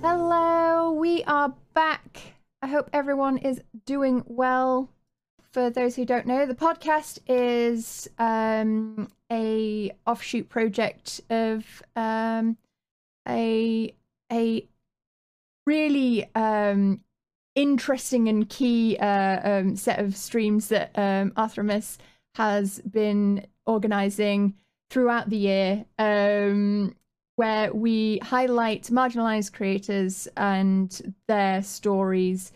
[0.00, 2.34] Hello, we are back.
[2.62, 4.90] I hope everyone is doing well.
[5.50, 12.56] For those who don't know, the podcast is um, a offshoot project of um,
[13.28, 13.92] a
[14.30, 14.68] a
[15.66, 17.00] really um,
[17.56, 21.98] interesting and key uh, um, set of streams that um, Arthremis
[22.36, 24.54] has been organizing
[24.90, 26.94] throughout the year, um,
[27.38, 32.50] where we highlight marginalized creators and their stories.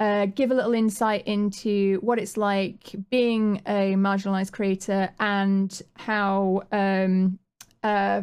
[0.00, 6.62] Uh, give a little insight into what it's like being a marginalized creator and how
[6.72, 7.38] um,
[7.82, 8.22] uh,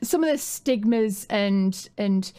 [0.00, 2.32] some of the stigmas and and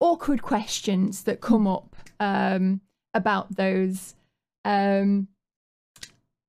[0.00, 2.80] awkward questions that come up um,
[3.14, 4.16] about those.
[4.64, 5.28] Um,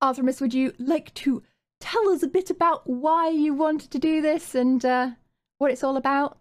[0.02, 1.44] Arthremis, would you like to
[1.80, 5.12] tell us a bit about why you wanted to do this and uh,
[5.66, 6.38] what it's all about?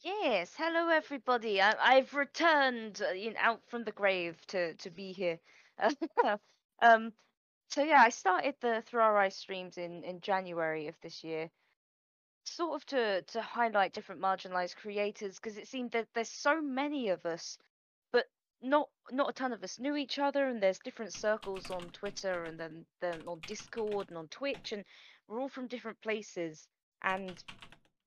[0.00, 1.60] Yes, hello everybody.
[1.60, 5.38] I, I've returned uh, in, out from the grave to to be here.
[6.80, 7.12] um,
[7.68, 11.50] so yeah, I started the Eyes streams in in January of this year,
[12.44, 17.10] sort of to to highlight different marginalized creators because it seemed that there's so many
[17.10, 17.58] of us,
[18.12, 18.24] but
[18.62, 22.44] not not a ton of us knew each other, and there's different circles on Twitter
[22.44, 24.86] and then then on Discord and on Twitch, and
[25.26, 26.66] we're all from different places
[27.02, 27.44] and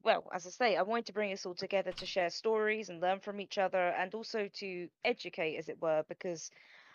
[0.03, 3.01] well, as I say, I wanted to bring us all together to share stories and
[3.01, 6.51] learn from each other and also to educate, as it were, because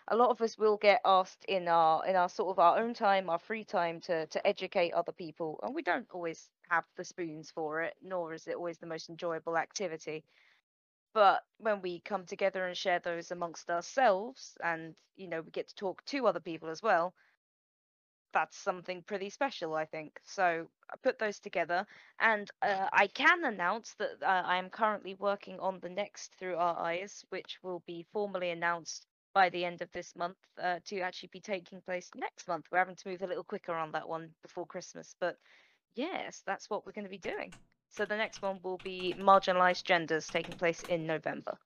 [0.07, 2.93] a lot of us will get asked in our in our sort of our own
[2.93, 7.03] time, our free time to to educate other people, and we don't always have the
[7.05, 10.23] spoons for it, nor is it always the most enjoyable activity.
[11.13, 15.67] But when we come together and share those amongst ourselves, and you know we get
[15.69, 17.13] to talk to other people as well,
[18.33, 20.19] that's something pretty special, I think.
[20.23, 20.67] So
[21.03, 21.85] put those together,
[22.19, 26.55] and uh, I can announce that uh, I am currently working on the next Through
[26.55, 30.99] Our Eyes, which will be formally announced by the end of this month uh, to
[31.01, 32.65] actually be taking place next month.
[32.71, 35.37] We're having to move a little quicker on that one before Christmas, but
[35.95, 37.53] yes, that's what we're going to be doing.
[37.89, 41.57] So the next one will be Marginalized Genders taking place in November.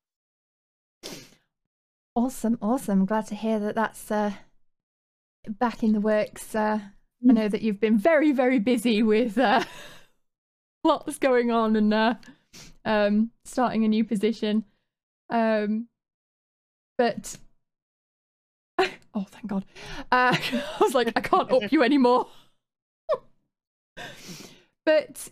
[2.16, 3.06] Awesome, awesome.
[3.06, 4.34] Glad to hear that that's uh,
[5.48, 6.54] back in the works.
[6.54, 6.80] Uh,
[7.28, 9.64] I know that you've been very, very busy with uh,
[10.84, 12.16] lots going on and uh,
[12.84, 14.66] um, starting a new position.
[15.30, 15.88] Um,
[16.98, 17.38] but
[18.80, 19.66] oh, thank God!
[20.12, 22.28] Uh, I was like, I can't up you anymore.
[24.86, 25.30] but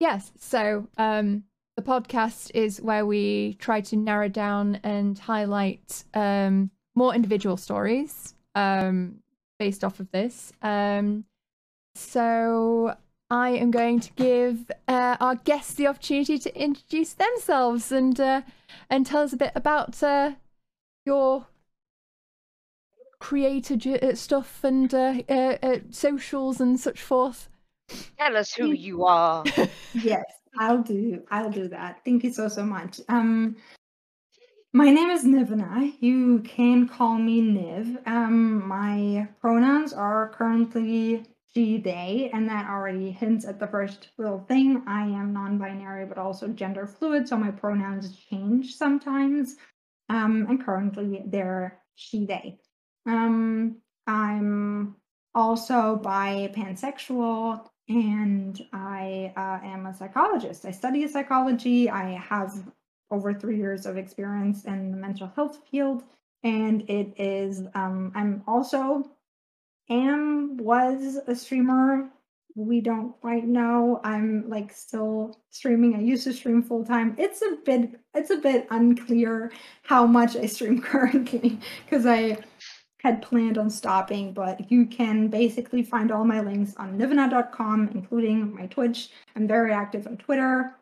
[0.00, 1.44] yes, so um,
[1.76, 8.34] the podcast is where we try to narrow down and highlight um, more individual stories
[8.54, 9.19] um,
[9.60, 10.52] based off of this.
[10.62, 11.26] Um,
[11.94, 12.96] so
[13.30, 18.40] I am going to give uh, our guests the opportunity to introduce themselves and uh,
[18.88, 20.32] and tell us a bit about uh,
[21.04, 21.46] your
[23.20, 27.48] creator uh, stuff and uh, uh, socials and such forth.
[28.18, 29.44] Tell us who you are.
[29.94, 30.24] yes,
[30.58, 31.22] I'll do.
[31.30, 32.00] I'll do that.
[32.04, 33.00] Thank you so so much.
[33.10, 33.56] Um,
[34.72, 35.92] my name is Nivana.
[36.00, 38.06] You can call me Niv.
[38.06, 44.38] Um, my pronouns are currently she, they, and that already hints at the first little
[44.38, 44.84] thing.
[44.86, 49.56] I am non binary but also gender fluid, so my pronouns change sometimes.
[50.08, 52.58] Um, and currently they're she, they.
[53.06, 54.94] Um, I'm
[55.34, 60.64] also bi pansexual and I uh, am a psychologist.
[60.64, 61.90] I study psychology.
[61.90, 62.52] I have
[63.10, 66.02] over three years of experience in the mental health field.
[66.42, 69.10] And it is, um, I'm also
[69.90, 72.08] am, was a streamer.
[72.56, 74.00] We don't quite know.
[74.02, 75.94] I'm like still streaming.
[75.94, 77.14] I used to stream full time.
[77.18, 82.38] It's a bit, it's a bit unclear how much I stream currently because I
[83.02, 88.54] had planned on stopping, but you can basically find all my links on nivana.com, including
[88.54, 89.10] my Twitch.
[89.34, 90.74] I'm very active on Twitter.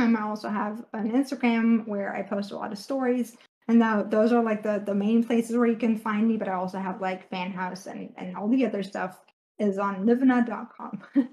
[0.00, 3.36] Um, I also have an Instagram where I post a lot of stories.
[3.68, 6.48] And now those are like the, the main places where you can find me, but
[6.48, 9.20] I also have like Fan House and, and all the other stuff
[9.58, 11.02] is on nivana.com.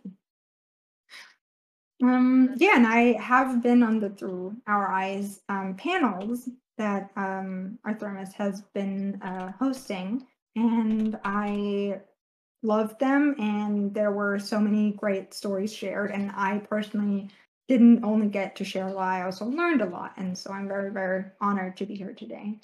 [2.03, 7.79] um, yeah, and I have been on the Through Our Eyes um, panels that um,
[7.85, 10.25] Arthremis has been uh, hosting,
[10.57, 12.01] and I
[12.63, 13.35] loved them.
[13.39, 17.29] And there were so many great stories shared, and I personally
[17.67, 20.13] didn't only get to share a lot, I also learned a lot.
[20.17, 22.59] And so I'm very, very honored to be here today.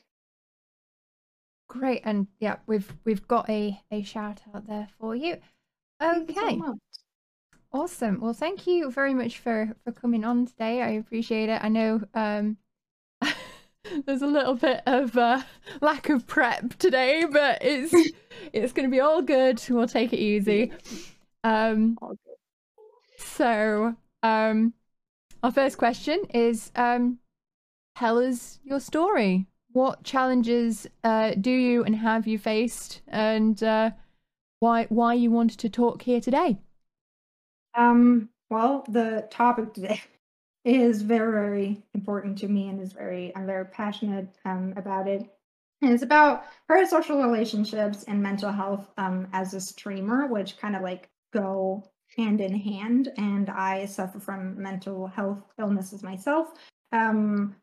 [1.67, 2.01] Great.
[2.03, 5.37] And yeah, we've we've got a, a shout out there for you.
[6.01, 6.55] Okay.
[6.55, 6.77] You so
[7.71, 8.19] awesome.
[8.19, 10.81] Well, thank you very much for for coming on today.
[10.81, 11.63] I appreciate it.
[11.63, 12.57] I know um
[14.05, 15.41] there's a little bit of uh,
[15.81, 17.93] lack of prep today, but it's
[18.53, 19.61] it's going to be all good.
[19.69, 20.71] We'll take it easy.
[21.43, 21.97] Um,
[23.17, 24.75] so, um,
[25.43, 27.19] our first question is um,
[27.97, 29.47] tell us your story.
[29.73, 33.91] What challenges uh, do you and have you faced, and uh,
[34.59, 36.57] why why you wanted to talk here today?
[37.73, 40.01] Um, well, the topic today
[40.65, 45.23] is very, very important to me and is very, I'm very passionate um, about it.
[45.81, 50.83] And it's about parasocial relationships and mental health um, as a streamer, which kind of
[50.83, 51.83] like go
[52.17, 53.11] hand in hand.
[53.17, 56.49] And I suffer from mental health illnesses myself.
[56.91, 57.55] Um,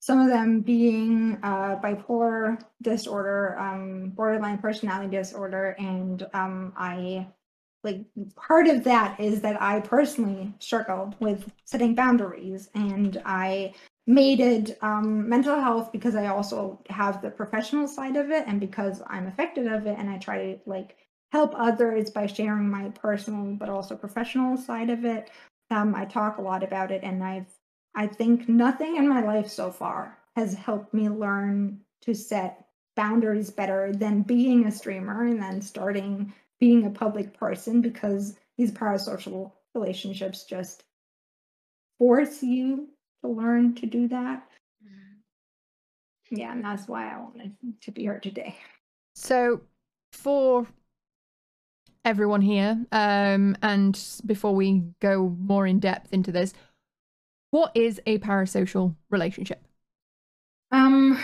[0.00, 7.26] some of them being uh, bipolar disorder, um, borderline personality disorder, and um, I
[7.84, 8.04] like
[8.34, 13.74] part of that is that I personally struggle with setting boundaries and I
[14.06, 19.02] mated um, mental health because I also have the professional side of it and because
[19.06, 20.96] I'm affected of it and I try to like
[21.34, 25.32] help others by sharing my personal but also professional side of it.
[25.68, 27.52] Um, I talk a lot about it and I've
[27.96, 32.64] I think nothing in my life so far has helped me learn to set
[32.94, 38.70] boundaries better than being a streamer and then starting being a public person because these
[38.70, 40.84] parasocial relationships just
[41.98, 42.90] force you
[43.24, 44.46] to learn to do that.
[44.84, 46.36] Mm-hmm.
[46.36, 48.54] Yeah, and that's why I wanted to be here today.
[49.16, 49.62] So,
[50.12, 50.66] for
[52.04, 56.52] everyone here, um, and before we go more in depth into this,
[57.50, 59.62] what is a parasocial relationship?
[60.72, 61.18] Um,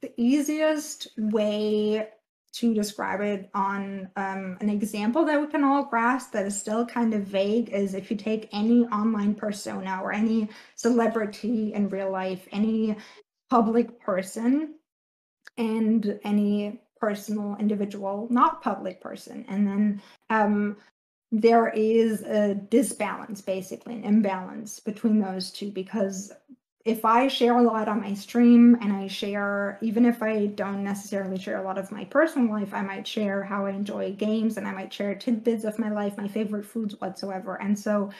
[0.00, 2.08] the easiest way
[2.54, 6.86] to describe it on um, an example that we can all grasp that is still
[6.86, 12.10] kind of vague is if you take any online persona or any celebrity in real
[12.10, 12.96] life, any
[13.50, 14.74] public person,
[15.58, 20.00] and any personal individual, not public person, and then
[20.42, 20.76] um,
[21.32, 26.32] there is a disbalance, basically, an imbalance between those two because
[26.84, 30.84] if I share a lot on my stream and I share, even if I don't
[30.84, 34.58] necessarily share a lot of my personal life, I might share how I enjoy games
[34.58, 37.60] and I might share tidbits of my life, my favorite foods whatsoever.
[37.60, 38.10] And so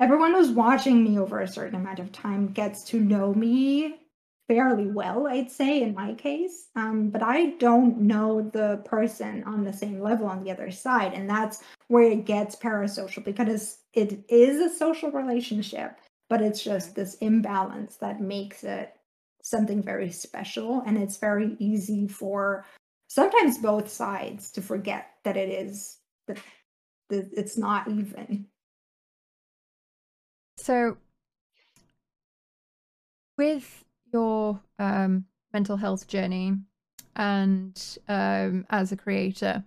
[0.00, 4.00] everyone who's watching me over a certain amount of time gets to know me
[4.48, 6.68] fairly well, I'd say, in my case.
[6.74, 11.12] Um, but I don't know the person on the same level on the other side.
[11.12, 15.98] And that's where it gets parasocial because it is a social relationship
[16.28, 18.94] but it's just this imbalance that makes it
[19.42, 22.66] something very special and it's very easy for
[23.08, 26.38] sometimes both sides to forget that it is that
[27.10, 28.46] it's not even
[30.56, 30.98] so
[33.38, 36.54] with your um, mental health journey
[37.16, 39.64] and um, as a creator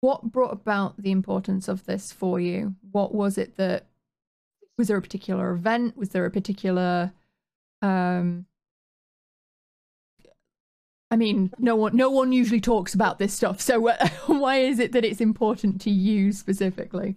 [0.00, 3.84] what brought about the importance of this for you what was it that
[4.80, 5.94] was there a particular event?
[5.94, 7.12] Was there a particular
[7.82, 8.46] um
[11.12, 13.60] I mean, no one no one usually talks about this stuff.
[13.60, 13.78] So
[14.26, 17.16] why is it that it's important to you specifically?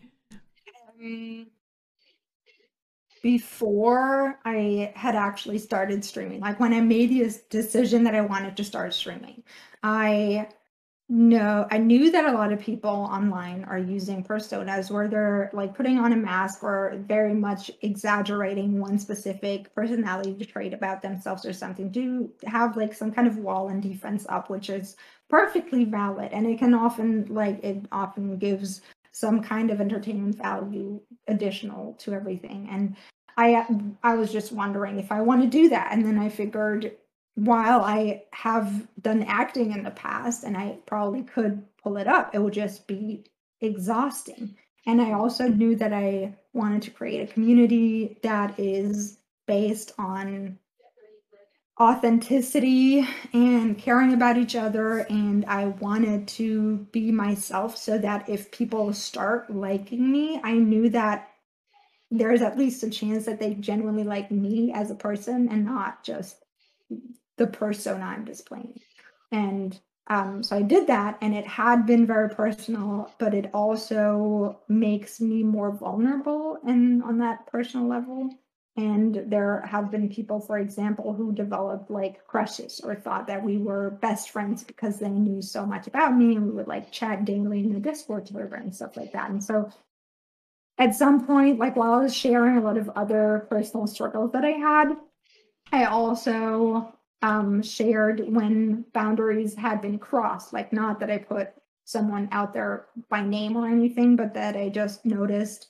[1.01, 1.47] Um,
[3.23, 8.57] before I had actually started streaming, like when I made the decision that I wanted
[8.57, 9.43] to start streaming,
[9.81, 10.49] I
[11.07, 15.75] know I knew that a lot of people online are using personas where they're like
[15.75, 21.53] putting on a mask or very much exaggerating one specific personality trait about themselves or
[21.53, 24.97] something to have like some kind of wall and defense up, which is
[25.29, 26.33] perfectly valid.
[26.33, 28.81] And it can often like it often gives
[29.13, 32.67] some kind of entertainment value additional to everything.
[32.69, 32.95] And
[33.37, 33.65] I
[34.03, 35.89] I was just wondering if I want to do that.
[35.91, 36.91] And then I figured
[37.35, 42.35] while I have done acting in the past and I probably could pull it up,
[42.35, 43.25] it would just be
[43.61, 44.55] exhausting.
[44.85, 49.17] And I also knew that I wanted to create a community that is
[49.47, 50.59] based on
[51.79, 54.99] authenticity and caring about each other.
[55.09, 60.89] And I wanted to be myself so that if people start liking me, I knew
[60.89, 61.29] that
[62.11, 66.03] there's at least a chance that they genuinely like me as a person and not
[66.03, 66.43] just
[67.37, 68.79] the persona I'm displaying.
[69.31, 74.59] And um, so I did that, and it had been very personal, but it also
[74.67, 78.29] makes me more vulnerable and on that personal level.
[78.75, 83.57] And there have been people, for example, who developed like crushes or thought that we
[83.57, 87.23] were best friends because they knew so much about me and we would like chat
[87.23, 89.29] daily in the Discord server and stuff like that.
[89.29, 89.69] And so
[90.79, 94.43] at some point, like while I was sharing a lot of other personal struggles that
[94.43, 94.95] I had,
[95.71, 100.51] I also um, shared when boundaries had been crossed.
[100.53, 101.49] Like, not that I put
[101.85, 105.69] someone out there by name or anything, but that I just noticed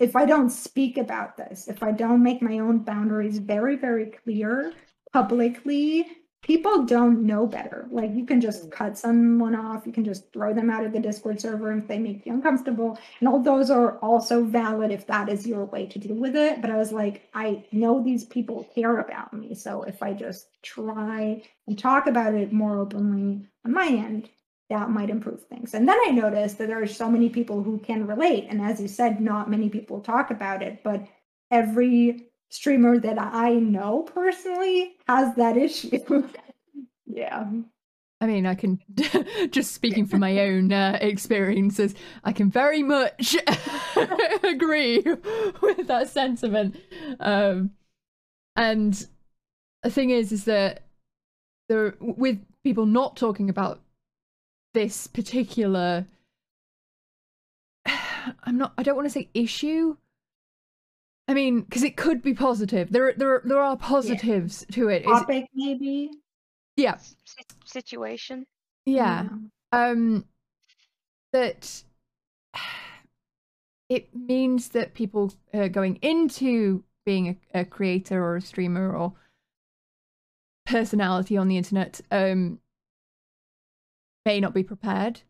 [0.00, 4.06] if I don't speak about this, if I don't make my own boundaries very, very
[4.06, 4.72] clear
[5.12, 6.06] publicly,
[6.42, 7.86] people don't know better.
[7.90, 8.72] Like you can just mm.
[8.72, 11.98] cut someone off, you can just throw them out of the Discord server if they
[11.98, 12.98] make you uncomfortable.
[13.20, 16.62] And all those are also valid if that is your way to deal with it.
[16.62, 19.54] But I was like, I know these people care about me.
[19.54, 24.30] So if I just try and talk about it more openly on my end,
[24.70, 25.74] that might improve things.
[25.74, 28.46] And then I noticed that there are so many people who can relate.
[28.48, 31.06] And as you said, not many people talk about it, but
[31.50, 35.98] every streamer that I know personally has that issue.
[37.06, 37.46] yeah.
[38.20, 38.78] I mean, I can
[39.50, 43.36] just speaking from my own uh, experiences, I can very much
[44.44, 45.00] agree
[45.60, 46.76] with that sentiment.
[47.18, 47.70] Um,
[48.56, 49.06] and
[49.82, 50.84] the thing is, is that
[51.68, 53.80] there, with people not talking about
[54.74, 56.06] this particular,
[58.44, 59.96] I'm not, I don't want to say issue,
[61.28, 62.90] I mean, because it could be positive.
[62.90, 64.74] There, there, there are positives yeah.
[64.74, 65.04] to it.
[65.04, 66.10] Topic, maybe.
[66.76, 66.98] Yeah.
[67.64, 68.46] situation.
[68.84, 69.28] Yeah.
[69.72, 70.24] Um,
[71.32, 71.84] that
[73.88, 79.12] it means that people uh, going into being a, a, creator or a streamer or
[80.66, 82.60] personality on the internet um
[84.24, 85.22] may not be prepared.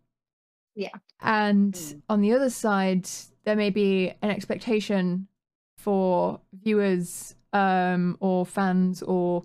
[0.75, 0.91] Yeah.
[1.21, 2.03] And mm.
[2.09, 3.09] on the other side,
[3.45, 5.29] there may be an expectation
[5.77, 9.45] for viewers um, or fans or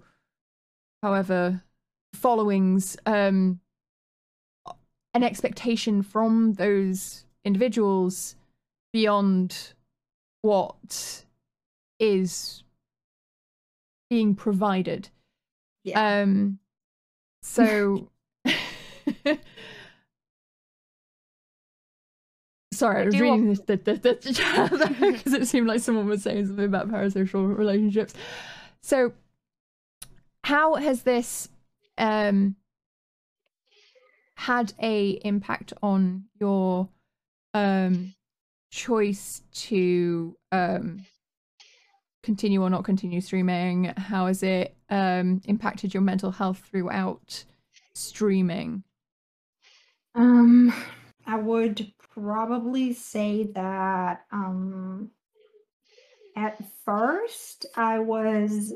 [1.01, 1.63] however
[2.13, 3.59] followings um,
[5.13, 8.35] an expectation from those individuals
[8.91, 9.73] beyond
[10.41, 11.25] what
[11.99, 12.63] is
[14.09, 15.09] being provided.
[15.83, 16.21] Yeah.
[16.21, 16.59] Um
[17.41, 18.09] so
[22.73, 26.65] Sorry, I was reading this the chat because it seemed like someone was saying something
[26.65, 28.13] about parasocial relationships.
[28.81, 29.13] So,
[30.43, 31.47] how has this
[31.97, 32.57] um,
[34.35, 36.89] had a impact on your
[37.53, 38.13] um,
[38.69, 41.05] choice to um,
[42.23, 43.85] continue or not continue streaming?
[43.95, 47.45] How has it um, impacted your mental health throughout
[47.93, 48.83] streaming?
[50.15, 50.73] Um,
[51.27, 55.11] I would probably say that um,
[56.35, 58.73] at first I was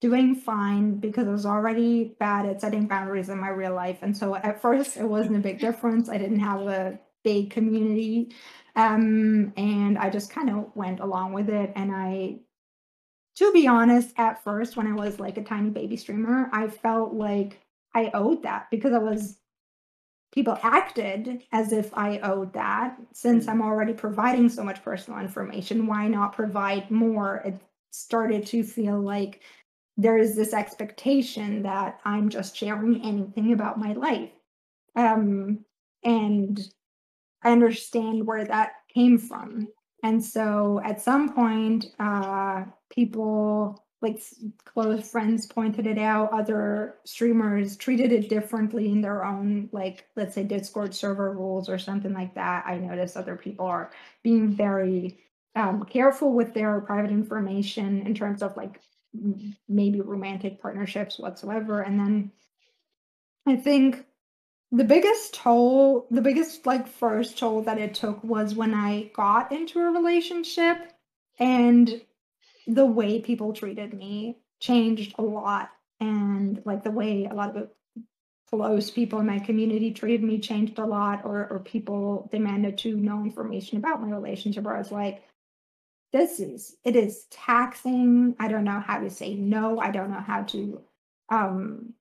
[0.00, 3.98] doing fine because I was already bad at setting boundaries in my real life.
[4.02, 6.08] And so at first it wasn't a big difference.
[6.08, 8.32] I didn't have a big community.
[8.74, 11.72] Um, and I just kind of went along with it.
[11.76, 12.40] And I,
[13.36, 17.14] to be honest, at first, when I was like a tiny baby streamer, I felt
[17.14, 17.60] like
[17.94, 19.38] I owed that because I was
[20.32, 22.96] people acted as if I owed that.
[23.12, 23.50] Since mm.
[23.50, 27.42] I'm already providing so much personal information, why not provide more?
[27.44, 29.40] It started to feel like
[29.96, 34.30] there is this expectation that I'm just sharing anything about my life.
[34.94, 35.64] Um,
[36.04, 36.60] and
[37.42, 39.68] I understand where that came from.
[40.02, 44.22] And so at some point, uh, people like
[44.64, 50.34] close friends pointed it out other streamers treated it differently in their own like let's
[50.34, 52.64] say discord server rules or something like that.
[52.66, 53.90] I noticed other people are
[54.22, 55.18] being very
[55.54, 58.80] um, careful with their private information in terms of like
[59.68, 61.80] maybe romantic partnerships whatsoever.
[61.80, 62.32] And then
[63.48, 64.04] i think
[64.72, 69.52] the biggest toll the biggest like first toll that it took was when i got
[69.52, 70.92] into a relationship
[71.38, 72.00] and
[72.66, 75.70] the way people treated me changed a lot.
[76.00, 77.70] And like the way a lot of
[78.50, 82.96] close people in my community treated me changed a lot or or people demanded to
[82.96, 85.24] know information about my relationship where I was like
[86.12, 88.36] this is it is taxing.
[88.38, 89.78] I don't know how to say no.
[89.80, 90.80] I don't know how to
[91.28, 91.94] um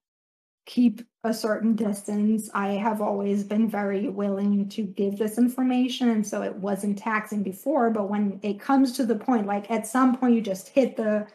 [0.66, 2.50] keep a certain distance.
[2.54, 6.10] I have always been very willing to give this information.
[6.10, 7.90] And so it wasn't taxing before.
[7.90, 11.28] But when it comes to the point, like at some point, you just hit the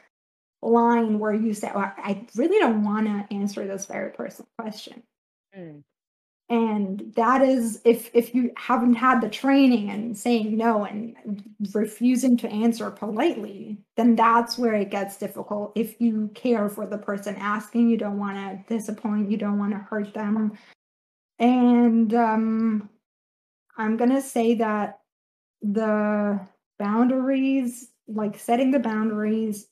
[0.63, 5.03] line where you say, well, I really don't want to answer this very personal question.
[5.57, 5.83] Mm
[6.51, 11.15] and that is if if you haven't had the training and saying no and
[11.73, 15.73] refusing to answer politely then that's where it gets difficult.
[15.77, 19.73] If you care for the person asking you don't want to disappoint you don't want
[19.73, 20.59] to hurt them.
[21.39, 22.91] And um
[23.77, 25.01] i'm going to say that
[25.63, 26.41] the
[26.79, 29.69] boundaries like setting the boundaries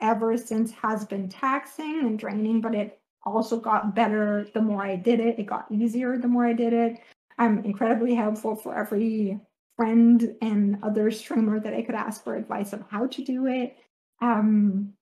[0.00, 4.96] ever since has been taxing and draining, but it also got better the more I
[4.96, 5.38] did it.
[5.38, 6.98] It got easier the more I did it.
[7.38, 9.40] I'm incredibly helpful for every
[9.76, 13.76] friend and other streamer that I could ask for advice on how to do it.
[14.20, 14.94] Um,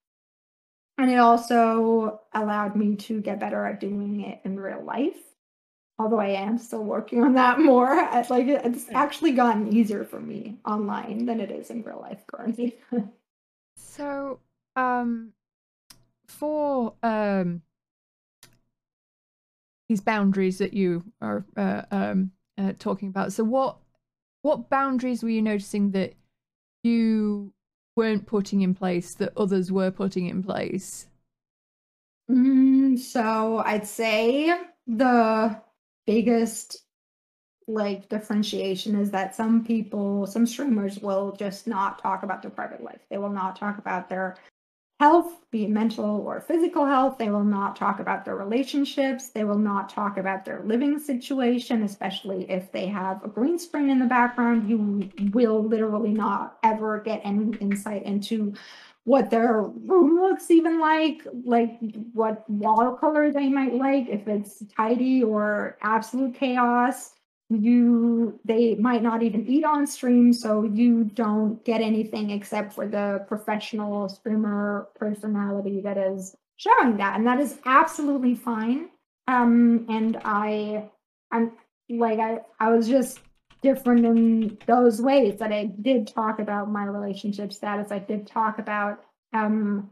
[0.99, 5.19] and it also allowed me to get better at doing it in real life.
[5.99, 7.89] Although I am still working on that more.
[7.91, 12.23] I, like it's actually gotten easier for me online than it is in real life
[12.27, 12.77] currently.
[13.77, 14.41] so,
[14.75, 15.33] um,
[16.27, 17.63] for um
[19.88, 23.33] these boundaries that you are uh, um, uh, talking about.
[23.33, 23.78] So, what
[24.43, 26.14] what boundaries were you noticing that
[26.83, 27.52] you
[27.97, 31.09] weren't putting in place that others were putting in place?
[32.31, 34.52] Mm, so, I'd say
[34.87, 35.61] the
[36.07, 36.83] biggest
[37.69, 42.83] like differentiation is that some people, some streamers will just not talk about their private
[42.83, 43.00] life.
[43.11, 44.37] They will not talk about their
[44.99, 47.19] health, be it mental or physical health.
[47.19, 49.29] They will not talk about their relationships.
[49.29, 53.91] They will not talk about their living situation, especially if they have a green screen
[53.91, 54.69] in the background.
[54.69, 58.55] You will literally not ever get any insight into
[59.05, 61.79] what their room looks even like, like
[62.12, 67.16] what wall color they might like, if it's tidy or absolute chaos
[67.49, 72.88] you they might not even eat on stream so you don't get anything except for
[72.88, 78.88] the professional streamer personality that is showing that and that is absolutely fine.
[79.29, 80.88] Um and i
[81.31, 81.53] i'm
[81.88, 83.21] like i i was just
[83.62, 87.93] different in those ways that i did talk about my relationship status.
[87.93, 89.91] I did talk about um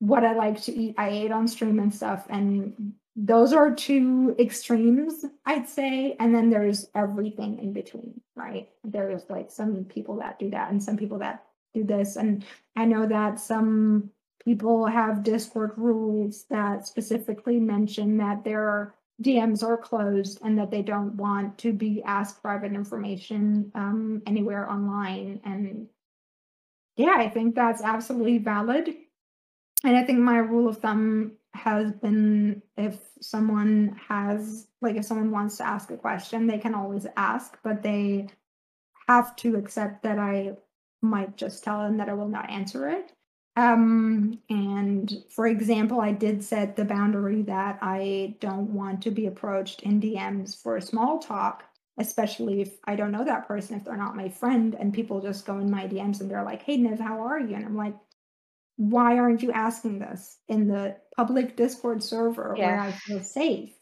[0.00, 0.96] what i like to eat.
[0.98, 6.16] I ate on stream and stuff and those are two extremes, I'd say.
[6.20, 8.68] And then there's everything in between, right?
[8.84, 12.16] There's like some people that do that and some people that do this.
[12.16, 12.44] And
[12.76, 14.10] I know that some
[14.44, 20.82] people have Discord rules that specifically mention that their DMs are closed and that they
[20.82, 25.40] don't want to be asked private information um, anywhere online.
[25.42, 25.86] And
[26.96, 28.94] yeah, I think that's absolutely valid.
[29.84, 35.30] And I think my rule of thumb has been if someone has like if someone
[35.30, 38.28] wants to ask a question they can always ask but they
[39.08, 40.52] have to accept that i
[41.02, 43.12] might just tell them that i will not answer it.
[43.56, 49.26] Um and for example i did set the boundary that i don't want to be
[49.26, 51.64] approached in dms for small talk
[51.98, 55.46] especially if i don't know that person if they're not my friend and people just
[55.46, 57.54] go in my dms and they're like hey niv how are you?
[57.54, 57.94] And i'm like
[58.76, 62.66] why aren't you asking this in the public Discord server yeah.
[62.66, 63.72] where I feel safe?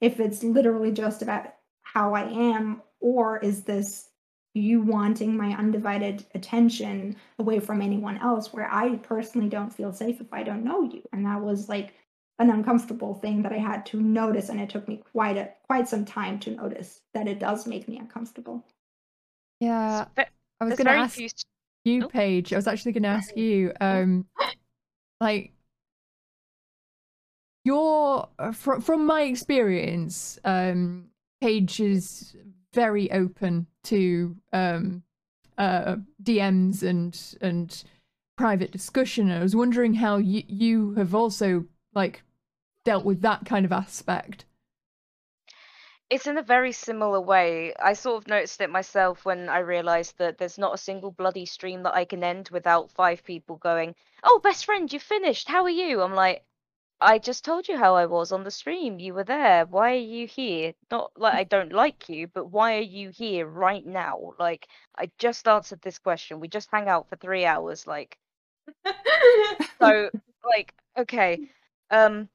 [0.00, 4.08] If it's literally just about how I am, or is this
[4.54, 10.20] you wanting my undivided attention away from anyone else where I personally don't feel safe
[10.20, 11.02] if I don't know you?
[11.12, 11.94] And that was like
[12.38, 15.88] an uncomfortable thing that I had to notice, and it took me quite a quite
[15.88, 18.64] some time to notice that it does make me uncomfortable.
[19.60, 21.18] Yeah, I was going to ask
[21.84, 22.52] you, Paige.
[22.52, 24.26] I was actually going to ask you, um,
[25.20, 25.52] like,
[27.64, 31.06] your uh, from from my experience, um,
[31.40, 32.36] Paige is
[32.72, 35.02] very open to um,
[35.58, 37.84] uh, DMs and and
[38.36, 39.30] private discussion.
[39.30, 42.22] I was wondering how you you have also like
[42.84, 44.44] dealt with that kind of aspect.
[46.08, 47.74] It's in a very similar way.
[47.74, 51.44] I sort of noticed it myself when I realized that there's not a single bloody
[51.44, 55.46] stream that I can end without five people going, "Oh, best friend, you finished.
[55.48, 56.46] How are you?" I'm like,
[57.00, 58.98] "I just told you how I was on the stream.
[59.00, 59.66] You were there.
[59.66, 60.74] Why are you here?
[60.90, 64.34] Not like I don't like you, but why are you here right now?
[64.38, 66.40] Like I just answered this question.
[66.40, 68.18] We just hang out for 3 hours like
[69.80, 70.10] So,
[70.44, 71.40] like, okay.
[71.90, 72.28] Um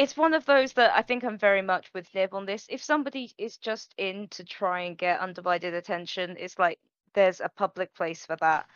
[0.00, 2.64] it's one of those that I think I'm very much with Niv on this.
[2.70, 6.78] If somebody is just in to try and get undivided attention, it's like
[7.12, 8.66] there's a public place for that.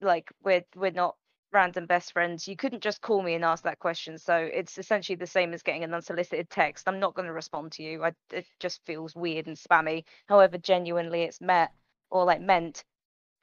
[0.00, 1.14] Like we're we're not
[1.52, 2.48] random best friends.
[2.48, 4.18] You couldn't just call me and ask that question.
[4.18, 6.88] So it's essentially the same as getting an unsolicited text.
[6.88, 8.02] I'm not going to respond to you.
[8.02, 10.06] I, it just feels weird and spammy.
[10.26, 11.70] However, genuinely it's met
[12.10, 12.82] or like meant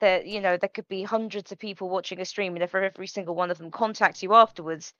[0.01, 3.07] that you know there could be hundreds of people watching a stream, and if every
[3.07, 4.93] single one of them contacts you afterwards,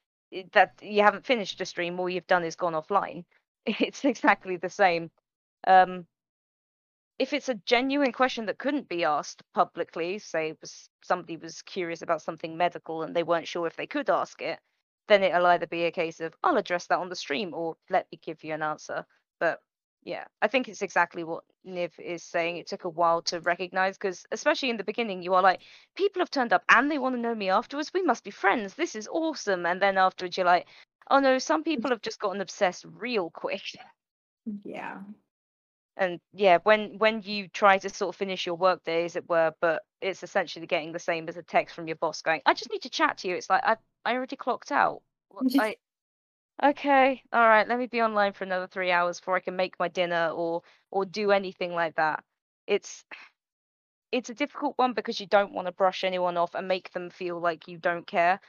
[0.54, 3.26] that you haven't finished a stream all you've done is gone offline.
[3.66, 5.10] It's exactly the same.
[5.66, 6.06] Um,
[7.18, 12.02] if it's a genuine question that couldn't be asked publicly say was somebody was curious
[12.02, 14.60] about something medical and they weren't sure if they could ask it
[15.08, 18.08] then it'll either be a case of i'll address that on the stream or let
[18.12, 19.06] me give you an answer.
[19.40, 19.60] But
[20.06, 23.98] yeah i think it's exactly what Niv is saying it took a while to recognize
[23.98, 25.62] because especially in the beginning you are like
[25.96, 28.76] people have turned up and they want to know me afterwards we must be friends
[28.76, 30.68] this is awesome and then afterwards you're like
[31.10, 33.64] oh no some people have just gotten obsessed real quick
[34.64, 35.00] Yeah.
[35.98, 39.28] and yeah when when you try to sort of finish your work day as it
[39.28, 42.54] were but it's essentially getting the same as a text from your boss going i
[42.54, 45.02] just need to chat to you it's like i i already clocked out
[45.60, 45.76] I,
[46.64, 49.78] okay all right let me be online for another three hours before i can make
[49.80, 50.62] my dinner or
[50.96, 52.24] or do anything like that.
[52.68, 53.04] It's
[54.12, 57.10] it's a difficult one because you don't want to brush anyone off and make them
[57.10, 58.40] feel like you don't care.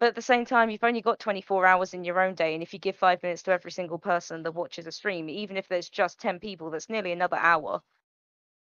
[0.00, 2.62] But at the same time you've only got 24 hours in your own day and
[2.62, 5.68] if you give five minutes to every single person that watches a stream even if
[5.68, 7.82] there's just 10 people that's nearly another hour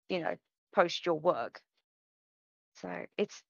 [0.10, 0.36] you know
[0.74, 1.62] post your work.
[2.76, 3.44] So it's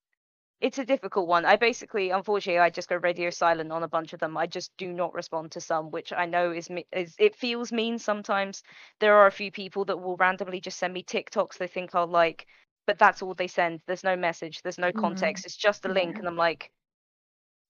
[0.61, 1.45] it's a difficult one.
[1.45, 4.37] I basically unfortunately i just go radio silent on a bunch of them.
[4.37, 7.97] I just do not respond to some which i know is is it feels mean
[7.99, 8.63] sometimes.
[8.99, 11.57] There are a few people that will randomly just send me tiktoks.
[11.57, 12.45] They think i'll like
[12.87, 13.81] but that's all they send.
[13.87, 14.61] There's no message.
[14.63, 14.99] There's no Mhm.
[14.99, 15.45] context.
[15.45, 16.71] It's just a link and i'm like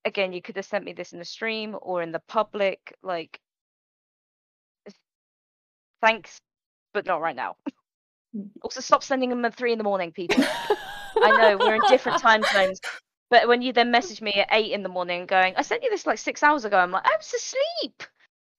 [0.05, 3.39] again you could have sent me this in the stream or in the public like
[6.01, 6.39] thanks
[6.93, 7.55] but not right now.
[8.35, 8.49] Mm.
[8.61, 10.37] also stop sending them at three in the morning people
[11.21, 12.79] I know we're in different time zones.
[13.29, 15.89] But when you then message me at eight in the morning going, I sent you
[15.91, 18.03] this like six hours ago, I'm like, I was asleep.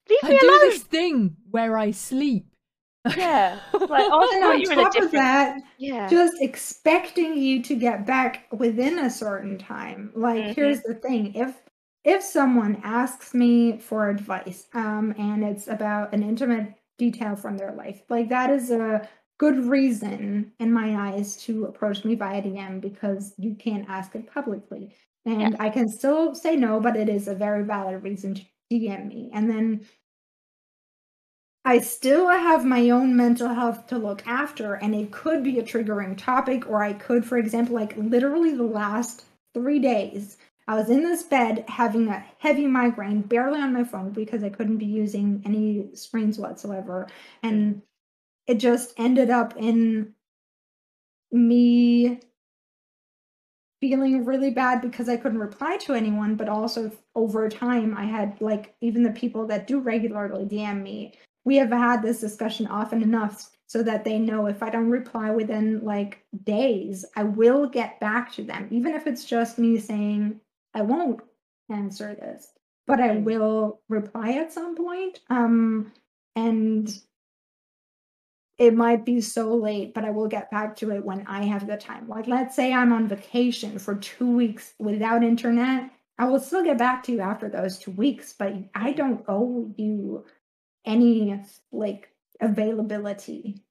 [0.08, 0.60] Leave I me do alone.
[0.60, 2.46] this thing where I sleep.
[3.16, 3.58] Yeah.
[3.88, 6.08] Like, oh, I And on you were in a top of that, Yeah.
[6.08, 10.12] just expecting you to get back within a certain time.
[10.14, 10.54] Like Mhm.
[10.54, 11.34] here's the thing.
[11.34, 11.56] If
[12.04, 17.72] if someone asks me for advice, um, and it's about an intimate detail from their
[17.72, 19.08] life, like that is a
[19.40, 24.30] good reason in my eyes to approach me via DM because you can't ask it
[24.30, 24.94] publicly.
[25.24, 29.08] And I can still say no, but it is a very valid reason to DM
[29.08, 29.30] me.
[29.32, 29.86] And then
[31.64, 35.62] I still have my own mental health to look after, and it could be a
[35.62, 39.24] triggering topic, or I could, for example, like literally the last
[39.54, 40.36] three days,
[40.68, 44.50] I was in this bed having a heavy migraine, barely on my phone because I
[44.50, 47.08] couldn't be using any screens whatsoever.
[47.42, 47.80] And
[48.50, 50.12] it just ended up in
[51.30, 52.18] me
[53.80, 58.40] feeling really bad because I couldn't reply to anyone, but also over time, I had
[58.40, 63.02] like even the people that do regularly DM me, we have had this discussion often
[63.04, 68.00] enough so that they know if I don't reply within like days, I will get
[68.00, 70.40] back to them, even if it's just me saying,
[70.74, 71.20] I won't
[71.70, 72.52] answer this,
[72.88, 73.22] but I Mm.
[73.22, 75.20] will reply at some point.
[75.30, 75.92] Um,
[76.34, 76.92] and
[78.60, 81.66] it might be so late, but I will get back to it when I have
[81.66, 82.06] the time.
[82.06, 85.90] Like, let's say I'm on vacation for two weeks without internet.
[86.18, 89.72] I will still get back to you after those two weeks, but I don't owe
[89.78, 90.26] you
[90.84, 91.42] any
[91.72, 93.62] like availability.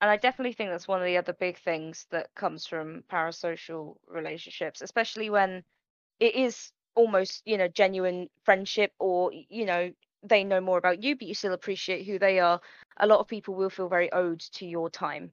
[0.00, 3.96] And I definitely think that's one of the other big things that comes from parasocial
[4.06, 5.64] relationships, especially when
[6.20, 9.90] it is almost, you know, genuine friendship or, you know,
[10.28, 12.60] they know more about you, but you still appreciate who they are.
[12.98, 15.32] A lot of people will feel very owed to your time.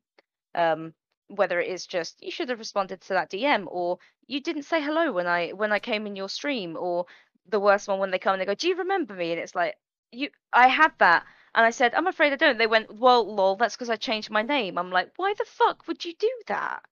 [0.56, 0.93] Um,
[1.27, 4.82] whether it is just you should have responded to that DM or you didn't say
[4.82, 7.06] hello when I when I came in your stream or
[7.47, 9.32] the worst one when they come and they go, Do you remember me?
[9.32, 9.75] And it's like
[10.12, 11.25] you I had that
[11.56, 12.58] and I said, I'm afraid I don't.
[12.58, 14.77] They went, Well, lol, that's because I changed my name.
[14.77, 16.84] I'm like, Why the fuck would you do that?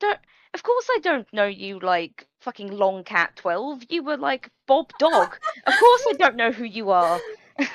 [0.00, 0.20] Don't
[0.54, 3.82] of course I don't know you like fucking long cat twelve.
[3.90, 5.36] You were like Bob Dog.
[5.66, 7.20] of course I don't know who you are.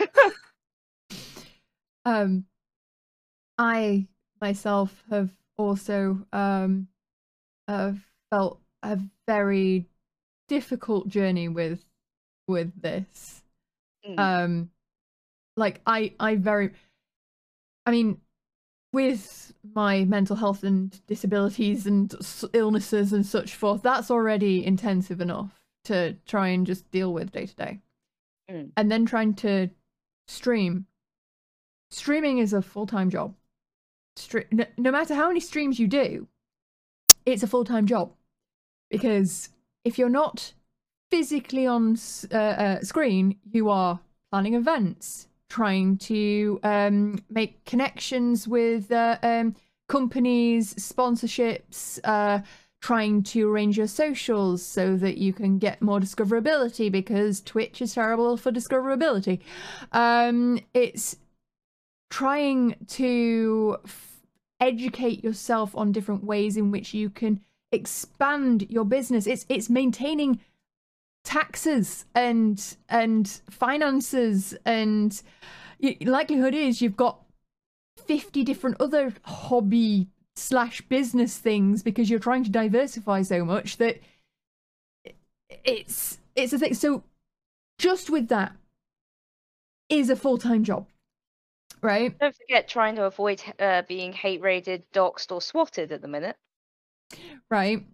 [2.05, 2.45] Um,
[3.57, 4.07] I
[4.41, 6.87] myself have also um,
[7.67, 7.93] uh,
[8.31, 9.85] felt a very
[10.47, 11.85] difficult journey with
[12.47, 13.43] with this.
[14.07, 14.19] Mm.
[14.19, 14.69] Um,
[15.55, 16.71] like I, I very,
[17.85, 18.19] I mean,
[18.93, 22.13] with my mental health and disabilities and
[22.53, 27.45] illnesses and such forth, that's already intensive enough to try and just deal with day
[27.45, 27.79] to day.
[28.49, 28.71] Mm.
[28.75, 29.69] And then trying to
[30.27, 30.85] stream.
[31.89, 33.35] Streaming is a full time job.
[34.17, 36.27] Stre- no, no matter how many streams you do,
[37.25, 38.13] it's a full time job.
[38.89, 39.49] Because
[39.85, 40.53] if you're not
[41.09, 41.97] physically on
[42.31, 43.99] uh, uh, screen, you are
[44.31, 49.53] planning events, trying to um, make connections with uh, um,
[49.89, 52.39] companies, sponsorships, uh,
[52.79, 57.95] trying to arrange your socials so that you can get more discoverability because Twitch is
[57.95, 59.41] terrible for discoverability.
[59.91, 61.17] Um, it's
[62.09, 64.21] trying to f-
[64.61, 67.41] educate yourself on different ways in which you can
[67.73, 69.27] expand your business.
[69.27, 70.39] It's it's maintaining
[71.23, 75.21] taxes and and finances and
[75.81, 77.21] y- likelihood is you've got
[78.05, 83.99] 50 different other hobby slash business things because you're trying to diversify so much that
[85.63, 86.73] it's it's a thing.
[86.73, 87.03] So
[87.77, 88.53] just with that
[89.89, 90.87] is a full-time job
[91.81, 92.15] right?
[92.21, 96.37] Don't forget trying to avoid uh, being hate raided, doxxed, or swatted at the minute.
[97.49, 97.85] right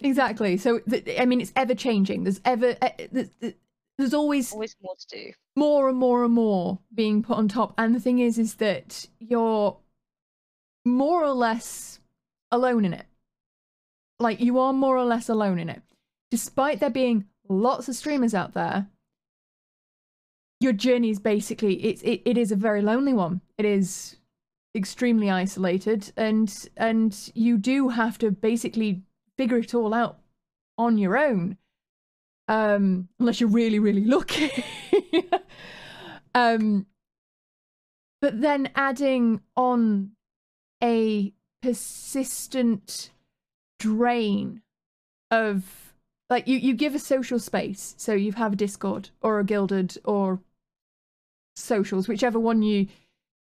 [0.00, 0.56] exactly.
[0.56, 0.80] So
[1.18, 2.24] i mean it's ever changing.
[2.24, 3.30] There's ever uh, there's,
[3.98, 5.32] there's always Always more to do.
[5.56, 7.74] more and more and more being put on top.
[7.78, 9.76] And the thing is is that you're
[10.84, 12.00] more or less
[12.50, 13.06] alone in it.
[14.18, 15.82] Like you are more or less alone in it.
[16.30, 18.88] Despite there being lots of streamers out there
[20.60, 23.40] your journey is basically it's it, it is a very lonely one.
[23.58, 24.16] It is
[24.74, 26.10] extremely isolated.
[26.16, 29.02] And and you do have to basically
[29.36, 30.18] figure it all out
[30.76, 31.56] on your own
[32.48, 34.50] um unless you're really really lucky.
[36.34, 36.86] Um
[38.20, 40.12] but then adding on
[40.82, 43.10] a persistent
[43.78, 44.62] drain
[45.30, 45.94] of
[46.30, 47.94] like you you give a social space.
[47.98, 50.40] So you have a discord or a Guilded or
[51.56, 52.88] socials whichever one you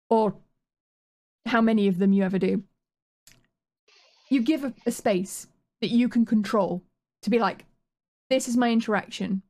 [0.10, 0.36] or
[1.46, 2.64] how many of them you ever do.
[4.30, 5.48] You give a, a space
[5.86, 6.84] that you can control
[7.22, 7.66] to be like
[8.32, 9.44] this is my interaction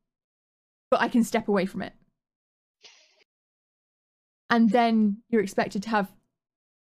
[0.91, 1.93] but i can step away from it
[4.49, 6.11] and then you're expected to have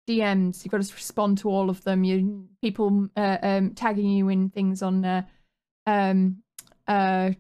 [0.08, 0.63] DMs.
[0.63, 2.03] You've got to respond to all of them.
[2.03, 5.23] You people uh, um, tagging you in things on uh,
[5.88, 6.43] um,
[6.88, 7.31] uh,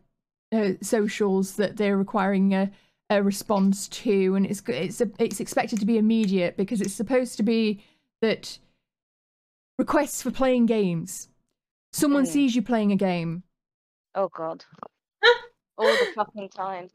[0.51, 2.71] uh, socials that they're requiring a,
[3.09, 7.43] a response to, and it's it's it's expected to be immediate because it's supposed to
[7.43, 7.83] be
[8.21, 8.57] that
[9.77, 11.27] requests for playing games.
[11.95, 12.27] Someone Mm.
[12.27, 13.43] sees you playing a game.
[14.15, 14.65] Oh god.
[15.77, 16.89] All the fucking time.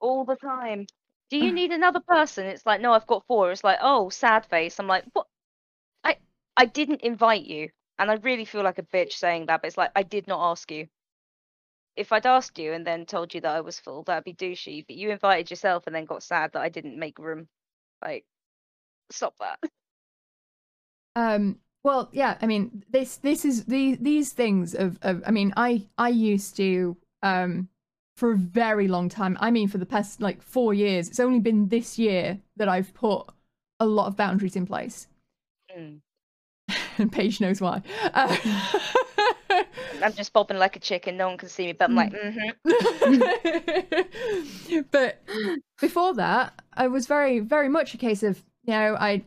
[0.00, 0.86] All the time.
[1.30, 2.46] Do you need another person?
[2.46, 3.50] It's like, no, I've got four.
[3.50, 4.78] It's like, oh, sad face.
[4.78, 5.26] I'm like, what?
[6.04, 6.18] I
[6.56, 7.70] I didn't invite you.
[7.98, 10.52] And I really feel like a bitch saying that, but it's like I did not
[10.52, 10.88] ask you.
[11.96, 14.86] If I'd asked you and then told you that I was full, that'd be douchey.
[14.86, 17.48] But you invited yourself and then got sad that I didn't make room.
[18.04, 18.24] Like,
[19.10, 19.58] stop that.
[21.16, 25.54] Um, well, yeah, I mean, this this is these these things of, of I mean,
[25.56, 27.68] I I used to um
[28.16, 29.38] for a very long time.
[29.40, 31.08] I mean, for the past like four years.
[31.08, 33.26] It's only been this year that I've put
[33.78, 35.06] a lot of boundaries in place,
[35.78, 36.00] Mm.
[36.98, 37.82] and Paige knows why.
[38.02, 38.36] Uh,
[40.02, 41.16] I'm just bobbing like a chicken.
[41.16, 42.50] No one can see me, but I'm like, mm-hmm.
[44.90, 45.22] but
[45.80, 49.22] before that, I was very, very much a case of, you know, I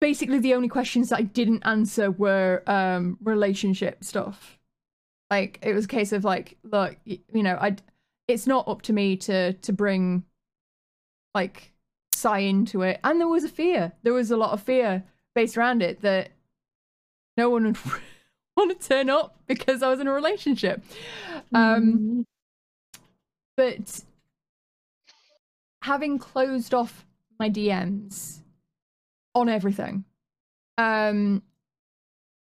[0.00, 4.58] basically the only questions that I didn't answer were um relationship stuff.
[5.30, 7.76] Like it was a case of like, look, you know, I
[8.26, 10.24] it's not up to me to to bring
[11.34, 11.72] like
[12.12, 13.00] Psy into it.
[13.04, 13.92] And there was a fear.
[14.02, 16.30] There was a lot of fear based around it that
[17.36, 17.78] no one would
[18.56, 20.82] want to turn up because I was in a relationship.
[21.54, 22.24] Um
[23.56, 24.02] but
[25.82, 27.06] having closed off
[27.38, 28.40] my DMs
[29.34, 30.04] on everything,
[30.78, 31.42] um,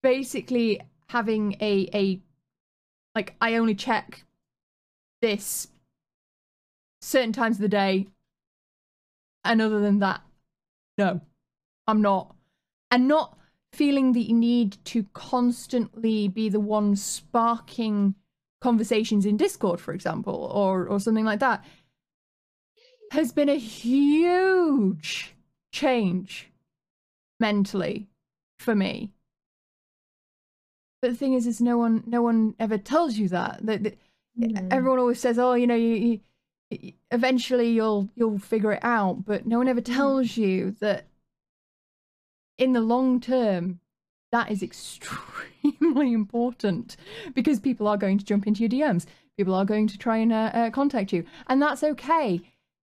[0.02, 2.20] basically having a a
[3.14, 4.24] like I only check
[5.20, 5.68] this
[7.00, 8.06] certain times of the day,
[9.44, 10.22] and other than that,
[10.98, 11.20] no,
[11.86, 12.34] I'm not,
[12.90, 13.36] and not
[13.72, 18.14] feeling the need to constantly be the one sparking
[18.60, 21.64] conversations in Discord, for example, or or something like that,
[23.10, 25.34] has been a huge
[25.72, 26.51] change
[27.42, 28.08] mentally
[28.58, 29.12] for me.
[31.00, 33.66] But the thing is, is no one no one ever tells you that.
[33.66, 33.98] That, that
[34.40, 34.68] Mm.
[34.70, 36.20] everyone always says, "Oh, you know, you,
[36.70, 41.04] you eventually you'll you'll figure it out," but no one ever tells you that
[42.56, 43.80] in the long term
[44.30, 46.96] that is extremely important
[47.34, 49.04] because people are going to jump into your DMs.
[49.36, 52.40] People are going to try and uh, uh, contact you, and that's okay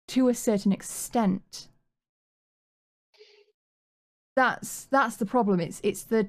[0.08, 1.68] to a certain extent.
[4.38, 5.58] That's that's the problem.
[5.58, 6.28] It's it's the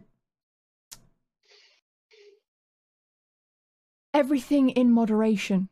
[4.16, 5.70] everything in moderation.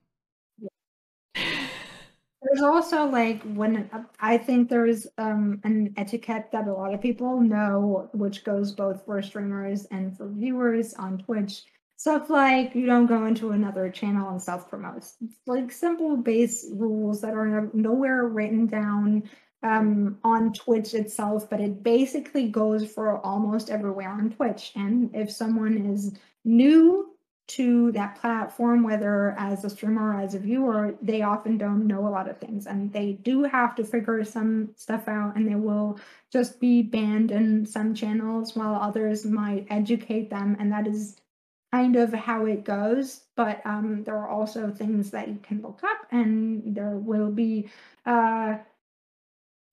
[1.35, 7.41] There's also like when I think there's um an etiquette that a lot of people
[7.41, 11.63] know, which goes both for streamers and for viewers on Twitch.
[11.95, 15.05] Stuff like you don't go into another channel and self promote.
[15.47, 19.23] Like simple base rules that are nowhere written down
[19.63, 24.71] um on Twitch itself, but it basically goes for almost everywhere on Twitch.
[24.75, 27.17] And if someone is new
[27.47, 32.05] to that platform, whether as a streamer or as a viewer, they often don't know
[32.05, 35.55] a lot of things and they do have to figure some stuff out and they
[35.55, 35.97] will
[36.31, 40.57] just be banned in some channels while others might educate them.
[40.59, 41.15] And that is
[41.71, 43.21] kind of how it goes.
[43.37, 47.69] But um, there are also things that you can look up and there will be
[48.05, 48.57] uh,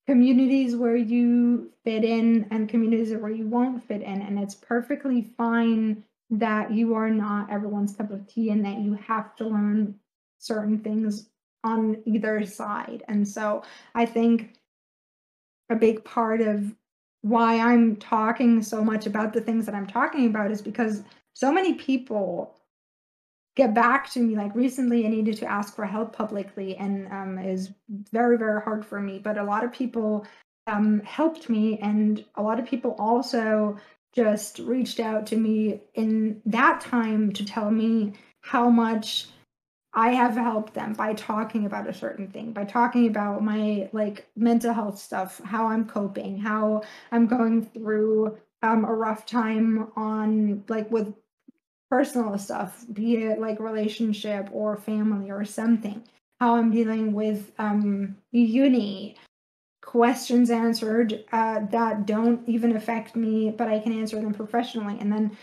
[0.06, 4.22] communities where you fit in and communities where you won't fit in.
[4.22, 8.94] And it's perfectly fine that you are not everyone's cup of tea and that you
[8.94, 9.94] have to learn
[10.38, 11.28] certain things
[11.62, 13.02] on either side.
[13.08, 13.62] And so
[13.94, 14.56] I think
[15.70, 16.74] a big part of
[17.22, 21.50] why I'm talking so much about the things that I'm talking about is because so
[21.50, 22.54] many people
[23.56, 27.38] get back to me like recently i needed to ask for help publicly and um,
[27.38, 27.70] is
[28.12, 30.26] very very hard for me but a lot of people
[30.66, 33.76] um, helped me and a lot of people also
[34.14, 38.12] just reached out to me in that time to tell me
[38.42, 39.26] how much
[39.92, 44.26] I have helped them by talking about a certain thing, by talking about my like
[44.36, 50.64] mental health stuff, how I'm coping, how I'm going through um, a rough time on
[50.68, 51.14] like with
[51.94, 56.02] personal stuff, be it like relationship or family or something,
[56.40, 59.16] how I'm dealing with um, uni,
[59.80, 64.96] questions answered uh, that don't even affect me, but I can answer them professionally.
[64.98, 65.38] And then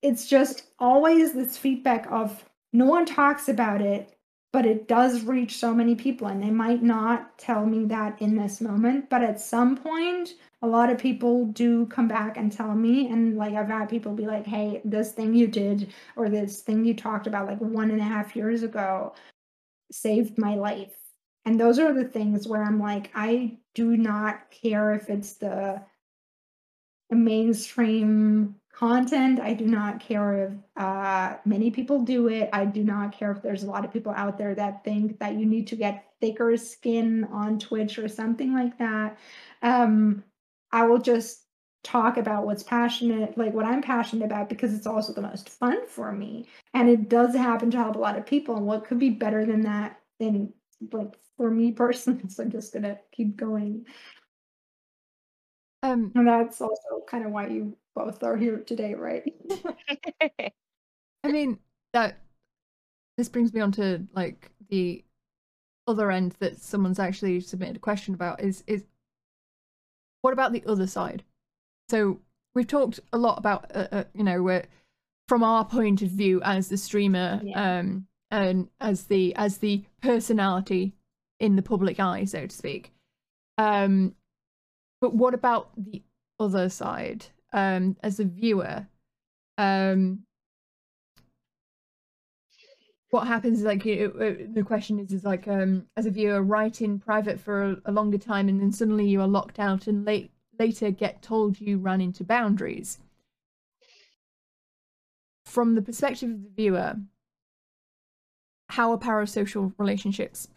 [0.00, 4.16] it's just always this feedback of no one talks about it,
[4.52, 6.28] but it does reach so many people.
[6.28, 10.66] And they might not tell me that in this moment, but at some point, a
[10.66, 13.08] lot of people do come back and tell me.
[13.10, 16.84] And like I've had people be like, hey, this thing you did or this thing
[16.84, 19.14] you talked about like one and a half years ago
[19.90, 21.02] saved my life
[21.44, 25.82] and those are the things where I'm like, I do not care if it's the
[27.10, 29.38] mainstream content.
[29.40, 32.48] I do not care if uh, many people do it.
[32.52, 35.34] I do not care if there's a lot of people out there that think that
[35.34, 39.18] you need to get thicker skin on Twitch or something like that.
[39.62, 40.24] Um,
[40.72, 41.44] I will just
[41.84, 45.86] talk about what's passionate, like what I'm passionate about, because it's also the most fun
[45.86, 46.46] for me.
[46.74, 48.56] And it does happen to help a lot of people.
[48.56, 50.52] And what could be better than that than
[50.92, 52.22] like for me personally.
[52.28, 53.84] So I'm just gonna keep going.
[55.82, 59.32] Um, and that's also kind of why you both are here today, right?
[61.24, 61.58] I mean
[61.92, 62.18] that
[63.16, 65.04] this brings me on to like the
[65.86, 68.84] other end that someone's actually submitted a question about is is
[70.22, 71.24] what about the other side?
[71.88, 72.20] So
[72.54, 74.66] we've talked a lot about uh, uh, you know where
[75.28, 77.78] from our point of view as the streamer yeah.
[77.78, 80.94] um and as the as the personality
[81.38, 82.92] in the public eye, so to speak.
[83.58, 84.14] Um,
[85.00, 86.02] but what about the
[86.38, 87.26] other side?
[87.52, 88.86] Um, as a viewer,
[89.58, 90.20] um,
[93.10, 96.42] what happens is like know, uh, the question is is like um, as a viewer,
[96.42, 99.86] write in private for a, a longer time, and then suddenly you are locked out,
[99.86, 102.98] and late, later get told you ran into boundaries.
[105.44, 106.94] From the perspective of the viewer,
[108.70, 110.48] how are parasocial relationships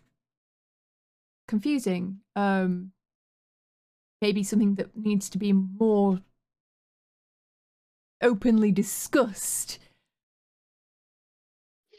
[1.48, 2.20] confusing.
[2.36, 2.92] Um,
[4.22, 6.22] maybe something that needs to be more
[8.26, 9.80] openly discussed.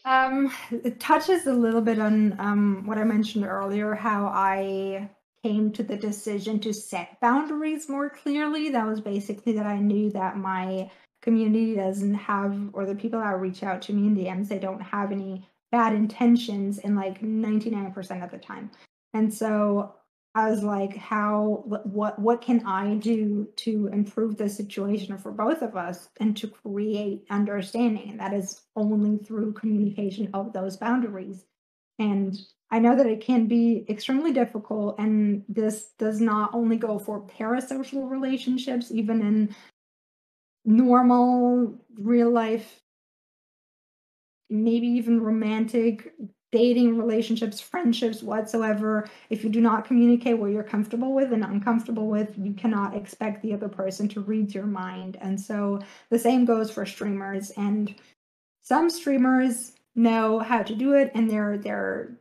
[0.05, 5.11] Um, it touches a little bit on um, what I mentioned earlier, how I
[5.43, 8.71] came to the decision to set boundaries more clearly.
[8.71, 10.91] That was basically that I knew that my
[11.23, 14.81] community doesn't have, or the people that reach out to me in DMs, they don't
[14.81, 18.71] have any bad intentions in like 99% of the time.
[19.13, 19.95] And so
[20.37, 25.63] I was like, how what what can I do to improve the situation for both
[25.63, 28.11] of us and to create understanding?
[28.11, 31.47] And that is only through communication of those boundaries.
[31.99, 32.37] And
[32.71, 37.27] I know that it can be extremely difficult, and this does not only go for
[37.27, 39.57] parasocial relationships, even in
[40.67, 42.83] normal real life,
[44.51, 46.13] maybe even romantic
[46.57, 52.07] dating relationships, friendships, whatsoever, if you do not communicate what you're comfortable with and uncomfortable
[52.07, 55.19] with, you cannot expect the other person to read your mind.
[55.21, 57.51] And so the same goes for streamers.
[57.59, 57.95] And
[58.63, 62.17] some streamers know how to do it and they're they're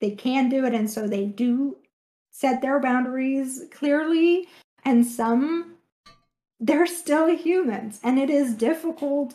[0.00, 1.76] they can do it and so they do
[2.30, 4.48] set their boundaries clearly
[4.84, 5.74] and some
[6.60, 9.34] they're still humans and it is difficult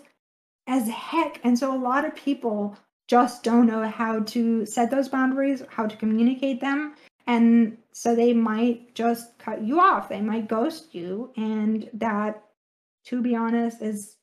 [0.67, 2.78] as heck and so a lot of people
[3.12, 6.95] just don't know how to set those boundaries, how to communicate them.
[7.28, 10.07] And so they might just cut you off.
[10.07, 11.34] They might ghost you.
[11.36, 12.41] And that,
[13.07, 14.16] to be honest, is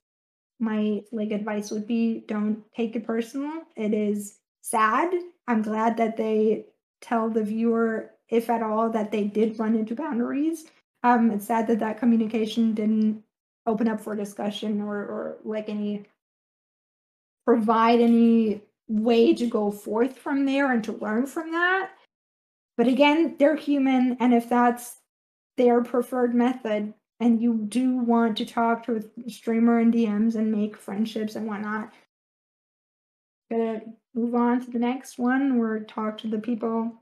[0.59, 3.61] my like advice would be don't take it personal.
[3.77, 5.13] It is sad.
[5.47, 6.65] I'm glad that they
[7.03, 10.65] tell the viewer, if at all, that they did run into boundaries.
[11.03, 13.23] Um, it's sad that that communication didn't
[13.67, 16.07] open up for discussion or or like any
[17.45, 21.91] provide any way to go forth from there and to learn from that.
[22.77, 24.97] But again, they're human, and if that's
[25.57, 30.53] their preferred method, and you do want to talk to a streamer in DMs and
[30.53, 31.93] make friendships and whatnot,
[33.51, 33.81] gonna
[34.15, 36.93] move on to the next one or talk to the people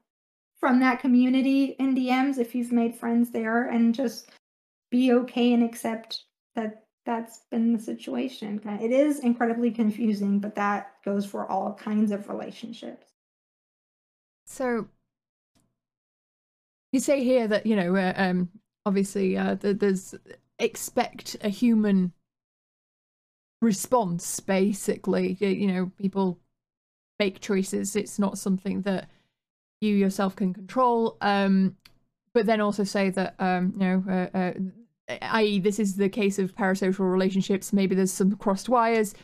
[0.59, 4.31] from that community in DMs if you've made friends there and just
[4.91, 6.25] be okay and accept
[6.55, 8.61] that that's been the situation.
[8.83, 13.07] It is incredibly confusing, but that goes for all kinds of relationships.
[14.45, 14.89] So
[16.93, 18.51] you say here that you know, uh, um,
[18.85, 20.15] obviously, uh, there's
[20.59, 22.13] expect a human
[23.63, 24.41] response.
[24.41, 26.41] Basically, you know, people
[27.19, 27.97] make choices.
[27.97, 29.09] It's not something that
[29.81, 31.17] you yourself can control.
[31.21, 31.77] Um,
[32.35, 34.53] but then also say that um, you know, uh, uh,
[35.09, 37.73] i.e., this is the case of parasocial relationships.
[37.73, 39.15] Maybe there's some crossed wires,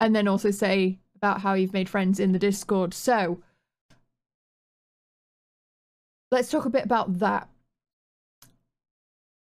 [0.00, 2.94] and then also say about how you've made friends in the Discord.
[2.94, 3.42] So
[6.30, 7.48] let's talk a bit about that.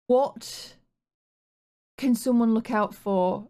[0.06, 0.74] What
[1.98, 3.48] can someone look out for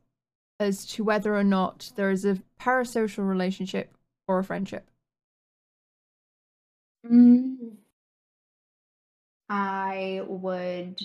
[0.60, 3.96] as to whether or not there is a parasocial relationship
[4.28, 4.88] or a friendship?
[7.04, 7.76] Mm.
[9.48, 11.00] I would,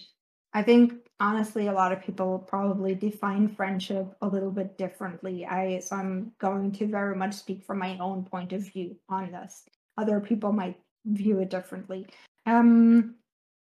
[0.58, 5.46] I think honestly, a lot of people probably define friendship a little bit differently.
[5.46, 9.32] I, so I'm going to very much speak from my own point of view on
[9.32, 9.66] this.
[10.00, 12.08] Other people might view it differently.
[12.48, 13.18] Um,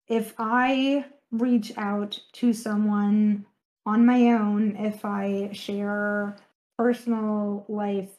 [0.07, 3.45] if I reach out to someone
[3.85, 6.37] on my own, if I share
[6.77, 8.11] personal life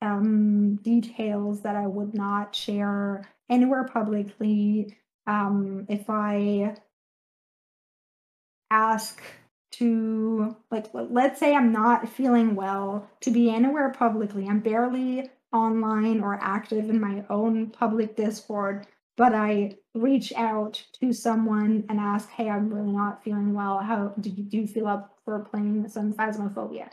[0.00, 4.96] um, details that I would not share anywhere publicly,
[5.26, 6.76] um, if I
[8.74, 9.22] ask
[9.72, 14.46] to like let's say I'm not feeling well to be anywhere publicly.
[14.48, 21.12] I'm barely online or active in my own public Discord, but I reach out to
[21.12, 23.78] someone and ask, "Hey, I'm really not feeling well.
[23.78, 26.88] How do you, do you feel up for playing some Phasmophobia?"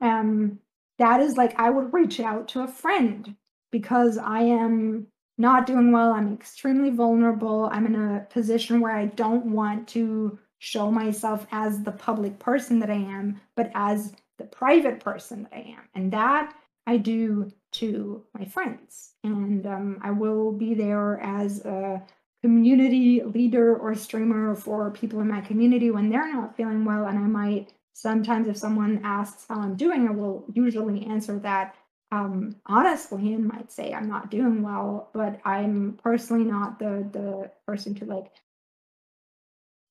[0.00, 0.58] Um,
[0.98, 3.36] that is like I would reach out to a friend
[3.70, 5.06] because I am
[5.38, 6.12] not doing well.
[6.12, 7.68] I'm extremely vulnerable.
[7.72, 12.78] I'm in a position where I don't want to show myself as the public person
[12.78, 15.88] that I am, but as the private person that I am.
[15.92, 16.54] And that
[16.86, 19.14] I do to my friends.
[19.24, 22.00] And um, I will be there as a
[22.42, 27.06] community leader or streamer for people in my community when they're not feeling well.
[27.06, 31.74] And I might sometimes, if someone asks how I'm doing, I will usually answer that
[32.12, 37.50] um, honestly and might say I'm not doing well, but I'm personally not the the
[37.66, 38.30] person to like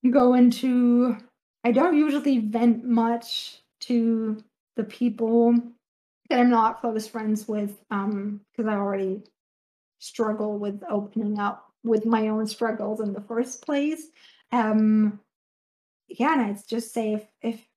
[0.10, 1.18] go into.
[1.64, 4.44] I don't usually vent much to
[4.76, 5.56] the people
[6.30, 9.24] that I'm not close friends with, um, because I already
[10.00, 14.08] struggle with opening up with my own struggles in the first place.
[14.52, 15.20] Um,
[16.08, 17.68] yeah, and I'd just say if if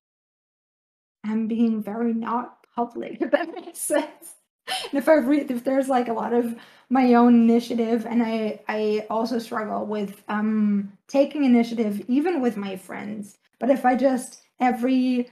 [1.24, 4.33] I'm being very not public, if that makes sense.
[4.66, 6.54] And if I read, if there's like a lot of
[6.88, 12.76] my own initiative, and I I also struggle with um taking initiative even with my
[12.76, 13.38] friends.
[13.58, 15.30] But if I just every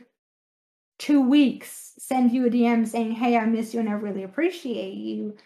[0.99, 4.95] two weeks send you a DM saying, "Hey, I miss you and I really appreciate
[4.95, 5.37] you,"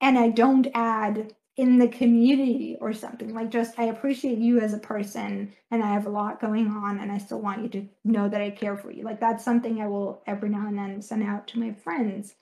[0.00, 4.74] and I don't add in the community or something like just i appreciate you as
[4.74, 7.86] a person and i have a lot going on and i still want you to
[8.04, 11.00] know that i care for you like that's something i will every now and then
[11.00, 12.34] send out to my friends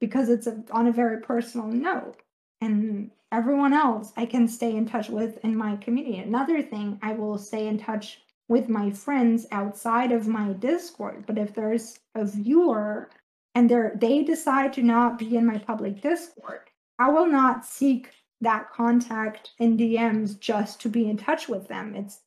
[0.00, 2.16] because it's a, on a very personal note
[2.60, 7.12] and everyone else i can stay in touch with in my community another thing i
[7.12, 12.24] will stay in touch with my friends outside of my discord but if there's a
[12.24, 13.08] viewer
[13.54, 16.60] and they they decide to not be in my public discord
[16.98, 21.94] i will not seek that contact in DMs just to be in touch with them.
[21.94, 22.20] It's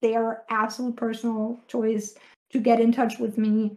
[0.00, 2.14] their absolute personal choice
[2.50, 3.76] to get in touch with me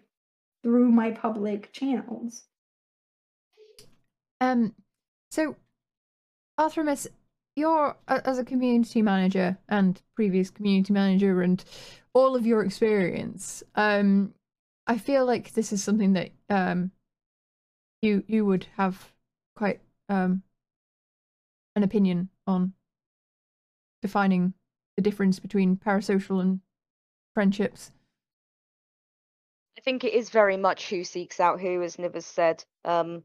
[0.63, 2.43] through my public channels.
[4.41, 4.73] Um,
[5.31, 5.55] so
[6.57, 7.07] Arthremis,
[7.55, 11.63] you're as a community manager and previous community manager and
[12.13, 13.63] all of your experience.
[13.75, 14.33] Um,
[14.87, 16.91] I feel like this is something that um,
[18.01, 19.13] you you would have
[19.55, 19.79] quite
[20.09, 20.43] um
[21.75, 22.73] an opinion on
[24.01, 24.53] defining
[24.95, 26.59] the difference between parasocial and
[27.33, 27.91] friendships?
[29.77, 32.63] I think it is very much who seeks out who, as Niv has said.
[32.85, 33.23] Um,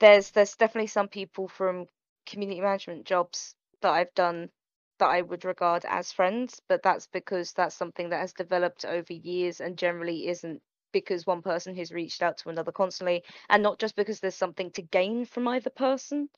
[0.00, 1.86] there's there's definitely some people from
[2.26, 4.50] community management jobs that I've done
[4.98, 9.12] that I would regard as friends, but that's because that's something that has developed over
[9.12, 10.60] years and generally isn't
[10.92, 14.70] because one person has reached out to another constantly, and not just because there's something
[14.72, 16.28] to gain from either person.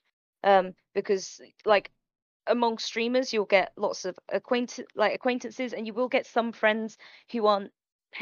[0.42, 1.90] Um, because like
[2.46, 6.98] among streamers, you'll get lots of acquaint like acquaintances, and you will get some friends
[7.32, 7.72] who aren't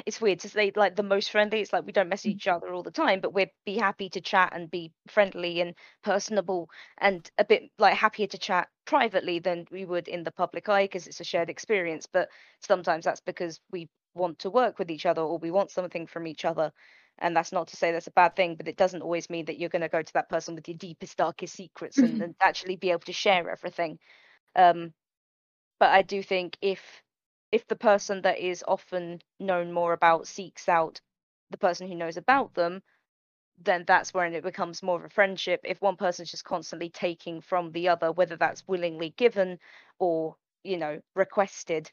[0.06, 1.60] it's weird to say like the most friendly.
[1.60, 2.36] It's like we don't message Mm.
[2.36, 5.74] each other all the time, but we'd be happy to chat and be friendly and
[6.02, 6.68] personable
[6.98, 10.84] and a bit like happier to chat privately than we would in the public eye
[10.84, 12.06] because it's a shared experience.
[12.06, 12.28] But
[12.60, 16.26] sometimes that's because we want to work with each other or we want something from
[16.26, 16.72] each other.
[17.18, 19.58] And that's not to say that's a bad thing, but it doesn't always mean that
[19.58, 22.76] you're going to go to that person with your deepest, darkest secrets and, and actually
[22.76, 23.98] be able to share everything.
[24.56, 24.92] Um,
[25.80, 26.80] but I do think if
[27.52, 31.00] if the person that is often known more about seeks out
[31.50, 32.82] the person who knows about them,
[33.58, 35.60] then that's when it becomes more of a friendship.
[35.64, 39.58] If one person's just constantly taking from the other, whether that's willingly given
[39.98, 41.90] or, you know, requested,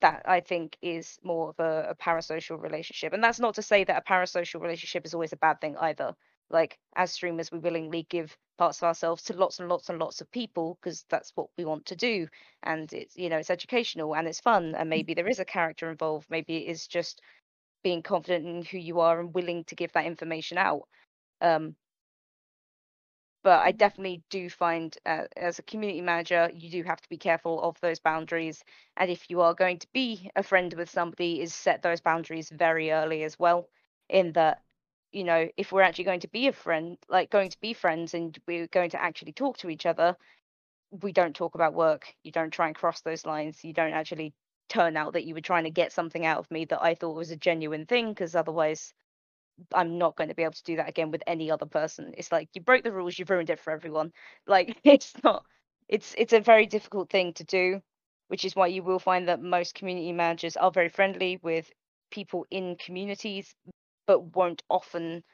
[0.00, 3.12] that I think is more of a, a parasocial relationship.
[3.12, 6.14] And that's not to say that a parasocial relationship is always a bad thing either.
[6.50, 10.20] Like as streamers, we willingly give parts of ourselves to lots and lots and lots
[10.20, 12.28] of people because that's what we want to do.
[12.62, 14.74] And it's you know it's educational and it's fun.
[14.74, 16.28] And maybe there is a character involved.
[16.30, 17.20] Maybe it is just
[17.82, 20.88] being confident in who you are and willing to give that information out.
[21.40, 21.76] Um,
[23.42, 27.16] but I definitely do find uh, as a community manager, you do have to be
[27.16, 28.64] careful of those boundaries.
[28.96, 32.50] And if you are going to be a friend with somebody, is set those boundaries
[32.50, 33.68] very early as well.
[34.08, 34.62] In that,
[35.12, 38.14] you know, if we're actually going to be a friend, like going to be friends,
[38.14, 40.16] and we're going to actually talk to each other,
[40.90, 42.14] we don't talk about work.
[42.24, 43.64] You don't try and cross those lines.
[43.64, 44.34] You don't actually
[44.68, 47.16] turn out that you were trying to get something out of me that I thought
[47.16, 48.92] was a genuine thing, because otherwise
[49.74, 52.12] I'm not going to be able to do that again with any other person.
[52.16, 54.12] It's like you broke the rules, you've ruined it for everyone.
[54.46, 55.44] Like it's not
[55.88, 57.80] it's it's a very difficult thing to do,
[58.28, 61.70] which is why you will find that most community managers are very friendly with
[62.10, 63.54] people in communities
[64.06, 65.24] but won't often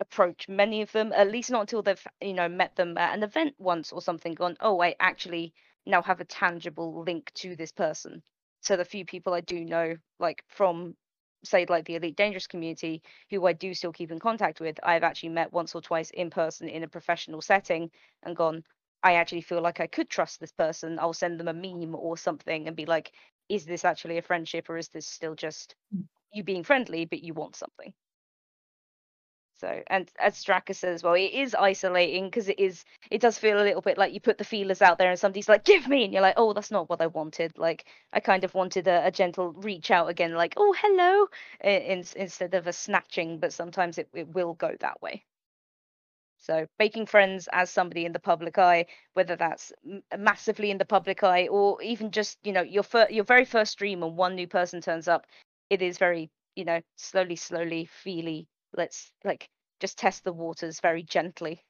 [0.00, 3.22] approach many of them, at least not until they've, you know, met them at an
[3.22, 5.54] event once or something, gone, oh, I actually
[5.86, 8.22] now have a tangible link to this person.
[8.60, 10.96] So the few people I do know, like from
[11.44, 15.02] say like the elite dangerous community who i do still keep in contact with i've
[15.02, 17.90] actually met once or twice in person in a professional setting
[18.22, 18.64] and gone
[19.02, 22.16] i actually feel like i could trust this person i'll send them a meme or
[22.16, 23.12] something and be like
[23.50, 26.04] is this actually a friendship or is this still just Mm.
[26.34, 27.92] You being friendly but you want something.
[29.56, 33.60] So and as Straka says well it is isolating because it is it does feel
[33.60, 36.04] a little bit like you put the feelers out there and somebody's like give me
[36.04, 37.56] and you're like oh that's not what i wanted.
[37.56, 41.26] Like i kind of wanted a, a gentle reach out again like oh hello
[41.62, 45.24] in, instead of a snatching but sometimes it, it will go that way.
[46.38, 49.72] So making friends as somebody in the public eye whether that's
[50.18, 53.72] massively in the public eye or even just you know your fir- your very first
[53.72, 55.26] stream and one new person turns up
[55.70, 59.48] it is very you know slowly slowly feely let's like
[59.80, 61.62] just test the waters very gently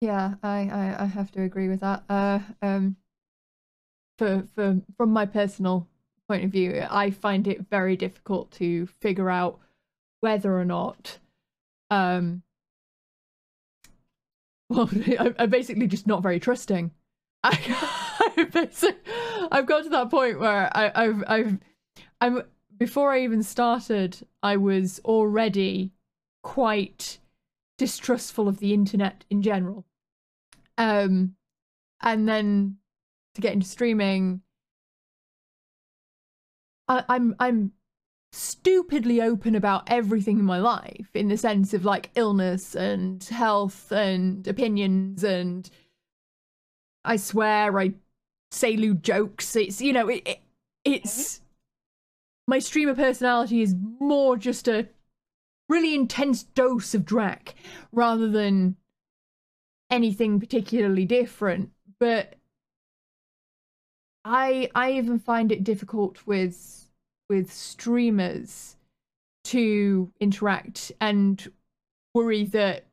[0.00, 2.04] Yeah, I, I, I have to agree with that.
[2.08, 2.96] Uh, um,
[4.18, 5.88] for for from my personal
[6.28, 9.60] point of view, I find it very difficult to figure out
[10.20, 11.18] whether or not,
[11.90, 12.42] um,
[14.68, 14.88] well,
[15.38, 16.90] I'm basically just not very trusting.
[17.44, 17.56] I,
[19.52, 21.58] I've got to that point where I, I've I've
[22.20, 22.42] I'm
[22.76, 25.92] before I even started, I was already
[26.42, 27.18] quite
[27.78, 29.86] distrustful of the internet in general.
[30.78, 31.36] Um,
[32.02, 32.76] and then
[33.34, 34.42] to get into streaming,
[36.88, 37.72] I, I'm I'm
[38.32, 43.90] stupidly open about everything in my life in the sense of like illness and health
[43.90, 45.70] and opinions and
[47.04, 47.94] I swear I
[48.50, 49.56] say lewd jokes.
[49.56, 50.40] It's you know it, it
[50.84, 51.40] it's
[52.46, 54.88] my streamer personality is more just a
[55.68, 57.54] really intense dose of Drac
[57.92, 58.76] rather than
[59.90, 61.70] anything particularly different.
[61.98, 62.34] But
[64.24, 66.90] I I even find it difficult with
[67.28, 68.76] with streamers
[69.44, 71.52] to interact and
[72.14, 72.86] worry that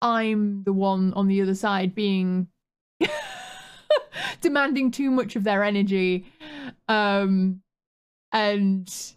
[0.00, 2.48] I'm the one on the other side being
[4.40, 6.26] demanding too much of their energy
[6.88, 7.62] um
[8.32, 9.12] and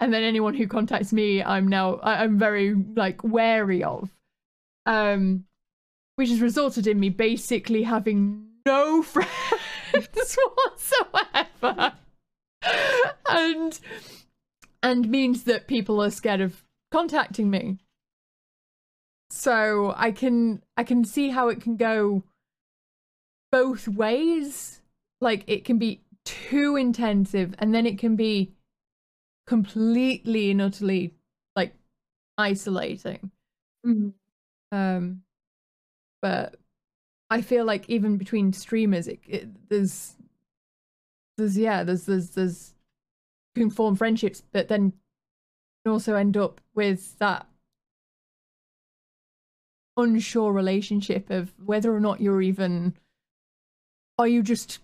[0.00, 4.10] and then anyone who contacts me i'm now I- i'm very like wary of
[4.86, 5.44] um
[6.16, 11.92] which has resulted in me basically having no friends whatsoever
[13.28, 13.78] and
[14.82, 17.78] and means that people are scared of contacting me.
[19.30, 22.22] So I can I can see how it can go
[23.50, 24.80] both ways.
[25.20, 28.52] Like it can be too intensive and then it can be
[29.46, 31.14] completely and utterly
[31.54, 31.74] like
[32.36, 33.30] isolating.
[33.86, 34.12] Mhm.
[34.72, 35.22] Um
[36.20, 36.56] but
[37.30, 40.16] I feel like even between streamers it, it there's
[41.38, 42.74] there's yeah, there's there's there's
[43.54, 44.92] you can form friendships but then
[45.86, 47.46] also end up with that
[49.96, 52.94] unsure relationship of whether or not you're even
[54.18, 54.80] are you just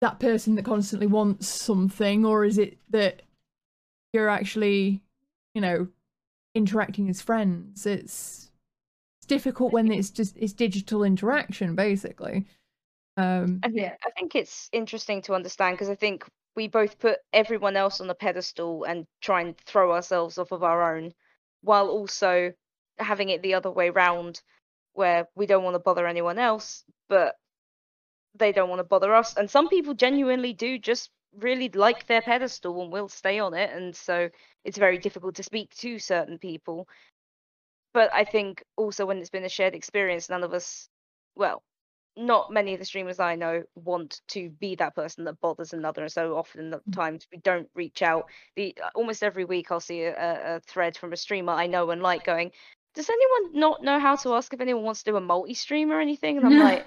[0.00, 3.22] that person that constantly wants something or is it that
[4.12, 5.02] you're actually
[5.54, 5.88] you know
[6.54, 8.50] interacting as friends it's
[9.18, 12.46] it's difficult when it's just it's digital interaction basically
[13.16, 13.94] um Yeah.
[14.04, 16.24] I think it's interesting to understand because I think
[16.56, 20.62] we both put everyone else on a pedestal and try and throw ourselves off of
[20.62, 21.12] our own,
[21.60, 22.52] while also
[22.98, 24.40] having it the other way round,
[24.94, 27.36] where we don't want to bother anyone else, but
[28.38, 29.36] they don't want to bother us.
[29.36, 33.70] And some people genuinely do just really like their pedestal and will stay on it,
[33.72, 34.28] and so
[34.64, 36.88] it's very difficult to speak to certain people.
[37.92, 40.88] But I think also when it's been a shared experience, none of us,
[41.34, 41.62] well,
[42.16, 46.02] not many of the streamers I know want to be that person that bothers another,
[46.02, 46.94] and so often at mm.
[46.94, 48.26] times we don't reach out.
[48.56, 51.90] The almost every week I'll see a, a, a thread from a streamer I know
[51.90, 52.52] and like going,
[52.94, 56.00] "Does anyone not know how to ask if anyone wants to do a multi-stream or
[56.00, 56.86] anything?" And I'm like,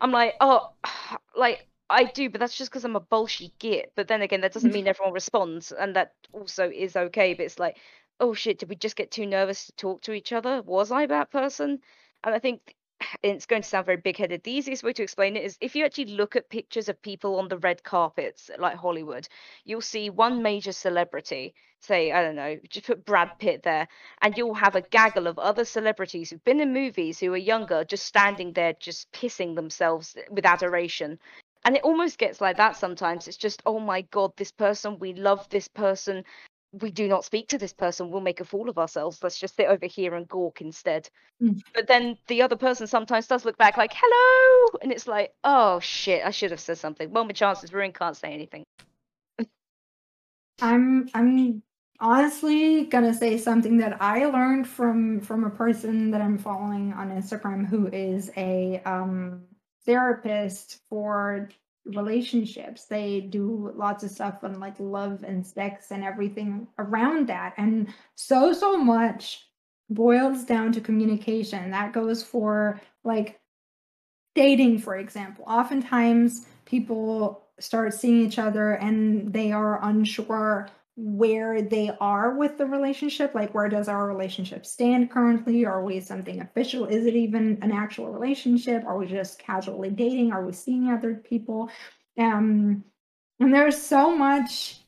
[0.00, 0.72] I'm like, oh,
[1.36, 3.92] like I do, but that's just because I'm a bullshit git.
[3.96, 7.34] But then again, that doesn't mean everyone responds, and that also is okay.
[7.34, 7.78] But it's like,
[8.20, 10.62] oh shit, did we just get too nervous to talk to each other?
[10.62, 11.80] Was I that person?
[12.24, 12.74] And I think
[13.22, 14.42] it's going to sound very big-headed.
[14.42, 17.38] The easiest way to explain it is if you actually look at pictures of people
[17.38, 19.28] on the red carpets, like Hollywood,
[19.64, 23.88] you'll see one major celebrity, say, I don't know, just put Brad Pitt there,
[24.22, 27.84] and you'll have a gaggle of other celebrities who've been in movies who are younger,
[27.84, 31.18] just standing there, just pissing themselves with adoration.
[31.64, 33.28] And it almost gets like that sometimes.
[33.28, 36.24] It's just, oh my God, this person, we love this person.
[36.72, 38.10] We do not speak to this person.
[38.10, 39.22] We'll make a fool of ourselves.
[39.22, 41.08] Let's just sit over here and gawk instead.
[41.42, 41.60] Mm.
[41.74, 44.78] But then the other person sometimes does look back like, hello.
[44.82, 47.10] And it's like, oh shit, I should have said something.
[47.10, 48.64] Well, my chances ruined, can't say anything.
[50.60, 51.62] I'm I'm
[52.00, 57.10] honestly gonna say something that I learned from from a person that I'm following on
[57.10, 59.42] Instagram who is a um
[59.84, 61.48] therapist for
[61.84, 62.84] relationships.
[62.84, 67.54] They do lots of stuff on like love and sex and everything around that.
[67.56, 69.46] And so so much
[69.90, 71.70] boils down to communication.
[71.70, 73.40] That goes for like
[74.34, 75.44] dating, for example.
[75.48, 80.68] Oftentimes people start seeing each other and they are unsure
[81.00, 83.32] where they are with the relationship.
[83.32, 85.64] Like, where does our relationship stand currently?
[85.64, 86.86] Are we something official?
[86.86, 88.82] Is it even an actual relationship?
[88.84, 90.32] Are we just casually dating?
[90.32, 91.70] Are we seeing other people?
[92.18, 92.82] Um,
[93.38, 94.80] and there's so much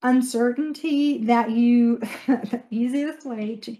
[0.00, 3.76] uncertainty that you, the easiest way to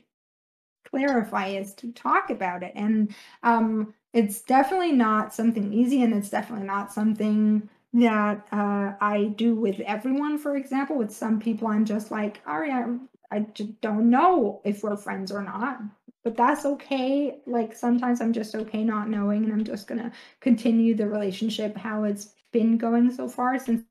[0.91, 2.73] clarify is to talk about it.
[2.75, 9.33] And um, it's definitely not something easy, and it's definitely not something that uh, I
[9.37, 10.39] do with everyone.
[10.39, 12.87] For example, with some people, I'm just like, all right,
[13.31, 15.81] I just don't know if we're friends or not.
[16.25, 17.39] But that's okay.
[17.47, 22.05] Like sometimes I'm just okay not knowing, and I'm just gonna continue the relationship how
[22.05, 23.83] it's been going so far since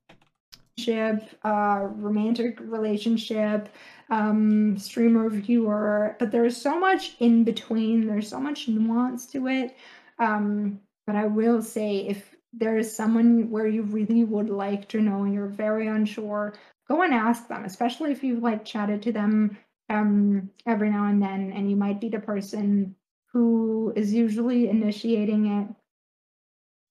[1.44, 3.70] uh, romantic relationship,
[4.10, 6.16] um, streamer viewer.
[6.20, 8.08] But there's so much in between.
[8.08, 9.78] There's so much nuance to it.
[10.18, 15.02] Um, but I will say, if there is someone where you really would like to
[15.02, 16.54] know and you're very unsure,
[16.88, 19.58] go and ask them, especially if you've like chatted to them
[19.90, 22.96] um, every now and then, and you might be the person
[23.32, 25.68] who is usually initiating it,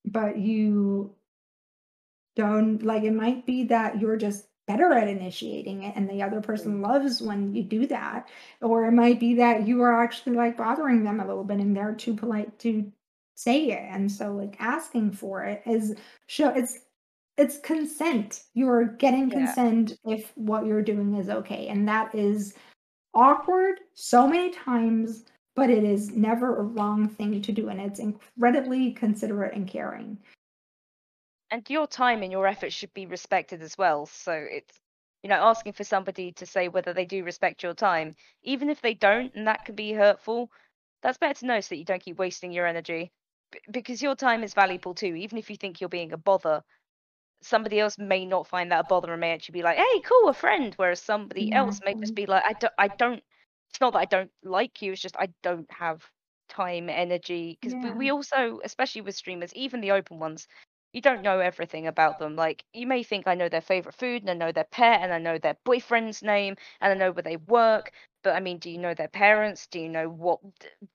[0.05, 1.15] but you
[2.35, 6.41] don't like it might be that you're just better at initiating it and the other
[6.41, 8.29] person loves when you do that
[8.61, 11.77] or it might be that you are actually like bothering them a little bit and
[11.77, 12.91] they're too polite to
[13.35, 15.95] say it and so like asking for it is
[16.27, 16.81] show it's
[17.37, 19.39] it's consent you're getting Yeah.
[19.39, 22.55] consent if what you're doing is okay and that is
[23.15, 25.25] awkward so many times
[25.55, 30.19] but it is never a wrong thing to do and it's incredibly considerate and caring
[31.53, 34.07] and your time and your effort should be respected as well.
[34.07, 34.81] So it's
[35.23, 38.81] you know asking for somebody to say whether they do respect your time, even if
[38.81, 40.51] they don't, and that can be hurtful.
[41.03, 43.13] That's better to know so that you don't keep wasting your energy,
[43.71, 45.15] because your time is valuable too.
[45.15, 46.63] Even if you think you're being a bother,
[47.43, 50.29] somebody else may not find that a bother and may actually be like, "Hey, cool,
[50.29, 51.53] a friend," whereas somebody Yeah.
[51.53, 52.17] else may just mm-hmm.
[52.17, 53.23] be like, "I don't, I don't."
[53.71, 56.11] It's not that I don't like you; it's just I don't have
[56.49, 57.59] time, energy.
[57.61, 60.47] Because we, we also, especially with streamers, even the open ones,
[60.93, 62.37] you don't know everything about them.
[62.37, 65.13] Like you may think I know their favorite food and I know their pet and
[65.13, 67.93] I know their boyfriend's name and I know where they work.
[68.23, 69.67] But I mean, do you know their parents?
[69.67, 70.41] Do you know what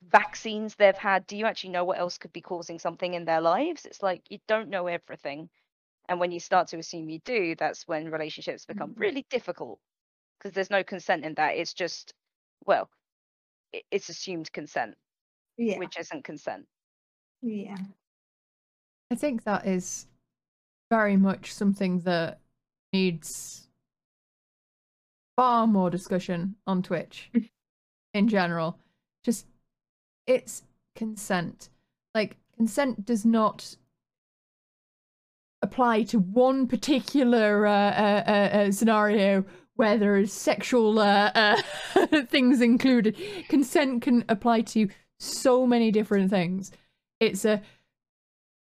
[0.10, 1.28] vaccines they've had?
[1.28, 3.86] Do you actually know what else could be causing something in their lives?
[3.86, 5.50] It's like you don't know everything.
[6.10, 9.00] And when you start to assume you do, that's when relationships become Mhm.
[9.00, 9.80] really difficult
[10.38, 11.56] because there's no consent in that.
[11.58, 12.14] It's just,
[12.66, 12.90] well,
[13.92, 14.98] it's assumed consent,
[15.58, 15.78] Yeah.
[15.80, 16.66] which isn't consent.
[17.42, 17.78] Yeah.
[19.12, 20.08] I think that is
[20.90, 22.40] very much something that
[22.94, 23.67] needs
[25.38, 27.32] far more discussion on Twitch
[28.14, 28.78] in general.
[29.24, 29.46] Just
[30.26, 30.64] it's
[30.96, 31.70] consent.
[32.14, 33.78] Like consent does not
[35.62, 41.62] apply to one particular uh, uh, uh, uh, scenario where there is sexual uh, uh,
[42.28, 43.16] things included.
[43.48, 46.72] Consent can apply to so many different things.
[47.20, 47.62] It's a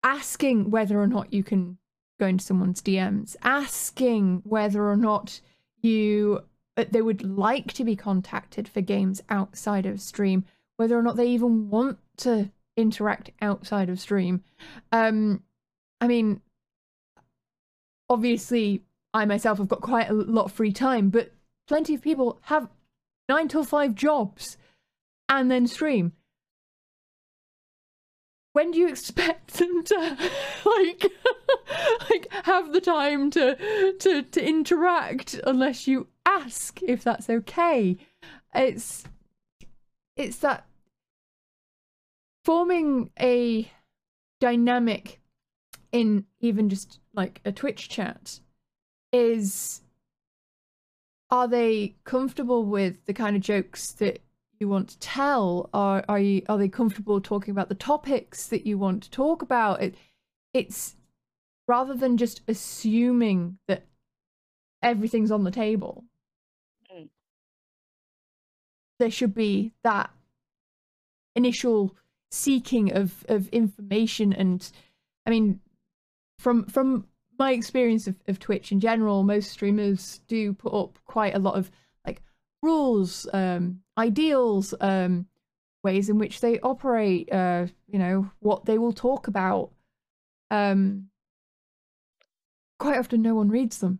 [0.03, 1.77] asking whether or not you can
[2.19, 5.41] go into someone's DMs, asking whether or not
[5.81, 6.43] you
[6.77, 10.45] uh, they would like to be contacted for games outside of stream,
[10.77, 14.43] whether or not they even want to interact outside of stream.
[14.91, 15.43] Um,
[15.99, 16.41] I mean,
[18.09, 21.33] obviously, I myself have got quite a lot of free time, but
[21.67, 22.69] plenty of people have
[23.27, 24.57] nine till five jobs
[25.29, 26.13] and then stream
[28.53, 30.17] when do you expect them to
[30.65, 31.05] like
[32.09, 37.97] like have the time to to to interact unless you ask if that's okay
[38.53, 39.03] it's
[40.15, 40.65] it's that
[42.43, 43.71] forming a
[44.39, 45.19] dynamic
[45.91, 48.39] in even just like a twitch chat
[49.11, 49.81] is
[51.29, 54.21] are they comfortable with the kind of jokes that
[54.59, 55.69] you want to tell?
[55.73, 59.41] Are are you are they comfortable talking about the topics that you want to talk
[59.41, 59.81] about?
[59.81, 59.95] It
[60.53, 60.95] it's
[61.67, 63.85] rather than just assuming that
[64.83, 66.03] everything's on the table.
[69.01, 70.11] There should be that
[71.35, 71.95] initial
[72.29, 74.71] seeking of of information and
[75.25, 75.59] I mean
[76.37, 77.07] from from
[77.39, 81.55] my experience of, of Twitch in general, most streamers do put up quite a lot
[81.55, 81.71] of
[82.05, 82.21] like
[82.61, 85.25] rules, um, ideals, um,
[85.83, 89.71] ways in which they operate, uh, you know, what they will talk about.
[90.51, 91.09] Um,
[92.77, 93.97] quite often, no one reads them.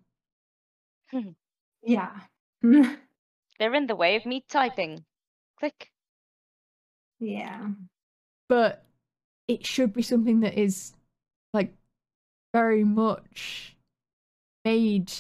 [1.82, 2.12] Yeah.
[3.62, 5.05] They're in the way of me typing.
[5.59, 5.91] Click.
[7.20, 7.68] yeah.
[8.49, 8.84] but
[9.47, 10.93] it should be something that is
[11.53, 11.72] like
[12.55, 13.76] very much
[14.66, 15.12] made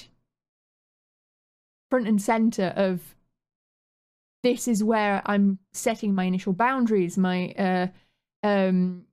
[1.91, 3.15] front and center of
[4.41, 7.87] this is where I'm setting my initial boundaries, my uh
[8.41, 9.05] um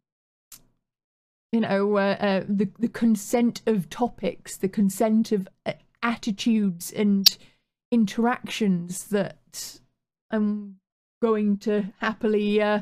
[1.53, 7.37] you know uh, uh the the consent of topics, the consent of uh, attitudes and
[7.91, 9.80] interactions that
[10.30, 10.76] I'm
[11.22, 12.80] going to happily uh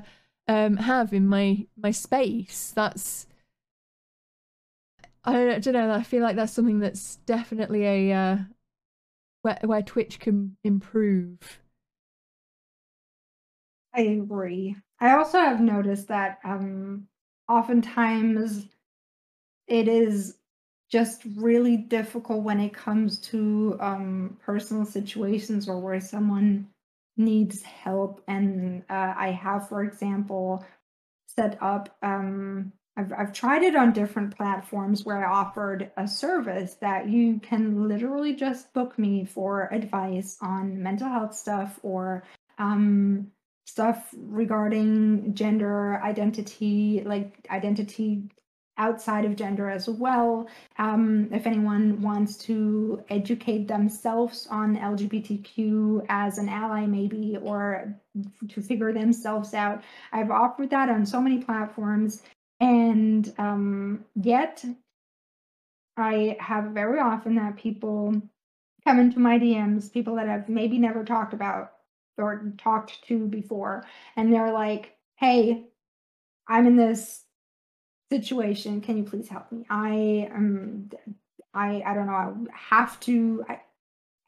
[0.48, 3.26] um have in my my space that's
[5.24, 8.38] I don't, know I feel like that's something that's definitely a uh
[9.42, 11.60] where where Twitch can improve
[13.94, 14.76] I agree.
[15.00, 17.08] I also have noticed that um
[17.48, 18.66] oftentimes
[19.66, 20.36] it is
[20.90, 26.68] just really difficult when it comes to um personal situations or where someone
[27.16, 28.22] needs help.
[28.28, 30.64] And uh, I have for example
[31.26, 36.74] set up um I've I've tried it on different platforms where I offered a service
[36.80, 42.22] that you can literally just book me for advice on mental health stuff or
[42.58, 43.32] um
[43.66, 48.22] stuff regarding gender identity, like identity
[48.78, 50.48] outside of gender as well.
[50.78, 57.94] Um, if anyone wants to educate themselves on LGBTQ as an ally, maybe, or
[58.48, 62.22] to figure themselves out, I've offered that on so many platforms.
[62.60, 64.64] And um, yet,
[65.96, 68.20] I have very often that people
[68.84, 71.72] come into my DMs, people that I've maybe never talked about
[72.18, 73.84] or talked to before,
[74.16, 75.66] and they're like, "Hey,
[76.48, 77.25] I'm in this
[78.10, 78.80] situation.
[78.80, 79.66] Can you please help me?
[79.70, 80.90] I am,
[81.54, 82.12] I I don't know.
[82.12, 83.44] I have to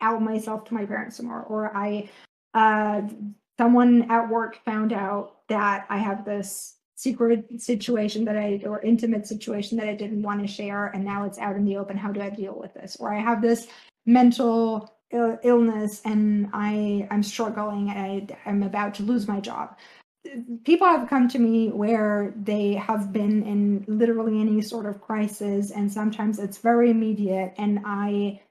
[0.01, 2.09] out myself to my parents more, or I,
[2.55, 3.03] uh,
[3.59, 9.27] someone at work found out that I have this secret situation that I or intimate
[9.27, 12.11] situation that I didn't want to share and now it's out in the open how
[12.11, 13.69] do I deal with this or I have this
[14.05, 19.79] mental Ill- illness and I I'm struggling I, I'm about to lose my job
[20.65, 25.71] people have come to me where they have been in literally any sort of crisis
[25.71, 28.43] and sometimes it's very immediate and I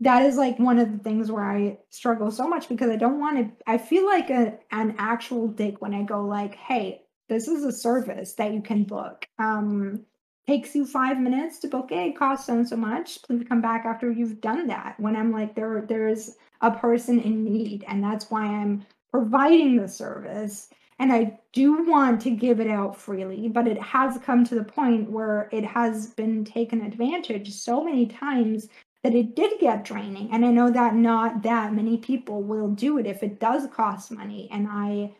[0.00, 3.20] that is like one of the things where I struggle so much because I don't
[3.20, 7.48] want to I feel like a, an actual dick when I go like hey this
[7.48, 9.26] is a service that you can book.
[9.38, 10.04] Um,
[10.46, 12.08] takes you five minutes to book it.
[12.08, 13.22] It costs so and so much.
[13.22, 14.94] Please come back after you've done that.
[14.98, 19.88] When I'm like there, there's a person in need, and that's why I'm providing the
[19.88, 20.68] service.
[20.98, 24.64] And I do want to give it out freely, but it has come to the
[24.64, 28.68] point where it has been taken advantage so many times
[29.02, 30.30] that it did get draining.
[30.32, 34.10] And I know that not that many people will do it if it does cost
[34.10, 34.48] money.
[34.50, 35.14] And I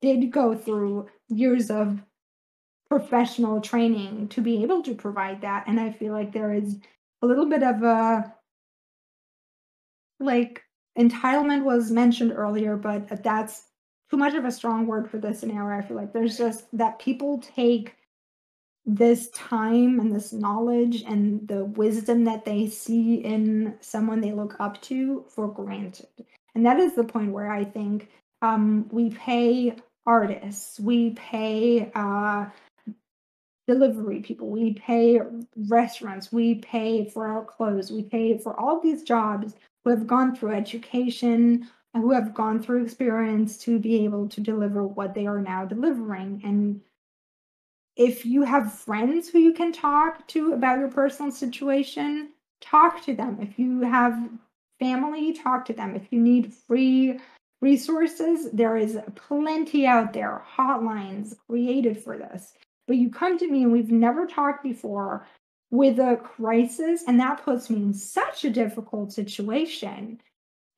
[0.00, 2.02] did go through years of
[2.88, 5.64] professional training to be able to provide that.
[5.66, 6.76] And I feel like there is
[7.22, 8.34] a little bit of a
[10.20, 10.64] like
[10.98, 13.67] entitlement was mentioned earlier, but that's
[14.10, 15.78] too much of a strong word for this scenario.
[15.78, 17.94] I feel like there's just that people take
[18.86, 24.56] this time and this knowledge and the wisdom that they see in someone they look
[24.60, 26.08] up to for granted.
[26.54, 28.08] And that is the point where I think
[28.40, 32.46] um, we pay artists, we pay uh,
[33.66, 35.20] delivery people, we pay
[35.68, 39.54] restaurants, we pay for our clothes, we pay for all these jobs
[39.84, 41.68] who have gone through education,
[41.98, 46.40] who have gone through experience to be able to deliver what they are now delivering.
[46.44, 46.80] And
[47.96, 52.30] if you have friends who you can talk to about your personal situation,
[52.60, 53.38] talk to them.
[53.40, 54.30] If you have
[54.78, 55.96] family, talk to them.
[55.96, 57.18] If you need free
[57.60, 58.50] resources.
[58.52, 62.54] There is plenty out there, hotlines created for this.
[62.86, 65.26] But you come to me and we've never talked before
[65.70, 70.18] with a crisis, and that puts me in such a difficult situation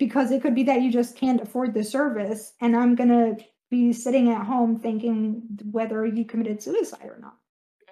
[0.01, 3.44] because it could be that you just can't afford the service, and I'm going to
[3.70, 7.36] be sitting at home thinking whether you committed suicide or not.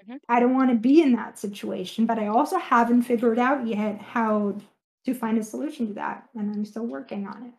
[0.02, 0.16] Mm-hmm.
[0.28, 4.00] I don't want to be in that situation, but I also haven't figured out yet
[4.00, 4.58] how
[5.04, 7.52] to find a solution to that, and I'm still working on it.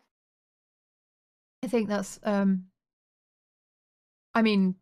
[1.63, 2.65] I think that's um
[4.33, 4.75] I mean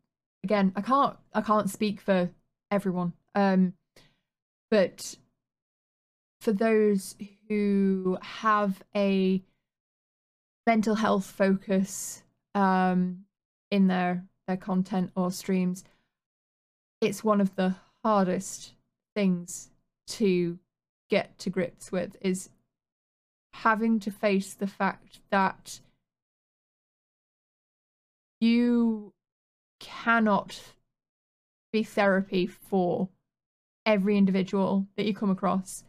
[0.44, 2.30] again, I can't I can't speak for
[2.72, 3.14] everyone.
[3.36, 3.74] Um
[4.72, 5.16] but
[6.40, 7.16] for those
[7.50, 9.42] who have a
[10.68, 12.22] mental health focus
[12.54, 13.24] um
[13.72, 15.84] in their their content or streams,
[17.02, 18.74] it's one of the hardest
[19.16, 19.72] things
[20.08, 20.58] to
[21.10, 22.50] get to grips with is
[23.54, 25.80] having to face the fact that
[28.40, 29.14] you
[29.80, 30.62] cannot
[31.74, 33.10] be therapy for
[33.86, 35.84] every individual that you come across.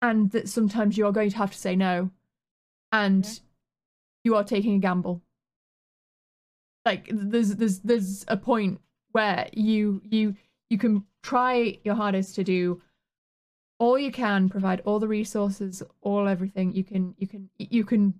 [0.00, 2.10] And that sometimes you are going to have to say no
[2.92, 3.32] and yeah.
[4.24, 5.22] you are taking a gamble
[6.84, 8.80] like there's there's there's a point
[9.12, 10.34] where you you
[10.70, 12.80] you can try your hardest to do
[13.78, 18.14] all you can provide all the resources all everything you can you can you can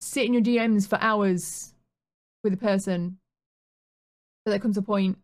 [0.00, 1.74] sit in your DMs for hours
[2.42, 3.18] with a person,
[4.44, 5.18] but there comes a point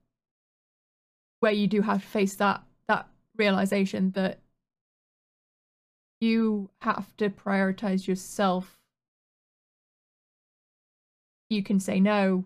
[1.40, 4.38] where you do have to face that that realization that
[6.20, 8.78] you have to prioritize yourself.
[11.48, 12.44] You can say no,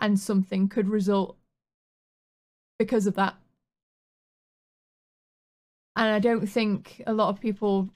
[0.00, 1.36] and something could result
[2.78, 3.36] because of that.
[5.96, 7.88] And I don't think a lot of people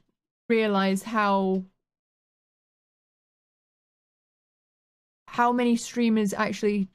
[0.48, 1.64] realize how
[5.26, 6.88] how many streamers actually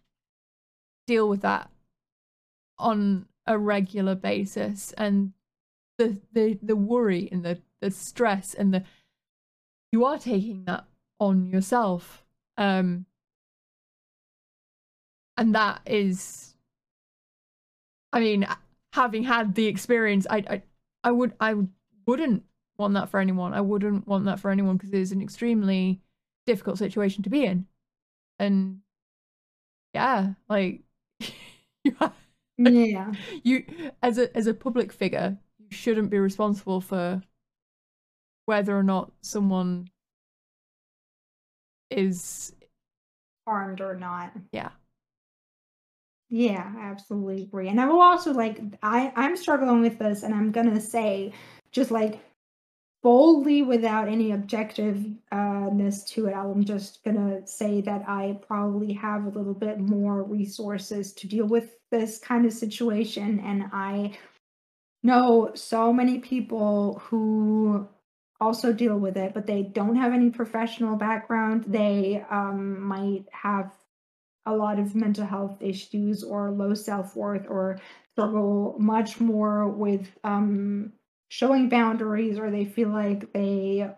[1.05, 1.69] deal with that
[2.79, 5.33] on a regular basis and
[6.01, 8.83] the the the worry and the the stress and the
[9.91, 10.85] you are taking that
[11.19, 12.23] on yourself
[12.57, 13.05] um
[15.37, 16.55] and that is
[18.13, 18.45] i mean
[18.93, 20.61] having had the experience i i,
[21.03, 21.55] I would i
[22.07, 22.43] wouldn't
[22.81, 23.53] want that for anyone.
[23.53, 26.01] I wouldn't want that for anyone because it's an extremely
[26.45, 27.67] difficult situation to be in.
[28.39, 28.79] And
[29.93, 30.81] yeah like
[31.83, 32.13] you have,
[32.57, 33.13] yeah.
[33.43, 33.65] you
[34.01, 35.37] as a as a public figure
[35.71, 37.21] shouldn't be responsible for
[38.45, 39.87] whether or not someone
[41.89, 42.53] is
[43.47, 44.69] harmed or not yeah
[46.29, 50.33] yeah i absolutely agree and i will also like i i'm struggling with this and
[50.33, 51.33] i'm gonna say
[51.71, 52.19] just like
[53.01, 56.33] boldly without any objectiveness to it.
[56.33, 61.45] I'm just gonna say that I probably have a little bit more resources to deal
[61.45, 64.17] with this kind of situation, and I
[65.03, 67.87] know so many people who
[68.39, 71.65] also deal with it, but they don't have any professional background.
[71.67, 73.71] They um, might have
[74.45, 77.79] a lot of mental health issues or low self worth or
[78.13, 80.91] struggle much more with um,
[81.29, 83.89] showing boundaries or they feel like they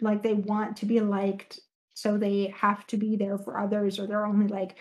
[0.00, 1.60] like they want to be liked
[1.94, 4.76] so they have to be there for others or they're only like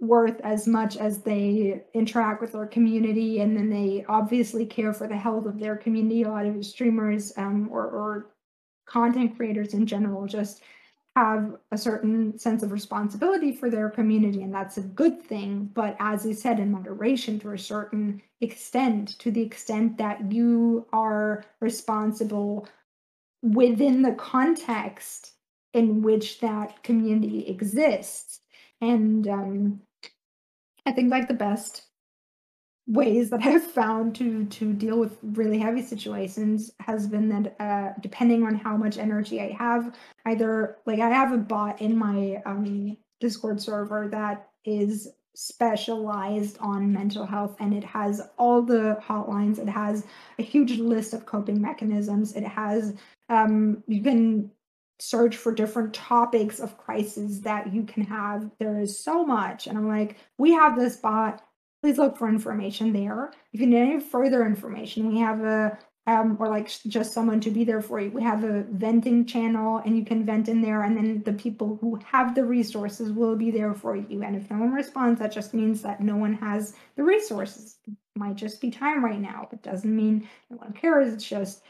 [0.00, 5.06] worth as much as they interact with their community and then they obviously care for
[5.06, 8.30] the health of their community a lot of streamers um, or, or
[8.86, 10.62] content creators in general just
[11.16, 15.68] have a certain sense of responsibility for their community, and that's a good thing.
[15.74, 20.86] But as I said, in moderation to a certain extent, to the extent that you
[20.92, 22.68] are responsible
[23.42, 25.32] within the context
[25.72, 28.40] in which that community exists.
[28.80, 29.80] And um,
[30.86, 31.82] I think like the best
[32.86, 37.92] ways that I've found to to deal with really heavy situations has been that uh,
[38.00, 39.94] depending on how much energy I have,
[40.26, 46.92] either like I have a bot in my um, Discord server that is specialized on
[46.92, 49.58] mental health and it has all the hotlines.
[49.58, 50.04] It has
[50.38, 52.34] a huge list of coping mechanisms.
[52.34, 52.94] It has
[53.28, 54.50] um you can
[55.00, 59.76] search for different topics of crisis that you can have there is so much and
[59.78, 61.42] i'm like we have this bot
[61.82, 63.32] please look for information there.
[63.52, 67.50] If you need any further information, we have a um, or like just someone to
[67.50, 68.10] be there for you.
[68.10, 71.78] We have a venting channel and you can vent in there, and then the people
[71.80, 74.22] who have the resources will be there for you.
[74.22, 77.76] And if no one responds, that just means that no one has the resources.
[77.86, 79.48] It might just be time right now.
[79.52, 81.12] It doesn't mean no one cares.
[81.12, 81.62] It's just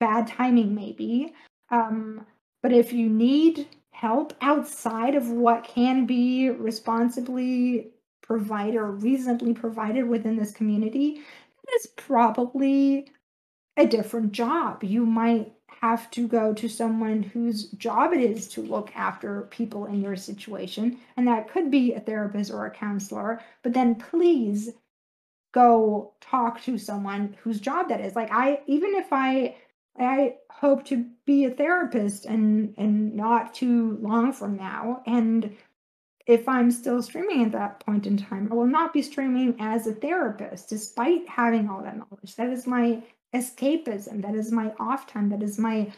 [0.00, 1.34] bad timing, maybe.
[1.70, 2.24] Um,
[2.66, 7.92] but if you need help outside of what can be responsibly
[8.22, 13.06] provided or reasonably provided within this community, that is probably
[13.76, 14.82] a different job.
[14.82, 19.86] You might have to go to someone whose job it is to look after people
[19.86, 24.70] in your situation, and that could be a therapist or a counselor, but then please
[25.54, 28.16] go talk to someone whose job that is.
[28.16, 29.54] Like I even if I
[29.98, 35.56] I hope to be a therapist and and not too long from now and
[36.26, 39.86] if I'm still streaming at that point in time, I will not be streaming as
[39.86, 42.34] a therapist, despite having all that knowledge.
[42.34, 43.00] That is my
[43.32, 44.22] escapism.
[44.22, 45.28] That is my off time.
[45.28, 45.92] That is my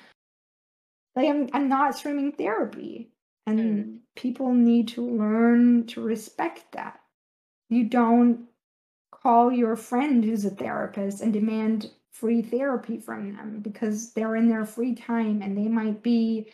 [1.16, 3.10] like I'm I'm not streaming therapy.
[3.46, 3.98] And mm.
[4.14, 7.00] people need to learn to respect that.
[7.70, 8.48] You don't
[9.10, 14.48] call your friend who's a therapist and demand free therapy from them because they're in
[14.48, 16.50] their free time and they might be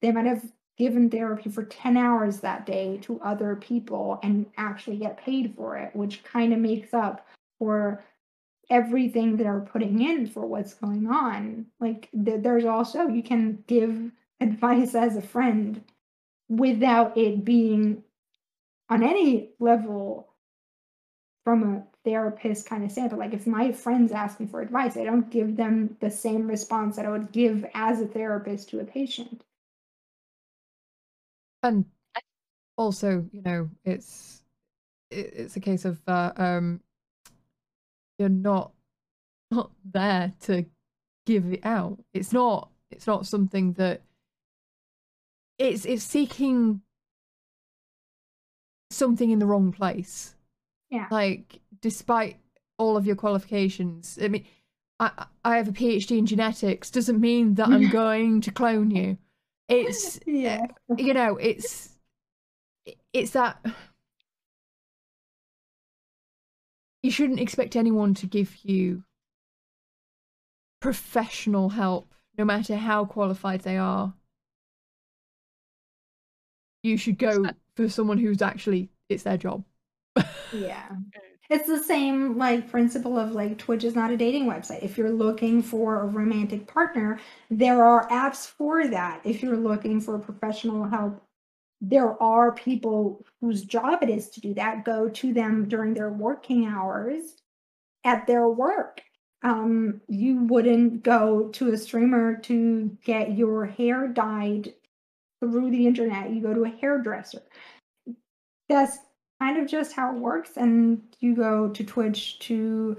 [0.00, 0.42] they might have
[0.76, 5.76] given therapy for 10 hours that day to other people and actually get paid for
[5.76, 7.26] it, which kind of makes up
[7.58, 8.02] for
[8.70, 11.66] everything they're putting in for what's going on.
[11.80, 15.82] Like, th- there's also, you can give advice as a friend
[16.48, 18.02] without it being
[18.88, 20.28] on any level
[21.44, 23.20] from a therapist kind of standpoint.
[23.20, 26.96] Like, if my friends ask me for advice, I don't give them the same response
[26.96, 29.42] that I would give as a therapist to a patient.
[31.62, 31.86] And
[32.76, 34.42] also you know it's
[35.10, 36.80] it's a case of uh, um
[38.18, 38.72] you're not
[39.50, 40.64] not there to
[41.26, 41.98] give it out.
[42.12, 44.02] It's not it's not something that
[45.58, 46.80] it's it's seeking
[48.90, 50.34] something in the wrong place.
[50.90, 51.06] Yeah.
[51.10, 52.36] Like despite
[52.78, 54.44] all of your qualifications i mean
[54.98, 59.18] i i have a phd in genetics doesn't mean that i'm going to clone you
[59.68, 60.66] it's yeah.
[60.90, 61.90] Eh, you know, it's
[63.12, 63.64] it's that
[67.02, 69.04] you shouldn't expect anyone to give you
[70.80, 74.12] professional help no matter how qualified they are.
[76.82, 79.64] You should go for someone who's actually it's their job.
[80.52, 80.88] yeah.
[80.98, 81.33] Mm.
[81.50, 84.82] It's the same like principle of like Twitch is not a dating website.
[84.82, 87.20] If you're looking for a romantic partner,
[87.50, 89.20] there are apps for that.
[89.24, 91.22] If you're looking for professional help,
[91.80, 94.84] there are people whose job it is to do that.
[94.84, 97.34] Go to them during their working hours
[98.04, 99.02] at their work.
[99.42, 104.72] Um, you wouldn't go to a streamer to get your hair dyed
[105.40, 106.30] through the internet.
[106.30, 107.42] You go to a hairdresser.
[108.70, 108.96] That's
[109.40, 110.52] kind of just how it works.
[110.56, 112.96] And you go to Twitch to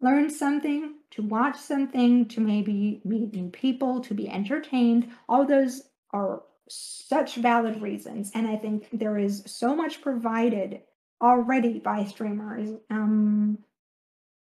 [0.00, 5.10] learn something to watch something, to maybe meet new people, to be entertained.
[5.28, 8.32] All those are such valid reasons.
[8.34, 10.80] And I think there is so much provided
[11.20, 12.70] already by streamers.
[12.90, 13.58] Um,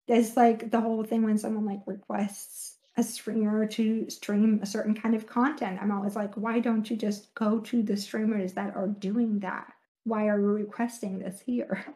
[0.07, 4.93] there's like the whole thing when someone like requests a streamer to stream a certain
[4.93, 5.79] kind of content.
[5.81, 9.73] I'm always like, why don't you just go to the streamers that are doing that?
[10.03, 11.85] Why are you requesting this here?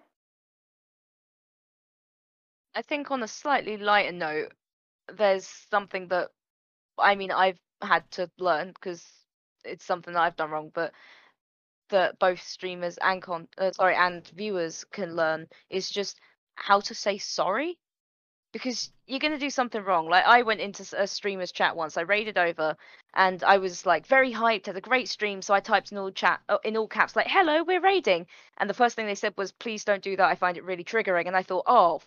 [2.76, 4.53] I think on a slightly lighter note,
[5.08, 6.30] there's something that
[6.97, 9.06] I mean I've had to learn because
[9.64, 10.93] it's something that I've done wrong, but
[11.89, 16.20] that both streamers and con uh, sorry and viewers can learn is just
[16.56, 17.78] how to say sorry
[18.56, 20.08] because you're going to do something wrong.
[20.08, 22.78] Like i went into a streamer's chat once i raided over
[23.14, 26.10] and i was like very hyped had a great stream so i typed in all
[26.10, 28.26] chat uh, in all caps like hello we're raiding.
[28.58, 30.86] And the first thing they said was please don't do that i find it really
[30.86, 31.28] triggering.
[31.28, 31.99] And i thought oh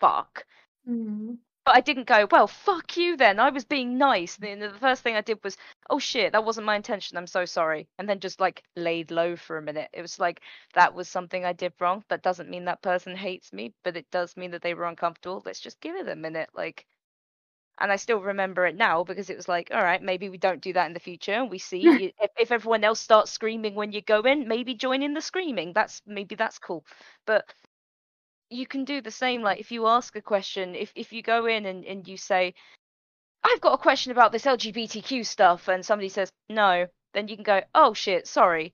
[0.00, 0.46] fuck.
[0.88, 1.36] Mm.
[1.64, 3.38] But I didn't go, well, fuck you then.
[3.38, 4.38] I was being nice.
[4.42, 5.56] And the first thing I did was,
[5.90, 7.18] oh shit, that wasn't my intention.
[7.18, 7.88] I'm so sorry.
[7.98, 9.90] And then just like laid low for a minute.
[9.92, 10.40] It was like,
[10.74, 12.02] that was something I did wrong.
[12.08, 15.42] That doesn't mean that person hates me, but it does mean that they were uncomfortable.
[15.44, 16.48] Let's just give it a minute.
[16.54, 16.86] Like,
[17.78, 20.60] and I still remember it now because it was like, all right, maybe we don't
[20.60, 21.32] do that in the future.
[21.32, 24.74] And we see you, if, if everyone else starts screaming when you go in, maybe
[24.74, 25.72] join in the screaming.
[25.72, 26.84] That's maybe that's cool.
[27.26, 27.52] But
[28.50, 31.46] you can do the same like if you ask a question if if you go
[31.46, 32.52] in and, and you say
[33.44, 37.44] i've got a question about this lgbtq stuff and somebody says no then you can
[37.44, 38.72] go oh shit sorry.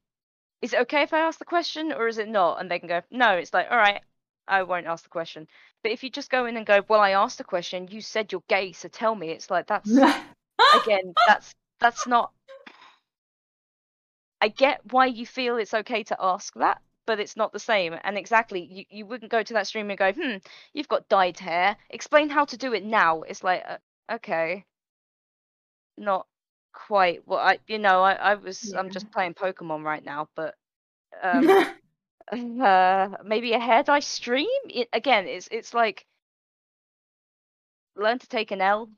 [0.62, 2.60] Is it okay if i ask the question or is it not?
[2.60, 3.32] And they can go no.
[3.32, 4.00] It's like all right
[4.48, 5.46] i won't ask the question.
[5.82, 8.32] But if you just go in and go well i asked a question you said
[8.32, 12.32] you're gay so tell me it's like that's again that's that's not
[14.40, 17.96] i get why you feel it's okay to ask that but it's not the same.
[18.04, 20.36] And exactly, you, you wouldn't go to that stream and go, hmm,
[20.74, 21.76] you've got dyed hair.
[21.90, 23.22] Explain how to do it now.
[23.22, 23.78] It's like, uh,
[24.12, 24.64] okay,
[25.96, 26.26] not
[26.72, 30.54] quite what I, you know, I, I was, I'm just playing Pokemon right now, but
[31.22, 31.48] um,
[32.62, 34.48] uh, maybe a hair dye stream.
[34.68, 36.06] It, again, it's it's like
[37.96, 38.90] learn to take an L,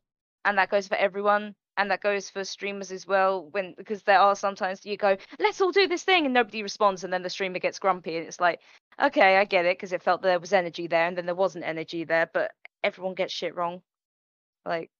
[0.45, 4.21] and that goes for everyone and that goes for streamers as well when because there
[4.21, 7.31] are sometimes you go let's all do this thing and nobody responds and then the
[7.31, 8.61] streamer gets grumpy and it's like
[9.03, 11.65] okay i get it because it felt there was energy there and then there wasn't
[11.65, 12.51] energy there but
[12.83, 13.83] everyone gets shit wrong.
[14.65, 14.91] Like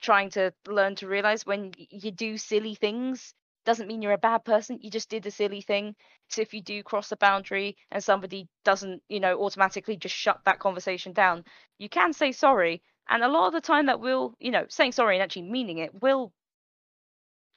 [0.00, 3.34] trying to learn to realize when you do silly things
[3.64, 5.94] doesn't mean you're a bad person you just did a silly thing.
[6.28, 10.40] So if you do cross a boundary and somebody doesn't you know automatically just shut
[10.44, 11.44] that conversation down
[11.78, 14.92] you can say sorry and a lot of the time that we'll, you know saying
[14.92, 16.32] sorry and actually meaning it will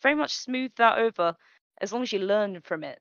[0.01, 1.35] very much smooth that over
[1.81, 2.99] as long as you learn from it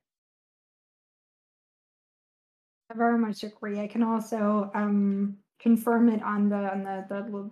[2.91, 3.81] I very much agree.
[3.81, 7.51] I can also um, confirm it on the on the the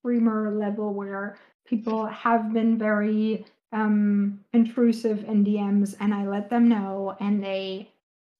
[0.00, 6.68] streamer level where people have been very um, intrusive in DMs, and I let them
[6.68, 7.92] know, and they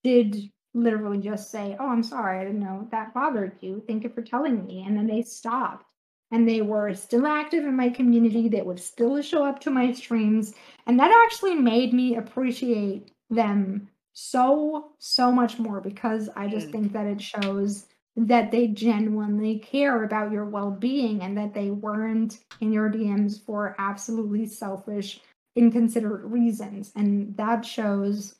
[0.02, 3.82] did literally just say, "Oh, I'm sorry, I didn't know that bothered you.
[3.86, 5.86] Thank you for telling me," and then they stopped.
[6.30, 8.48] And they were still active in my community.
[8.48, 10.54] They would still show up to my streams.
[10.86, 16.72] And that actually made me appreciate them so so much more because i just Mm.
[16.72, 22.38] think that it shows that they genuinely care about your well-being and that they weren't
[22.60, 25.20] in your dms for absolutely selfish
[25.54, 28.36] inconsiderate reasons and that shows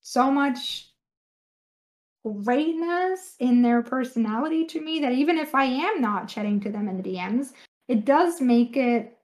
[0.00, 0.93] so much
[2.24, 6.88] greatness in their personality to me that even if i am not chatting to them
[6.88, 7.52] in the dms
[7.88, 9.18] it does make it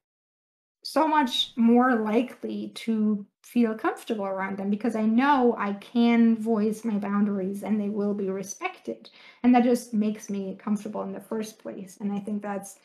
[0.83, 6.85] so much more likely to feel comfortable around them because I know I can voice
[6.85, 9.11] my boundaries and they will be respected.
[9.43, 11.99] And that just makes me comfortable in the first place.
[12.01, 12.79] And I think that's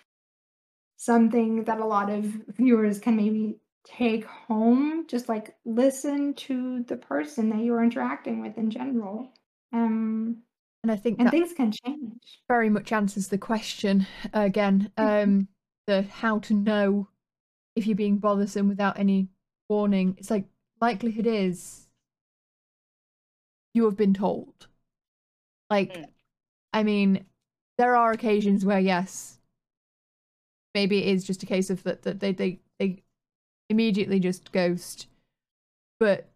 [0.98, 2.24] something that a lot of
[2.58, 5.06] viewers can maybe take home.
[5.08, 9.32] Just like listen to the person that you're interacting with in general.
[9.76, 10.44] Um,
[10.84, 12.42] And I think and things can change.
[12.48, 14.92] very much answers the question again.
[14.98, 15.24] Mhm.
[15.24, 15.48] Um,
[15.88, 17.10] the how to know
[17.76, 19.28] if you're being bothersome without any
[19.70, 20.16] warning.
[20.18, 20.46] It's like
[20.80, 21.88] likelihood is
[23.74, 24.68] you have been told.
[25.70, 26.10] Like, Mm.
[26.74, 27.26] I mean,
[27.78, 29.40] there are occasions where yes,
[30.74, 33.04] maybe it is just a case of that that they they they
[33.70, 35.08] immediately just ghost,
[36.00, 36.30] but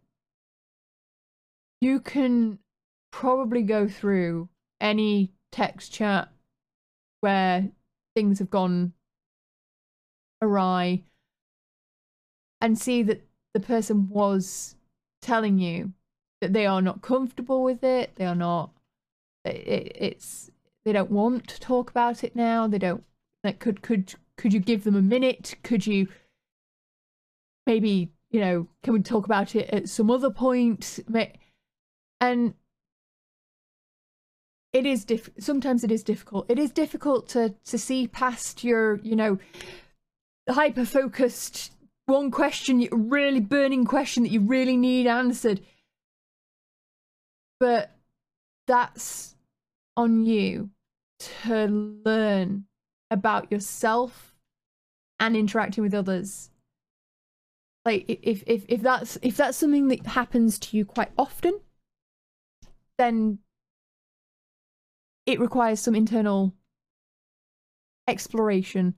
[1.82, 2.60] you can
[3.12, 4.50] probably go through
[4.80, 6.30] any text chat
[7.22, 7.70] where
[8.16, 8.94] things have gone
[10.42, 11.04] awry
[12.62, 13.22] and see that
[13.54, 14.76] the person was
[15.22, 15.92] telling you
[16.40, 18.72] that they are not comfortable with it they are not
[19.46, 20.52] it, it, it's
[20.86, 22.68] they don't want to talk about it now.
[22.68, 23.04] They don't.
[23.44, 25.56] Like, could could could you give them a minute?
[25.64, 26.08] Could you
[27.66, 28.68] maybe you know?
[28.84, 31.00] Can we talk about it at some other point?
[32.22, 32.54] And
[34.74, 36.46] it is diff sometimes it is difficult.
[36.50, 39.40] It is difficult to to see past your you know
[40.50, 41.72] hyper focused
[42.06, 45.62] one question really burning question that you really need answered.
[47.60, 47.92] But
[48.68, 49.36] that's
[49.98, 50.70] on you
[51.20, 52.66] to learn
[53.12, 54.36] about yourself
[55.20, 56.50] and interacting with others.
[57.86, 61.60] Like if if if that's if that's something that happens to you quite often
[63.00, 63.40] then
[65.30, 66.52] it requires some internal
[68.08, 68.96] exploration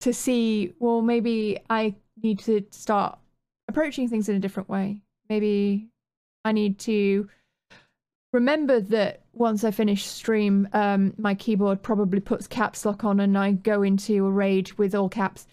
[0.00, 1.94] to see well maybe i
[2.24, 3.16] need to start
[3.68, 5.00] approaching things in a different way.
[5.28, 5.88] Maybe
[6.44, 7.28] i need to
[8.32, 13.38] remember that once i finish stream um, my keyboard probably puts caps lock on and
[13.38, 15.46] i go into a rage with all caps.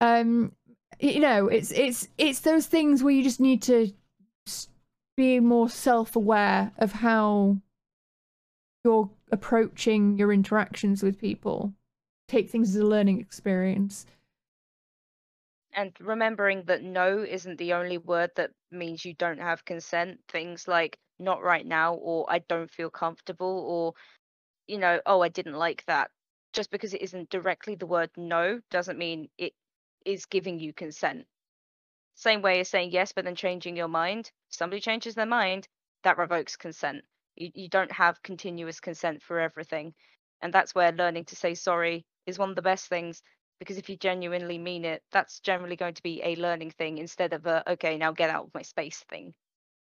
[0.00, 0.52] Um
[1.00, 3.92] you know it's it's it's those things where you just need to
[5.18, 7.58] be more self-aware of how
[8.84, 11.74] you're approaching your interactions with people.
[12.28, 14.06] Take things as a learning experience.
[15.74, 20.20] And remembering that no isn't the only word that means you don't have consent.
[20.28, 23.94] Things like not right now, or I don't feel comfortable, or,
[24.68, 26.10] you know, oh, I didn't like that.
[26.52, 29.52] Just because it isn't directly the word no doesn't mean it
[30.06, 31.26] is giving you consent.
[32.14, 34.30] Same way as saying yes, but then changing your mind.
[34.48, 35.66] Somebody changes their mind,
[36.04, 37.04] that revokes consent.
[37.36, 39.94] You, you don't have continuous consent for everything.
[40.42, 43.22] And that's where learning to say sorry is one of the best things
[43.58, 47.32] because if you genuinely mean it, that's generally going to be a learning thing instead
[47.32, 49.32] of a, okay, now get out of my space thing.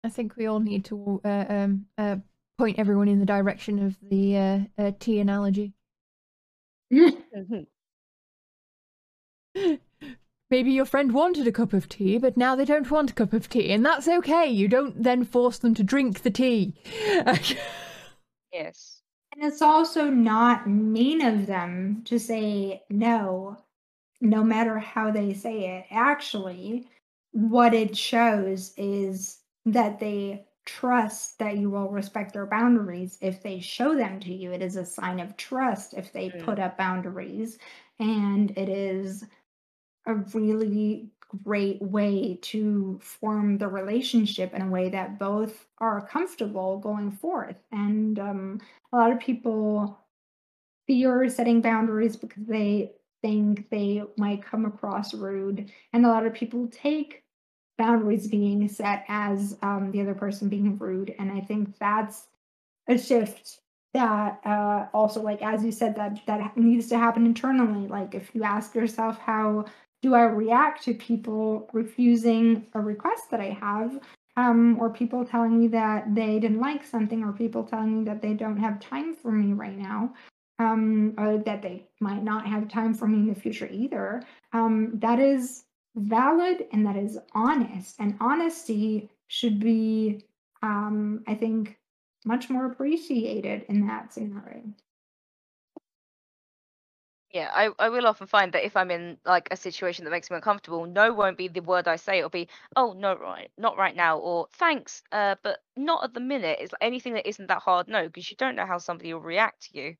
[0.03, 2.17] I think we all need to uh, um, uh,
[2.57, 5.73] point everyone in the direction of the uh, uh tea analogy.
[10.55, 13.33] Maybe your friend wanted a cup of tea, but now they don't want a cup
[13.33, 14.47] of tea, and that's okay.
[14.47, 16.73] You don't then force them to drink the tea.
[18.53, 19.01] yes.
[19.33, 23.57] And it's also not mean of them to say no,
[24.21, 25.87] no matter how they say it.
[25.91, 26.87] Actually,
[27.33, 33.59] what it shows is that they trust that you will respect their boundaries if they
[33.59, 34.53] show them to you.
[34.53, 36.45] It is a sign of trust if they mm.
[36.45, 37.57] put up boundaries.
[37.99, 39.25] And it is
[40.05, 41.09] a really
[41.43, 47.57] great way to form the relationship in a way that both are comfortable going forth.
[47.71, 48.61] And um,
[48.93, 49.99] a lot of people
[50.87, 52.91] fear setting boundaries because they
[53.21, 55.71] think they might come across rude.
[55.93, 57.23] And a lot of people take
[57.77, 61.13] boundaries being set as um, the other person being rude.
[61.17, 62.27] And I think that's
[62.87, 63.59] a shift
[63.93, 68.29] that uh, also like as you said that that needs to happen internally like if
[68.35, 69.63] you ask yourself how
[70.05, 73.99] do I react to people refusing a request that I have?
[74.37, 78.21] Um, or people telling me that they didn't like something, or people telling me that
[78.21, 80.13] they don't have time for me right now,
[80.59, 84.21] um, or that they might not have time for me in the future either.
[84.53, 85.63] Um, that is
[85.95, 87.95] valid and that is honest.
[87.97, 90.23] And honesty should be,
[90.61, 91.77] um, I think,
[92.25, 94.63] much more appreciated in that scenario
[97.35, 100.31] yeah, I, I will often find that if I'm in like a situation that makes
[100.31, 102.17] me uncomfortable, no won't be the word I say.
[102.17, 102.47] It'll be,
[102.77, 106.59] oh no, right, not right now, or thanks, uh, but not at the minute.
[106.61, 109.19] It's like anything that isn't that hard, no, because you don't know how somebody will
[109.19, 109.95] react to you.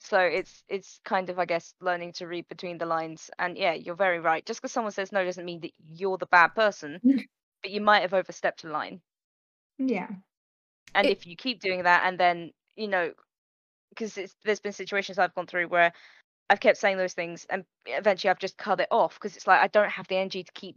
[0.00, 3.30] So it's it's kind of I guess learning to read between the lines.
[3.38, 4.44] And yeah, you're very right.
[4.44, 6.98] Just because someone says no doesn't mean that you're the bad person,
[7.62, 9.00] but you might have overstepped a line.
[9.78, 10.08] Yeah.
[10.92, 11.12] And it...
[11.12, 13.12] if you keep doing that, and then you know,
[13.90, 15.92] because there's been situations I've gone through where
[16.50, 19.60] I've kept saying those things, and eventually I've just cut it off because it's like
[19.60, 20.76] I don't have the energy to keep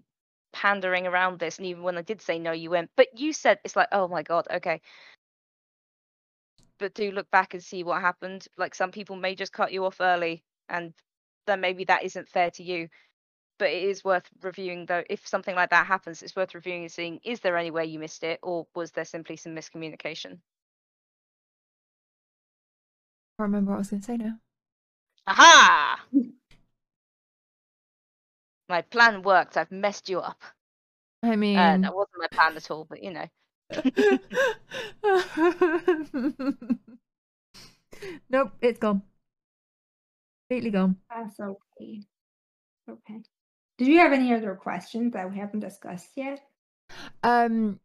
[0.53, 1.57] pandering around this.
[1.57, 4.07] And even when I did say no, you went, but you said it's like, oh
[4.07, 4.81] my god, okay.
[6.79, 8.47] But do look back and see what happened.
[8.57, 10.93] Like some people may just cut you off early, and
[11.47, 12.89] then maybe that isn't fair to you.
[13.59, 15.03] But it is worth reviewing though.
[15.09, 17.99] If something like that happens, it's worth reviewing and seeing is there any way you
[17.99, 20.39] missed it, or was there simply some miscommunication?
[23.39, 24.39] I remember what I was going to say now.
[25.31, 26.03] Aha!
[28.67, 29.55] my plan worked.
[29.55, 30.41] I've messed you up.
[31.23, 33.25] I mean, uh, that wasn't my plan at all, but you know.
[38.29, 39.03] nope, it's gone.
[40.49, 40.97] Completely gone.
[41.09, 42.01] That's okay.
[42.89, 43.21] Okay.
[43.77, 46.41] Did you have any other questions that we haven't discussed yet?
[47.23, 47.79] Um,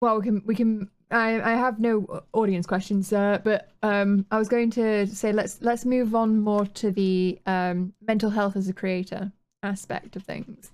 [0.00, 4.38] well, we can we can I, I have no audience questions, uh, but um, I
[4.38, 8.68] was going to say let's let's move on more to the um, mental health as
[8.68, 9.32] a creator
[9.62, 10.70] aspect of things.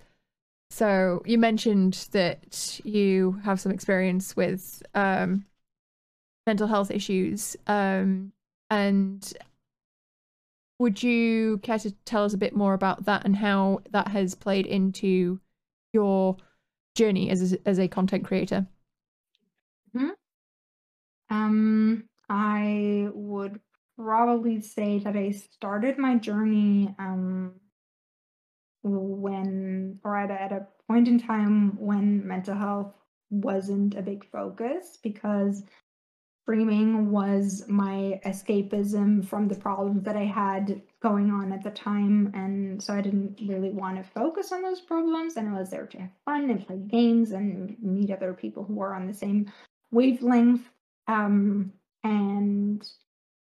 [0.69, 5.45] So you mentioned that you have some experience with um,
[6.45, 8.31] mental health issues, um,
[8.69, 9.33] and
[10.77, 14.35] would you care to tell us a bit more about that and how that has
[14.35, 15.39] played into
[15.93, 16.37] your
[16.95, 18.67] journey as a, as a content creator?
[19.95, 20.09] Mm-hmm.
[21.29, 23.59] Um, I would
[23.97, 27.53] probably say that I started my journey um,
[28.83, 32.93] when, or at a, at a point in time when mental health
[33.29, 35.63] wasn't a big focus because
[36.43, 42.31] streaming was my escapism from the problems that I had going on at the time.
[42.33, 45.35] And so I didn't really want to focus on those problems.
[45.35, 48.75] And I was there to have fun and play games and meet other people who
[48.75, 49.51] were on the same
[49.91, 50.61] wavelength.
[51.07, 51.73] Um,
[52.03, 52.85] and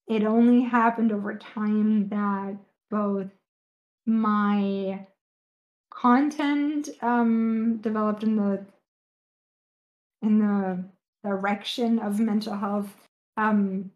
[0.07, 2.57] it only happened over time that
[2.91, 3.29] both
[4.07, 5.07] my
[5.91, 8.65] content um, developed in the
[10.23, 10.85] in the
[11.25, 12.95] direction of mental health
[13.37, 13.91] um,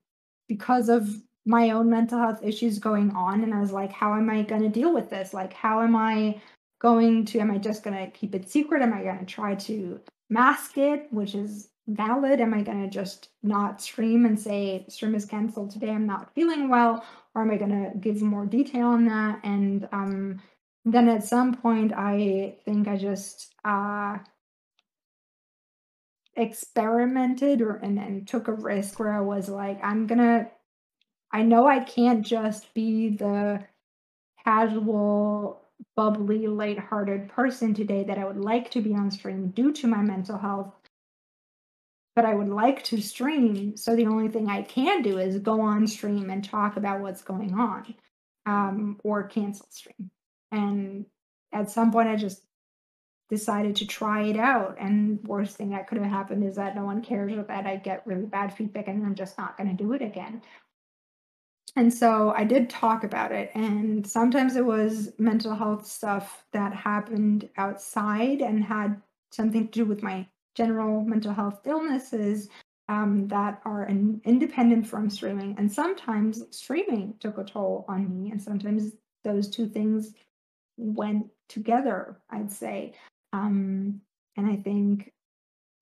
[0.48, 1.08] because of
[1.46, 3.42] my own mental health issues going on.
[3.42, 5.34] And i was like how am i going to deal with this?
[5.34, 6.40] Like how am i
[6.80, 8.82] going to am i just going to keep it secret?
[8.82, 10.00] Am i going to try to
[10.30, 11.08] mask it?
[11.10, 15.70] Which is valid am i going to just not stream and say stream is canceled
[15.70, 17.04] today i'm not feeling well
[17.34, 20.40] or am i going to give more detail on that and um,
[20.84, 24.16] then at some point i think i just uh,
[26.36, 30.48] experimented or and, and took a risk where I was like, I'm gonna
[31.32, 33.64] I know I can't just be the
[34.44, 35.62] casual,
[35.96, 40.02] bubbly, lighthearted person today that I would like to be on stream due to my
[40.02, 40.72] mental health.
[42.16, 43.76] But I would like to stream.
[43.76, 47.22] So the only thing I can do is go on stream and talk about what's
[47.22, 47.94] going on
[48.46, 50.10] um, or cancel stream.
[50.52, 51.06] And
[51.52, 52.42] at some point, I just
[53.28, 54.76] decided to try it out.
[54.78, 57.76] And worst thing that could have happened is that no one cares or that I
[57.76, 60.42] get really bad feedback and I'm just not going to do it again.
[61.76, 63.50] And so I did talk about it.
[63.54, 69.00] And sometimes it was mental health stuff that happened outside and had
[69.32, 72.48] something to do with my general mental health illnesses
[72.88, 75.54] um, that are in, independent from streaming.
[75.58, 78.30] And sometimes streaming took a toll on me.
[78.30, 78.92] And sometimes
[79.24, 80.12] those two things
[80.76, 82.94] went together, I'd say.
[83.32, 84.00] Um,
[84.36, 85.12] and I think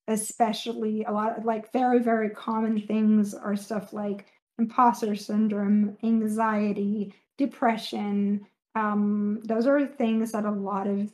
[0.09, 4.27] especially a lot of like very, very common things are stuff like
[4.59, 8.47] imposter syndrome, anxiety, depression.
[8.75, 11.13] Um, those are things that a lot of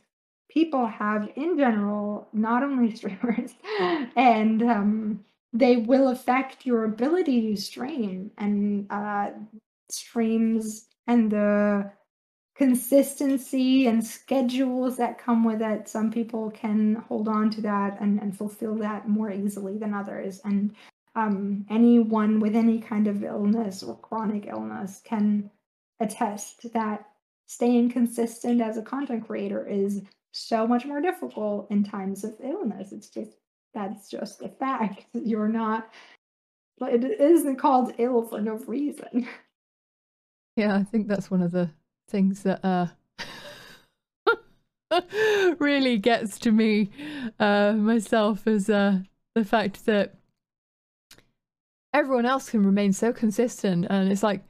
[0.48, 3.54] people have in general, not only streamers,
[4.16, 9.30] and um, they will affect your ability to stream and uh,
[9.90, 11.90] streams and the
[12.56, 15.88] consistency and schedules that come with it.
[15.88, 20.40] Some people can hold on to that and, and fulfill that more easily than others.
[20.44, 20.74] And
[21.14, 25.50] um, anyone with any kind of illness or chronic illness can
[26.00, 27.06] attest that
[27.46, 30.02] staying consistent as a content creator is
[30.38, 32.92] so much more difficult in times of illness.
[32.92, 33.32] It's just
[33.74, 35.06] that's just a fact.
[35.12, 35.90] You're not
[36.78, 39.28] but it isn't called ill for no reason.
[40.56, 41.70] Yeah, I think that's one of the
[42.08, 42.86] things that uh
[45.60, 46.90] really gets to me
[47.38, 48.98] uh myself is uh
[49.34, 50.14] the fact that
[51.92, 54.42] everyone else can remain so consistent and it's like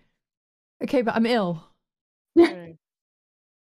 [0.82, 1.67] okay but i'm ill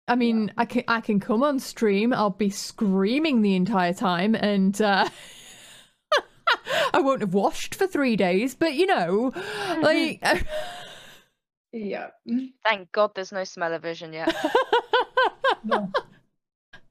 [0.07, 0.53] i mean yeah.
[0.57, 5.07] i can i can come on stream i'll be screaming the entire time and uh
[6.93, 9.31] i won't have washed for three days but you know
[9.81, 10.21] like
[11.73, 12.09] Yeah.
[12.63, 14.34] Thank God there's no smell-o-vision yet.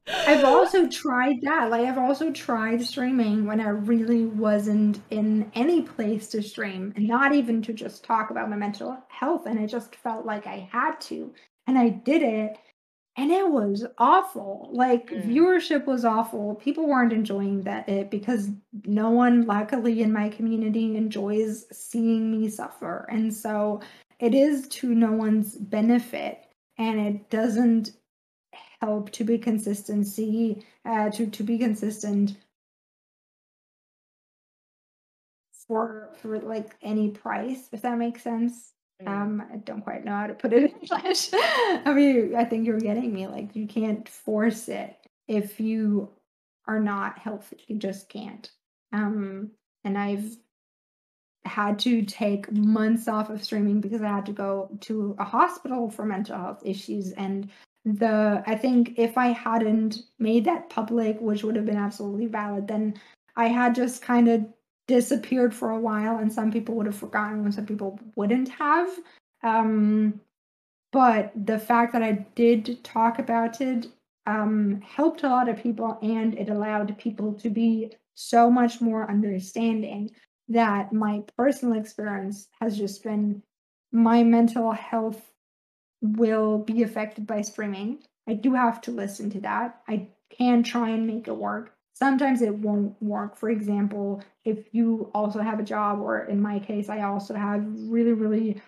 [0.09, 1.71] I've also tried that.
[1.71, 7.07] Like I've also tried streaming when I really wasn't in any place to stream and
[7.07, 10.69] not even to just talk about my mental health and I just felt like I
[10.73, 11.33] had to.
[11.69, 12.59] And I did it
[13.17, 14.71] and it was awful.
[14.73, 15.25] Like mm.
[15.25, 16.55] viewership was awful.
[16.55, 18.49] People weren't enjoying that it because
[18.87, 23.07] no one luckily in my community enjoys seeing me suffer.
[23.11, 23.81] And so
[24.19, 26.47] it is to no one's benefit
[26.79, 27.93] and it doesn't
[28.81, 32.37] help to be consistency uh, to to be consistent
[35.67, 38.73] for for like any price if that makes sense.
[39.07, 42.67] Um i don't quite know how to put it in english i mean i think
[42.67, 44.97] you're getting me like you can't force it
[45.29, 46.09] if you
[46.67, 48.51] are not healthy you just can't.
[48.93, 49.51] Um
[49.85, 50.37] and i've
[51.45, 55.91] had to take months off of streaming because I had to go to a hospital
[55.91, 57.13] for mental health issues.
[57.13, 57.51] And
[57.85, 62.69] the I think if I hadn't made that public, which would have been absolutely valid,
[62.69, 62.95] then
[63.37, 64.45] I had just kind of
[64.93, 68.91] disappeared for a while, and some people would have forgotten, and some people wouldn't have.
[69.43, 70.21] Um,
[70.93, 73.87] but the fact that I did talk about it
[74.27, 79.11] um, helped a lot of people, and it allowed people to be so much more
[79.11, 80.11] understanding
[80.51, 83.43] that my personal experience has just been
[83.93, 85.23] my mental health
[86.03, 88.03] will be affected by streaming.
[88.29, 89.81] I do have to listen to that.
[89.89, 91.75] I can try and make it work.
[92.03, 93.37] Sometimes it won't work.
[93.37, 97.65] For example, if you also have a job, or in my case, I also have
[97.77, 98.61] really, really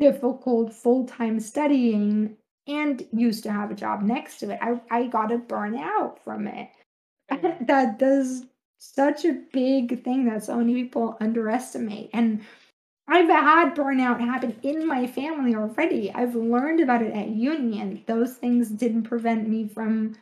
[0.00, 2.36] difficult full time studying
[2.66, 4.58] and used to have a job next to it.
[4.60, 6.68] I, I got a burnout from it.
[7.30, 7.64] Mm-hmm.
[7.66, 8.46] that does
[8.78, 12.10] such a big thing that so many people underestimate.
[12.12, 12.42] And
[13.06, 16.12] I've had burnout happen in my family already.
[16.12, 18.02] I've learned about it at union.
[18.08, 20.16] Those things didn't prevent me from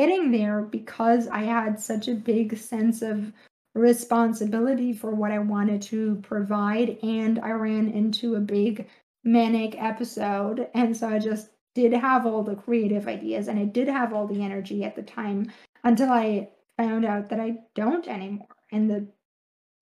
[0.00, 3.34] getting there because I had such a big sense of
[3.74, 6.96] responsibility for what I wanted to provide.
[7.02, 8.88] And I ran into a big
[9.24, 10.68] manic episode.
[10.72, 14.26] And so I just did have all the creative ideas and I did have all
[14.26, 15.52] the energy at the time
[15.84, 16.48] until I
[16.78, 18.48] found out that I don't anymore.
[18.72, 19.06] And the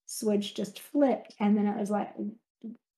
[0.06, 1.36] switch just flipped.
[1.38, 2.12] And then I was like,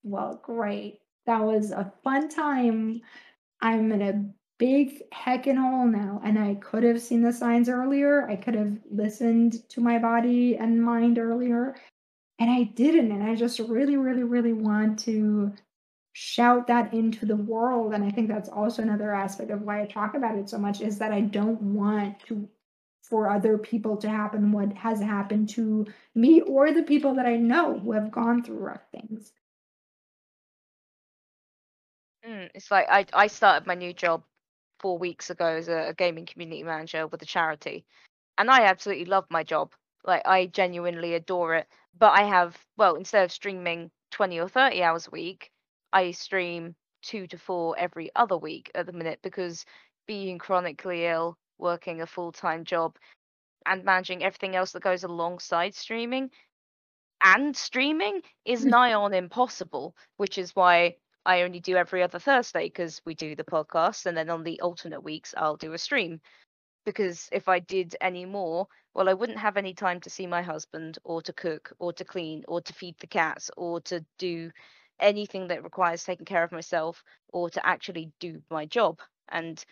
[0.03, 1.01] well, great.
[1.27, 3.03] That was a fun time.
[3.61, 6.21] I'm in a big heckin' hole now.
[6.23, 8.29] And I could have seen the signs earlier.
[8.29, 11.75] I could have listened to my body and mind earlier.
[12.39, 13.11] And I didn't.
[13.11, 15.53] And I just really, really, really want to
[16.13, 17.95] shout that into the world.
[17.95, 20.83] And I think that's also another aspect of why I talk about it so much
[20.83, 22.49] is that I don't want to
[23.03, 27.37] for other people to happen what has happened to me or the people that I
[27.37, 29.33] know who have gone through rough things.
[32.25, 34.23] Mm, it's like I I started my new job
[34.81, 37.85] four weeks ago as a, a gaming community manager with a charity,
[38.39, 39.73] and I absolutely love my job.
[40.05, 41.69] Like I genuinely adore it.
[41.99, 45.51] But I have well, instead of streaming twenty or thirty hours a week,
[45.93, 49.65] I stream two to four every other week at the minute because
[50.07, 52.97] being chronically ill, working a full time job,
[53.67, 56.31] and managing everything else that goes alongside streaming
[57.23, 62.65] and streaming is nigh on impossible, which is why I only do every other Thursday
[62.65, 66.21] because we do the podcast, and then on the alternate weeks, I'll do a stream.
[66.85, 70.43] Because if I did any more, well, I wouldn't have any time to see my
[70.43, 74.51] husband, or to cook, or to clean, or to feed the cats, or to do
[74.99, 79.01] anything that requires taking care of myself, or to actually do my job.
[79.29, 79.63] And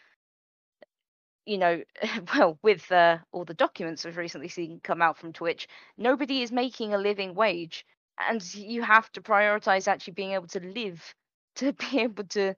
[1.47, 1.83] you know,
[2.35, 5.67] well, with uh, all the documents we've recently seen come out from Twitch,
[5.97, 7.87] nobody is making a living wage,
[8.19, 11.15] and you have to prioritize actually being able to live
[11.59, 12.55] to be able to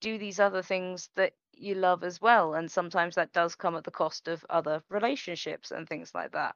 [0.00, 2.54] do these other things that you love as well.
[2.54, 6.54] And sometimes that does come at the cost of other relationships and things like that.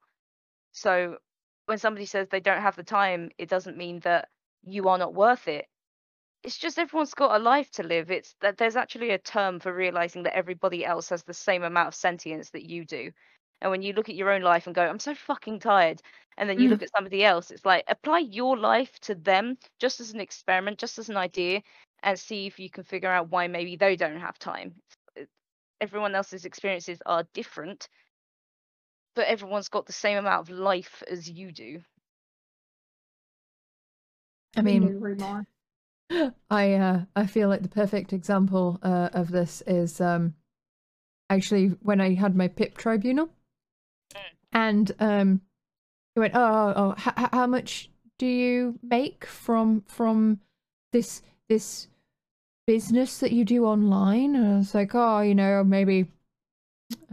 [0.73, 1.19] So
[1.67, 4.29] when somebody says they don't have the time, it doesn't mean that
[4.63, 5.67] you are not worth it.
[6.43, 8.11] It's just everyone's got a life to live.
[8.11, 11.89] It's that there's actually a term for realizing that everybody else has the same amount
[11.89, 13.13] of sentience that you do.
[13.63, 16.03] And when you look at your own life and go, I'm so fucking tired,
[16.37, 16.71] and then you Mm.
[16.71, 20.79] look at somebody else, it's like apply your life to them just as an experiment,
[20.79, 21.63] just as an idea,
[22.03, 24.75] and see if you can figure out why maybe they don't have time.
[25.81, 27.89] Everyone else's experiences are different,
[29.15, 31.81] but everyone's got the same amount of life as you do.
[34.57, 35.07] I mean.
[36.51, 40.35] I uh, I feel like the perfect example uh, of this is um,
[41.31, 43.31] actually when I had my PIP tribunal,
[44.53, 45.41] and um,
[46.15, 50.41] he went, "Oh, oh, oh h- h- how much do you make from from
[50.93, 51.89] this this
[52.67, 56.09] business that you do online?" And I was like, "Oh, you know, maybe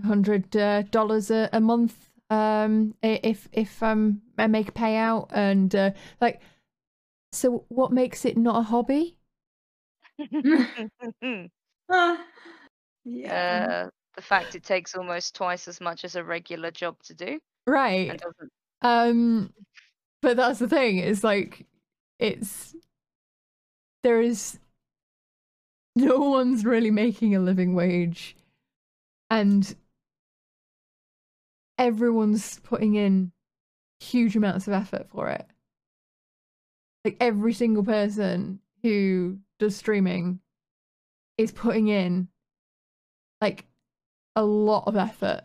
[0.03, 5.30] a hundred uh, dollars a a month um, if if um, I make a payout."
[5.31, 6.41] And uh, like,
[7.31, 9.17] so what makes it not a hobby?
[11.91, 12.23] Ah,
[13.05, 13.88] yeah.
[13.88, 13.89] uh,
[14.19, 17.39] the fact it takes almost twice as much as a regular job to do
[17.69, 18.19] Right.
[18.81, 19.53] Um,
[20.21, 20.97] but that's the thing.
[20.97, 21.65] It's like
[22.17, 22.75] it's
[24.03, 24.57] there is
[25.95, 28.35] no one's really making a living wage,
[29.29, 29.75] and
[31.77, 33.31] everyone's putting in
[33.99, 35.45] huge amounts of effort for it.
[37.05, 40.39] Like every single person who does streaming
[41.37, 42.29] is putting in
[43.41, 43.65] like
[44.35, 45.41] a lot of effort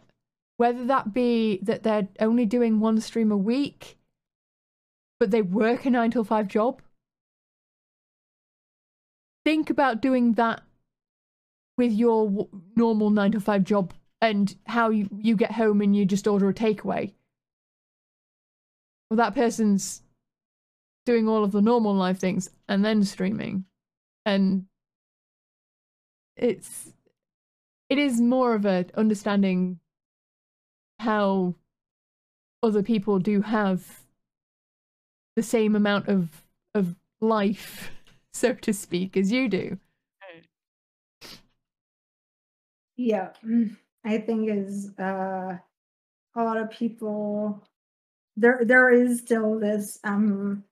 [0.56, 3.96] whether that be that they're only doing one stream a week
[5.24, 6.82] but they work a nine till five job.
[9.44, 10.62] Think about doing that
[11.76, 15.94] with your w- normal nine to five job and how you, you get home and
[15.94, 17.12] you just order a takeaway.
[19.08, 20.02] Well, that person's
[21.04, 23.66] doing all of the normal life things and then streaming.
[24.24, 24.66] And
[26.36, 26.92] it's
[27.88, 29.78] it is more of a understanding
[30.98, 31.54] how
[32.62, 34.04] other people do have
[35.36, 36.44] the same amount of
[36.74, 37.90] of life,
[38.32, 39.78] so to speak, as you do.
[42.96, 45.58] Yeah, mm, I think is uh,
[46.36, 47.66] a lot of people
[48.36, 48.60] there.
[48.64, 50.64] There is still this um,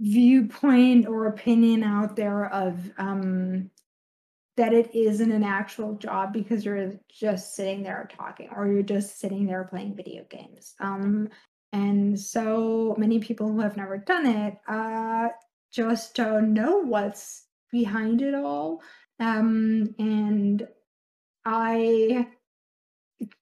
[0.00, 3.70] viewpoint or opinion out there of um,
[4.58, 9.18] that it isn't an actual job because you're just sitting there talking or you're just
[9.18, 10.74] sitting there playing video games.
[10.80, 11.28] Um,
[11.72, 15.28] and so many people who have never done it uh,
[15.72, 18.82] just don't know what's behind it all.
[19.20, 20.66] Um, and
[21.44, 22.26] I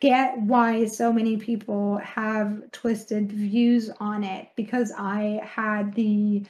[0.01, 6.45] get why so many people have twisted views on it because I had the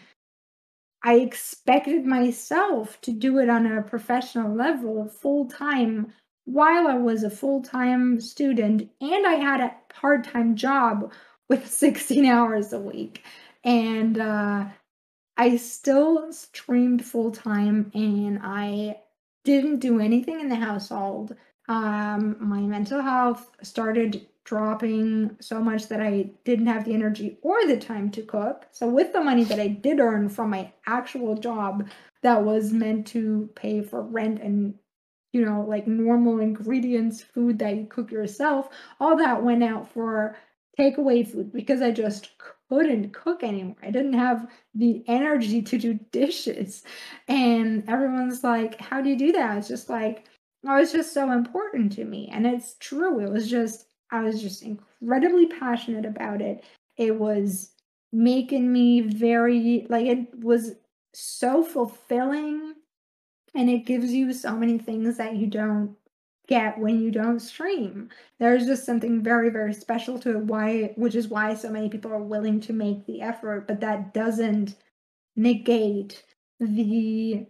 [1.07, 6.13] I expected myself to do it on a professional level full time
[6.47, 11.13] while I was a full time student and I had a part time job
[11.49, 13.23] with 16 hours a week.
[13.63, 14.67] And uh,
[15.37, 18.99] I still streamed full time and I
[19.45, 21.37] didn't do anything in the household.
[21.69, 27.67] Um, my mental health started dropping so much that I didn't have the energy or
[27.67, 28.67] the time to cook.
[28.71, 31.89] So, with the money that I did earn from my actual job
[32.23, 34.75] that was meant to pay for rent and
[35.33, 38.71] you know, like normal ingredients, food that you cook yourself,
[39.01, 40.37] all that went out for
[40.79, 42.31] takeaway food because I just
[42.71, 43.77] couldn't cook anymore.
[43.83, 46.85] I didn't have the energy to do dishes.
[47.29, 49.59] And everyone's like, How do you do that?
[49.59, 50.25] It's just like,
[50.67, 52.29] oh, it's just so important to me.
[52.33, 53.21] And it's true.
[53.21, 56.65] It was just, I was just incredibly passionate about it.
[56.97, 57.73] It was
[58.13, 60.75] making me very, like, it was
[61.15, 62.75] so fulfilling.
[63.55, 65.97] And it gives you so many things that you don't
[66.47, 68.11] get when you don't stream.
[68.39, 72.13] There's just something very, very special to it, why which is why so many people
[72.13, 74.77] are willing to make the effort, but that doesn't
[75.37, 76.25] negate
[76.61, 77.47] the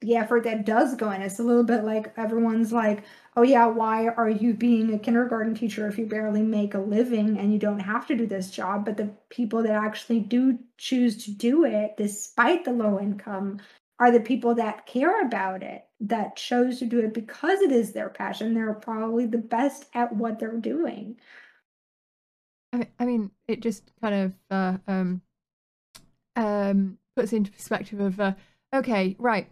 [0.00, 1.22] the effort that does go in.
[1.22, 3.04] It's a little bit like everyone's like,
[3.38, 7.38] oh yeah, why are you being a kindergarten teacher if you barely make a living
[7.38, 8.84] and you don't have to do this job?
[8.84, 13.60] But the people that actually do choose to do it despite the low income
[14.00, 17.92] are the people that care about it, that chose to do it because it is
[17.92, 18.54] their passion.
[18.54, 21.14] They're probably the best at what they're doing.
[22.72, 25.22] I mean, it just kind of uh, um,
[26.34, 28.32] um, puts into perspective of, uh,
[28.74, 29.48] okay, right.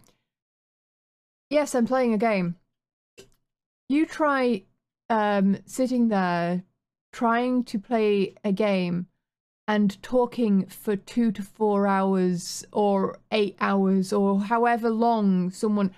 [1.49, 2.57] Yes, I'm playing a game.
[3.89, 4.63] You try
[5.09, 6.63] um, sitting there
[7.13, 9.07] trying to play a game
[9.67, 15.91] and talking for two to four hours or eight hours or however long someone,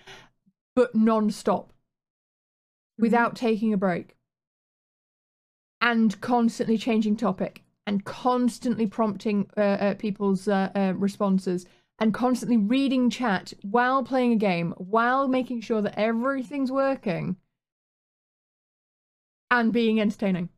[0.76, 3.03] but non-stop, mm-hmm.
[3.03, 4.16] without taking a break,
[5.82, 11.66] and constantly changing topic and constantly prompting uh, uh, people's uh, uh responses
[11.99, 17.36] and constantly reading chat while playing a game, while making sure that everything's working
[19.51, 20.49] and being entertaining.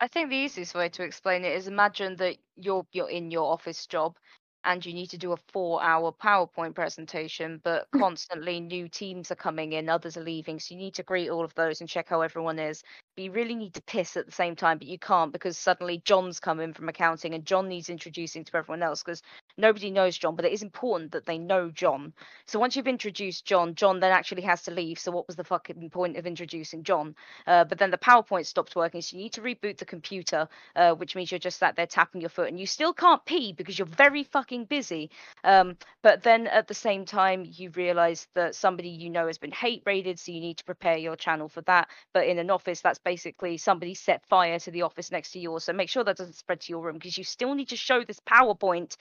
[0.00, 3.52] I think the easiest way to explain it is imagine that you're you're in your
[3.52, 4.16] office job
[4.64, 9.36] and you need to do a four hour PowerPoint presentation, but constantly new teams are
[9.36, 10.60] coming in, others are leaving.
[10.60, 12.82] So you need to greet all of those and check how everyone is.
[13.16, 16.02] But you really need to piss at the same time, but you can't because suddenly
[16.04, 19.22] John's come in from accounting and John needs introducing to everyone else because
[19.58, 22.14] nobody knows John, but it is important that they know John.
[22.46, 24.98] So once you've introduced John, John then actually has to leave.
[24.98, 27.14] So what was the fucking point of introducing John?
[27.46, 30.94] Uh, but then the PowerPoint stopped working, so you need to reboot the computer, uh,
[30.94, 33.78] which means you're just sat there tapping your foot and you still can't pee because
[33.78, 35.10] you're very fucking busy.
[35.44, 39.52] Um, but then at the same time, you realize that somebody you know has been
[39.52, 41.88] hate raided, so you need to prepare your channel for that.
[42.14, 45.64] But in an office, that's basically somebody set fire to the office next to yours.
[45.64, 48.04] So make sure that doesn't spread to your room because you still need to show
[48.04, 48.96] this PowerPoint.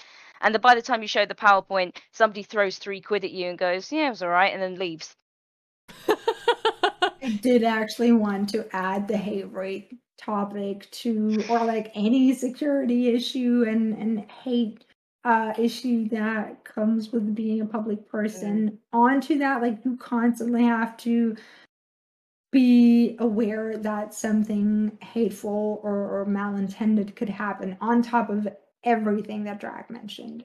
[0.47, 3.49] And then by the time you show the PowerPoint, somebody throws three quid at you
[3.49, 5.13] and goes, "Yeah, it was all right," and then leaves.
[6.07, 13.09] I did actually want to add the hate raid topic to or like any security
[13.09, 14.85] issue and and hate
[15.25, 18.69] uh, issue that comes with being a public person.
[18.69, 18.77] Mm.
[18.93, 21.35] Onto that, like you constantly have to
[22.53, 28.47] be aware that something hateful or, or malintended could happen on top of
[28.83, 30.43] everything that Drag mentioned.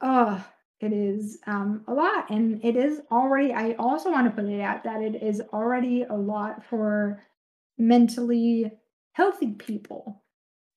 [0.00, 0.44] Oh,
[0.80, 3.52] it is um, a lot, and it is already.
[3.52, 7.22] I also want to put it out that it is already a lot for
[7.78, 8.70] mentally
[9.12, 10.22] healthy people,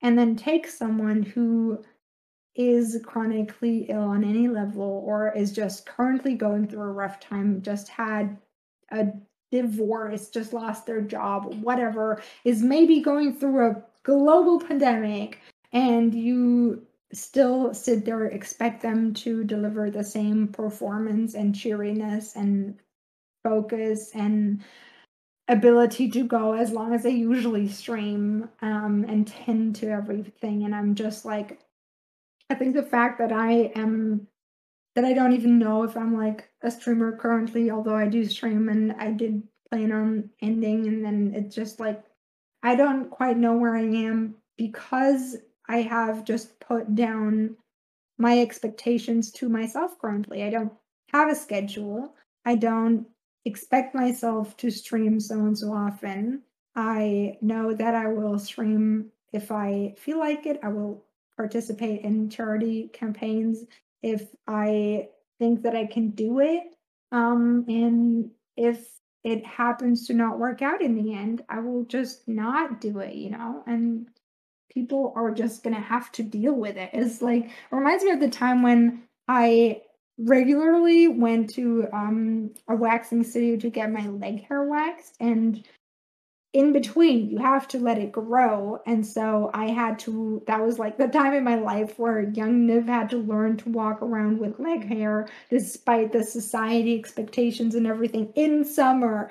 [0.01, 1.83] and then take someone who
[2.55, 7.61] is chronically ill on any level or is just currently going through a rough time,
[7.61, 8.37] just had
[8.91, 9.07] a
[9.51, 15.39] divorce, just lost their job, whatever, is maybe going through a global pandemic,
[15.73, 22.80] and you still sit there, expect them to deliver the same performance and cheeriness and
[23.43, 24.64] focus and
[25.48, 30.64] ability to go as long as they usually stream um, and tend to everything.
[30.64, 31.60] And I'm just like,
[32.49, 34.27] I think the fact that I am
[34.95, 38.68] that I don't even know if I'm like a streamer currently, although I do stream
[38.68, 42.03] and I did plan on ending, and then it's just like
[42.61, 45.38] I don't quite know where I am because
[45.72, 47.56] I have just put down
[48.18, 50.43] my expectations to myself currently.
[50.43, 50.73] I don't
[51.14, 52.14] have a schedule.
[52.43, 53.07] I don't
[53.45, 56.41] expect myself to stream so and so often.
[56.76, 60.60] I know that I will stream if I feel like it.
[60.61, 61.06] I will
[61.38, 63.64] participate in charity campaigns
[64.03, 65.07] if I
[65.39, 66.64] think that I can do it.
[67.14, 68.89] Um, and if
[69.23, 73.15] it happens to not work out in the end, I will just not do it,
[73.15, 73.64] you know?
[73.68, 74.10] And
[74.73, 76.89] people are just gonna have to deal with it.
[76.93, 79.81] It's like it reminds me of the time when I
[80.18, 85.64] regularly went to um a waxing studio to get my leg hair waxed and
[86.53, 88.80] in between you have to let it grow.
[88.85, 92.68] And so i had to that was like the time in my life where young
[92.68, 97.88] niv had to learn to walk around with leg hair despite the society expectations and
[97.88, 99.30] everything in summer.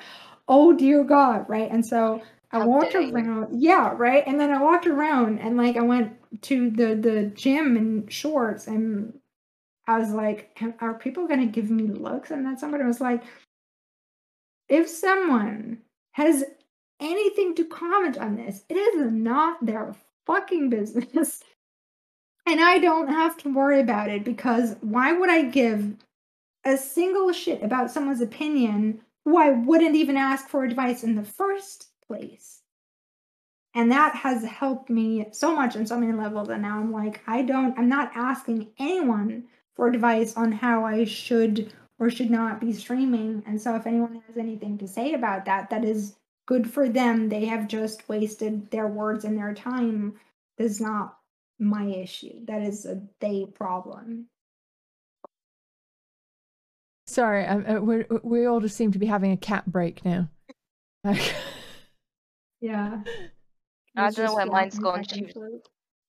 [0.49, 1.71] Oh dear god right?
[1.71, 5.83] And so i walked around yeah right and then i walked around and like i
[5.83, 6.13] went
[6.43, 9.13] to the the gym in shorts and
[9.87, 13.23] i was like are people gonna give me looks and then somebody was like
[14.69, 15.79] if someone
[16.13, 16.45] has
[17.01, 18.65] anything to comment on this.
[18.69, 19.95] It is not their
[20.27, 21.43] fucking business.
[22.47, 25.95] And I don't have to worry about it because why would I give
[26.65, 31.23] a single shit about someone's opinion who I wouldn't even ask for advice in the
[31.23, 32.63] first place?
[33.75, 36.49] And that has helped me so much on so many levels.
[36.49, 39.45] And now I'm like, I don't, I'm not asking anyone
[39.77, 43.45] for advice on how I should or should not be streaming.
[43.47, 46.17] And so if anyone has anything to say about that, that is
[46.47, 47.29] good for them.
[47.29, 50.15] They have just wasted their words and their time.
[50.59, 51.17] This is not
[51.61, 52.45] my issue.
[52.47, 54.27] That is a they problem.
[57.07, 60.29] Sorry, um, uh, we we all just seem to be having a cat break now.
[62.63, 63.03] Like, Yeah.
[63.97, 65.05] I don't know where mine's gone.
[65.05, 65.63] She was-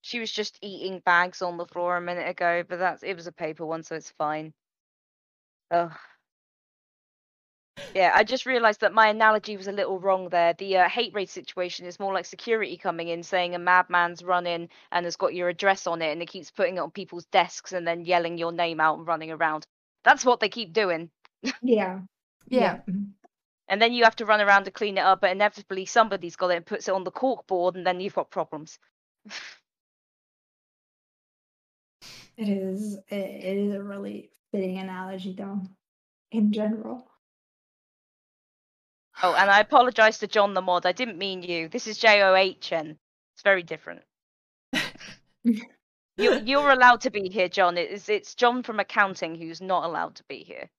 [0.04, 3.26] She was just eating bags on the floor a minute ago, but that's it was
[3.28, 4.52] a paper one, so it's fine.
[5.70, 5.92] Ugh.
[7.94, 10.54] Yeah, I just realised that my analogy was a little wrong there.
[10.54, 14.46] The uh, hate raid situation is more like security coming in, saying a madman's run
[14.46, 17.26] in and has got your address on it, and it keeps putting it on people's
[17.26, 19.66] desks and then yelling your name out and running around.
[20.04, 21.10] That's what they keep doing.
[21.62, 22.00] Yeah.
[22.48, 22.80] yeah.
[23.68, 26.50] And then you have to run around to clean it up, but inevitably somebody's got
[26.50, 28.78] it and puts it on the cork board, and then you've got problems.
[32.36, 35.60] It is it, it is a really fitting analogy though,
[36.30, 37.06] in general.
[39.22, 40.86] Oh, and I apologise to John the mod.
[40.86, 41.68] I didn't mean you.
[41.68, 42.98] This is J O H N.
[43.34, 44.02] It's very different.
[45.44, 45.60] you,
[46.16, 47.76] you're allowed to be here, John.
[47.76, 50.70] It's it's John from accounting who's not allowed to be here.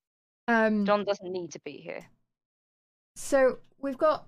[0.48, 2.06] Um, John doesn't need to be here.
[3.16, 4.28] So we've got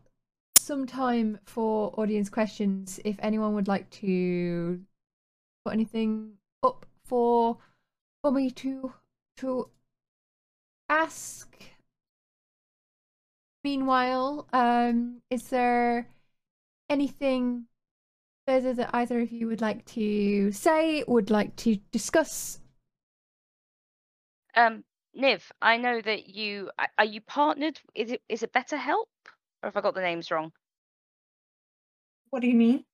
[0.56, 3.00] some time for audience questions.
[3.06, 4.80] If anyone would like to
[5.64, 6.34] put anything
[6.64, 7.58] up for
[8.22, 8.94] for me to
[9.38, 9.70] to
[10.90, 11.56] ask.
[13.64, 16.08] Meanwhile, um, is there
[16.90, 17.66] anything
[18.48, 22.60] further that either of you would like to say, would like to discuss?
[24.56, 24.84] Um,
[25.16, 27.80] Niv, I know that you are you partnered.
[27.96, 29.10] Is it is it Better Help,
[29.64, 30.52] or have I got the names wrong?
[32.30, 32.86] What do you mean?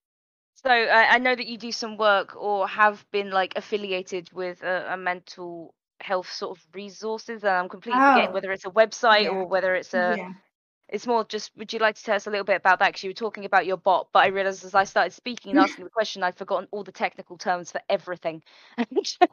[0.56, 4.64] So I I know that you do some work or have been like affiliated with
[4.64, 8.70] a, a mental health sort of resources, and I'm completely forgetting Oh, whether it's a
[8.72, 9.32] website yeah.
[9.32, 10.20] or whether it's a.
[10.20, 10.34] yeah.
[10.92, 11.52] It's more just.
[11.58, 12.90] Would you like to tell us a little bit about that?
[12.90, 15.60] Because you were talking about your bot, but I realized as I started speaking and
[15.64, 18.44] asking the question, I'd forgotten all the technical terms for everything.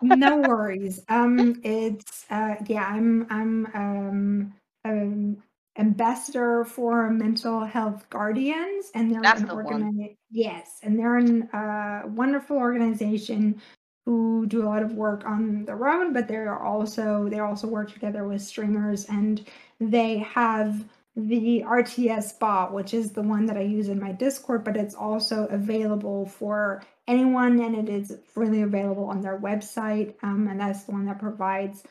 [0.01, 1.05] no worries.
[1.09, 2.87] Um, it's uh, yeah.
[2.87, 4.55] I'm I'm um
[4.85, 5.43] um
[5.79, 11.57] ambassador for Mental Health Guardians, and they're That's an the organi- Yes, and they're a
[11.57, 13.61] uh, wonderful organization
[14.05, 17.93] who do a lot of work on their own, but they're also they also work
[17.93, 19.45] together with streamers, and
[19.81, 20.85] they have
[21.27, 24.95] the RTS bot, which is the one that I use in my Discord, but it's
[24.95, 30.85] also available for anyone, and it is freely available on their website, um, and that's
[30.85, 31.83] the one that provides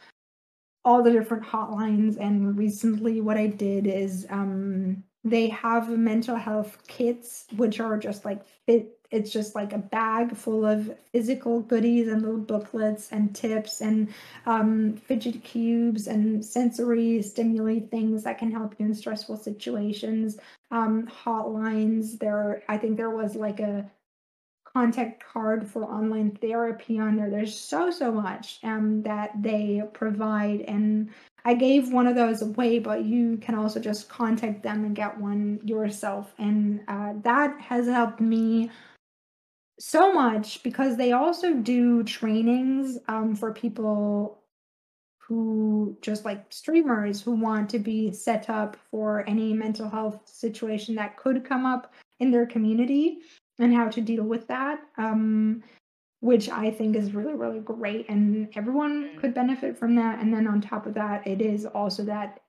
[0.88, 6.78] all the different hotlines and recently what i did is um they have mental health
[6.88, 12.10] kits which are just like fit it's just like a bag full of physical goodies
[12.10, 14.14] and little booklets and tips and
[14.46, 20.38] um, fidget cubes and sensory stimuli things that can help you in stressful situations
[20.72, 23.90] um, hotlines there i think there was like a
[24.78, 27.30] contact card for online therapy on there.
[27.32, 31.10] There's so so much um, that they provide, and
[31.46, 35.18] I gave one of those away, but you can also just contact them and get
[35.18, 38.70] one yourself, and uh, that has helped me
[39.80, 44.42] so much because they also do trainings um, for people
[45.20, 50.96] who just like streamers who want to be set up for any mental health situation
[50.96, 53.20] that could come up in their community
[53.60, 54.80] and how to deal with that.
[54.98, 55.64] Um,
[56.20, 60.48] which i think is really really great and everyone could benefit from that and then
[60.48, 62.42] on top of that it is also that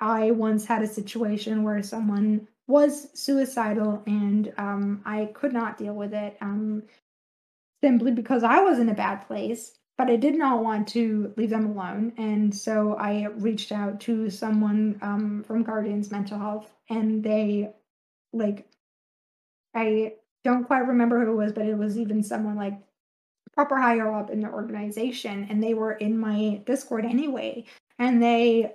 [0.00, 5.94] i once had a situation where someone was suicidal and um, i could not deal
[5.94, 6.82] with it um,
[7.82, 11.50] simply because i was in a bad place but i did not want to leave
[11.50, 17.22] them alone and so i reached out to someone um, from guardians mental health and
[17.22, 17.70] they
[18.32, 18.66] like
[19.74, 20.12] i
[20.44, 22.78] don't quite remember who it was, but it was even someone like
[23.54, 27.64] proper higher up in the organization, and they were in my Discord anyway,
[27.98, 28.72] and they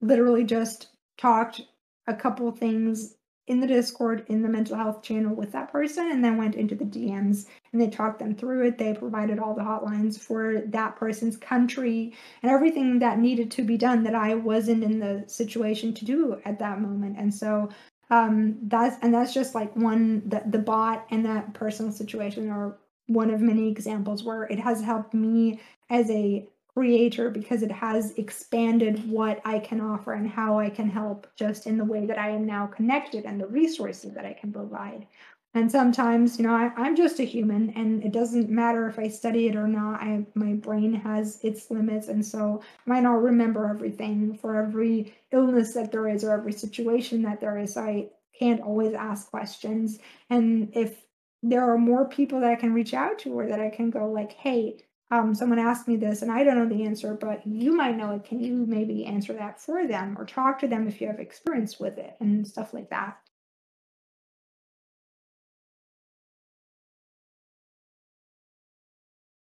[0.00, 1.62] literally just talked
[2.06, 3.14] a couple things
[3.46, 6.74] in the Discord in the mental health channel with that person, and then went into
[6.74, 8.78] the DMs and they talked them through it.
[8.78, 12.12] They provided all the hotlines for that person's country
[12.42, 16.40] and everything that needed to be done that I wasn't in the situation to do
[16.44, 17.68] at that moment, and so
[18.10, 22.78] um that's and that's just like one the, the bot and that personal situation are
[23.06, 25.60] one of many examples where it has helped me
[25.90, 26.46] as a
[26.76, 31.66] creator because it has expanded what I can offer and how I can help just
[31.66, 35.06] in the way that I am now connected and the resources that I can provide.
[35.54, 39.08] And sometimes, you know, I, I'm just a human and it doesn't matter if I
[39.08, 40.02] study it or not.
[40.02, 45.14] I my brain has its limits and so I might not remember everything for every
[45.32, 47.78] illness that there is or every situation that there is.
[47.78, 49.98] I can't always ask questions.
[50.28, 51.05] And if
[51.42, 54.10] there are more people that I can reach out to or that I can go
[54.10, 54.78] like, hey,
[55.10, 58.12] um, someone asked me this and I don't know the answer, but you might know
[58.12, 58.24] it.
[58.24, 61.78] Can you maybe answer that for them or talk to them if you have experience
[61.78, 63.18] with it and stuff like that?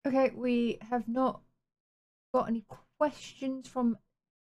[0.07, 1.41] Okay, we have not
[2.33, 2.65] got any
[2.99, 3.97] questions from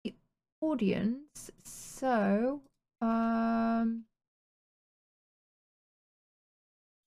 [0.04, 0.16] the
[0.62, 2.62] audience, so
[3.02, 4.06] um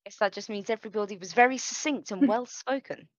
[0.09, 3.11] Guess that just means everybody was very succinct and well spoken.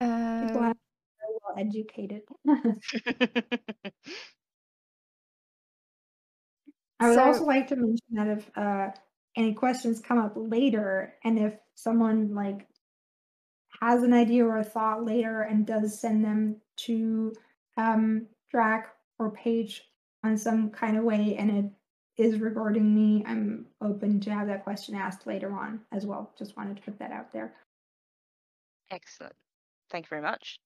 [0.00, 0.74] People uh, are
[1.18, 2.22] well educated.
[7.00, 8.92] I would So- also like to mention that if uh,
[9.36, 12.68] any questions come up later, and if someone like
[13.80, 17.32] has an idea or a thought later and does send them to
[17.76, 19.82] um, Drac or Paige
[20.22, 21.64] on some kind of way, and it
[22.16, 26.32] is regarding me, I'm open to have that question asked later on as well.
[26.38, 27.54] Just wanted to put that out there.
[28.90, 29.34] Excellent.
[29.90, 30.58] Thank you very much.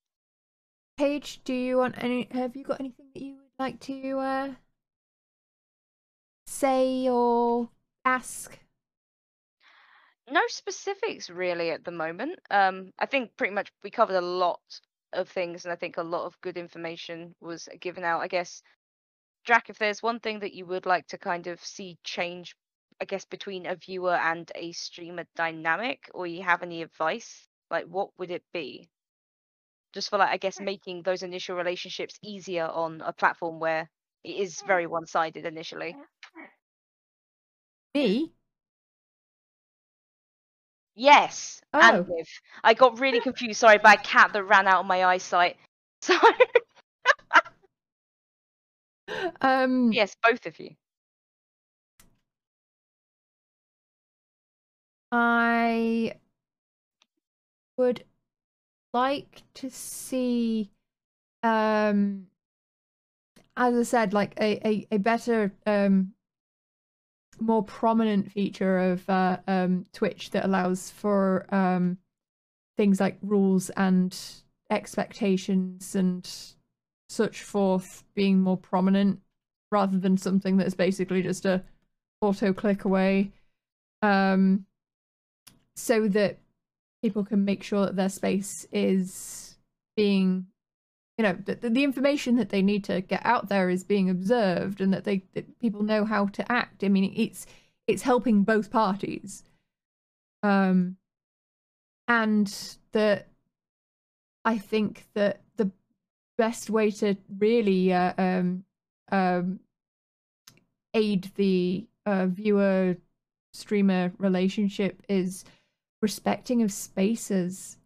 [0.97, 4.49] Paige, do you want any have you got anything that you would like to uh
[6.47, 7.71] say or
[8.05, 8.59] ask?
[10.31, 12.39] No specifics really at the moment.
[12.51, 14.61] Um, I think pretty much we covered a lot
[15.13, 18.21] of things, and I think a lot of good information was given out.
[18.21, 18.63] I guess,
[19.49, 22.55] Drac, if there's one thing that you would like to kind of see change,
[23.01, 27.87] I guess, between a viewer and a streamer dynamic, or you have any advice, like
[27.87, 28.91] what would it be?
[29.95, 30.67] Just for like, I guess, hmm.
[30.67, 33.89] making those initial relationships easier on a platform where
[34.23, 34.67] it is hmm.
[34.67, 35.97] very one-sided initially.
[37.95, 38.31] Me?
[40.95, 41.81] Yes, Oh.
[41.81, 42.29] and Liv.
[42.63, 45.57] I got really confused, sorry, by a cat that ran out of my eyesight.
[46.03, 46.15] So
[49.41, 50.77] Um yes, both of you.
[55.13, 56.15] I
[57.77, 58.05] would
[58.93, 60.71] like to see
[61.43, 62.29] um
[63.57, 66.15] as I said, like a a, a better um
[67.41, 71.99] more prominent feature of uh, um Twitch that allows for um
[72.77, 74.19] things like rules and
[74.71, 76.29] expectations and
[77.09, 79.21] such forth being more prominent
[79.71, 81.63] rather than something that's basically just a
[82.21, 83.33] auto click away.
[84.03, 84.67] Um
[85.77, 86.39] so that
[87.03, 89.57] people can make sure that their space is
[89.97, 90.47] being
[91.17, 94.81] you know that the, information that they need to get out there is being observed
[94.81, 96.85] and that they that people know how to act.
[96.85, 97.47] I mean it's
[97.87, 99.45] it's helping both parties.
[100.43, 100.97] Um
[102.09, 103.29] and that
[104.45, 105.71] i think that the
[106.39, 108.65] best way to really uh, um
[109.13, 109.61] um
[110.95, 112.97] aid the uh, viewer
[113.53, 115.45] streamer relationship is
[116.01, 117.77] respecting of spaces.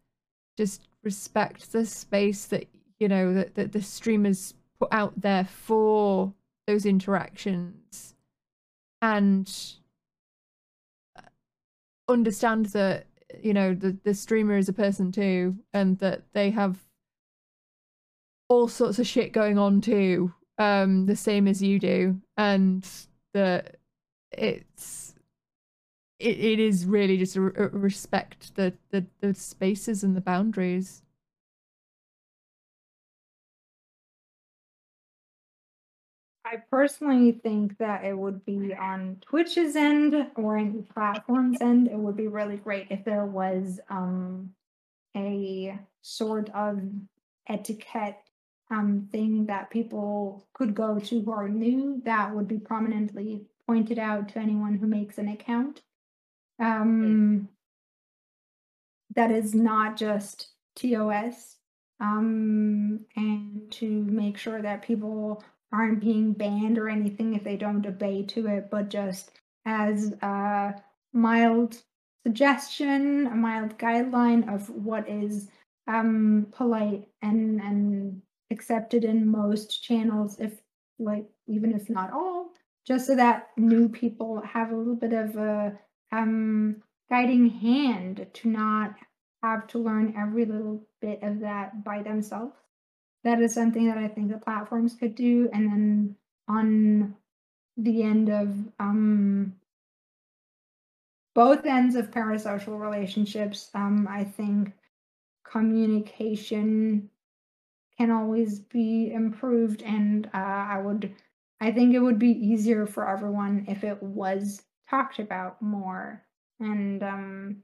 [0.57, 2.69] Just respect the space that
[2.99, 6.33] you know that, that the streamers put out there for
[6.67, 8.15] those interactions.
[9.01, 9.53] And
[11.17, 11.23] uh,
[12.09, 13.07] understand that
[13.43, 16.79] you know the, the streamer is a person too and that they have
[18.53, 22.87] all sorts of shit going on too um the same as you do and
[23.33, 23.77] that
[24.31, 25.15] it's
[26.19, 31.03] it, it is really just a, a respect the, the the spaces and the boundaries
[36.45, 41.89] I personally think that it would be on Twitch's end or any platform's end.
[41.89, 44.51] It would be really great if there was um,
[45.17, 46.83] a sort of
[47.49, 48.22] etiquette
[48.73, 53.99] um, thing that people could go to who are new that would be prominently pointed
[53.99, 55.83] out to anyone who makes an account.
[56.59, 57.49] Um,
[59.15, 61.57] that is not just TOS.
[62.01, 67.87] Um, and to make sure that people aren't being banned or anything if they don't
[67.87, 69.31] obey to it, but just
[69.65, 70.75] as a
[71.13, 71.77] mild
[72.27, 75.49] suggestion, a mild guideline of what is
[75.87, 80.61] um, polite and and accepted in most channels, if
[80.99, 82.51] like even if not all,
[82.87, 85.77] just so that new people have a little bit of a
[86.13, 86.77] um,
[87.11, 88.95] guiding hand to not
[89.43, 92.55] have to learn every little bit of that by themselves.
[93.25, 95.49] That is something that I think the platforms could do.
[95.53, 96.17] And then
[96.49, 97.15] on
[97.77, 99.55] the end of um,
[101.35, 104.73] both ends of parasocial relationships, um, I think
[105.45, 107.11] communication
[107.99, 109.83] can always be improved.
[109.83, 111.15] And uh, I would,
[111.61, 116.23] I think it would be easier for everyone if it was talked about more.
[116.61, 117.57] And um,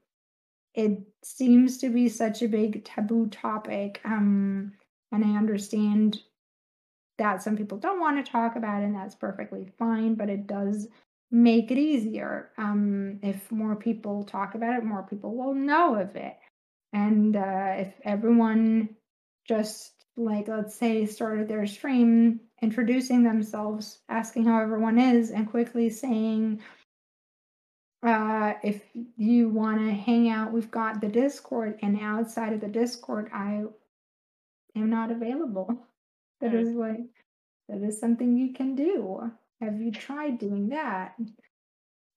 [0.74, 4.00] it seems to be such a big taboo topic.
[4.04, 4.72] Um,
[5.12, 6.20] and I understand
[7.18, 10.46] that some people don't want to talk about it, and that's perfectly fine, but it
[10.46, 10.86] does
[11.30, 12.50] make it easier.
[12.58, 16.36] Um, if more people talk about it, more people will know of it.
[16.92, 18.90] And uh, if everyone
[19.46, 25.88] just, like, let's say, started their stream introducing themselves, asking how everyone is, and quickly
[25.88, 26.60] saying,
[28.02, 28.82] uh, if
[29.16, 33.64] you want to hang out, we've got the Discord, and outside of the Discord, I
[34.76, 35.86] am not available.
[36.40, 36.60] That Mm.
[36.60, 37.24] is like
[37.68, 39.30] that is something you can do.
[39.60, 41.18] Have you tried doing that?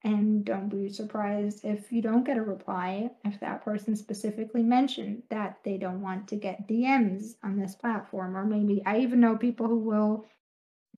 [0.04, 5.22] And don't be surprised if you don't get a reply if that person specifically mentioned
[5.30, 8.36] that they don't want to get DMs on this platform.
[8.36, 10.26] Or maybe I even know people who will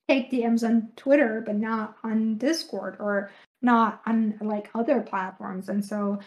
[0.08, 5.68] take DMs on Twitter but not on Discord or not on like other platforms.
[5.68, 6.18] And so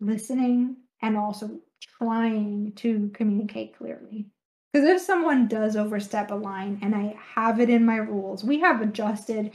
[0.00, 1.60] listening and also
[1.98, 4.26] trying to communicate clearly.
[4.72, 8.58] Because if someone does overstep a line and I have it in my rules, we
[8.58, 9.52] have adjusted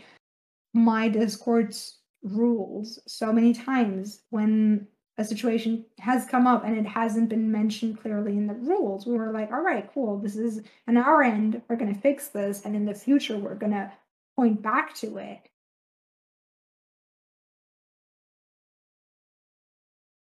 [0.74, 4.88] my Discord's rules so many times when
[5.18, 9.06] a situation has come up and it hasn't been mentioned clearly in the rules.
[9.06, 12.30] We were like, all right, cool, this is on our end, we're going to fix
[12.30, 13.92] this, and in the future, we're going to
[14.36, 15.50] point back to it.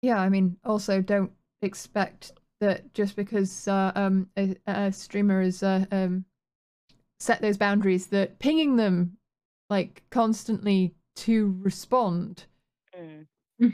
[0.03, 1.33] Yeah, I mean, also don't
[1.63, 6.25] expect that just because uh, um a, a streamer has uh, um
[7.19, 9.17] set those boundaries that pinging them
[9.73, 12.45] like constantly to respond
[12.95, 13.27] Mm.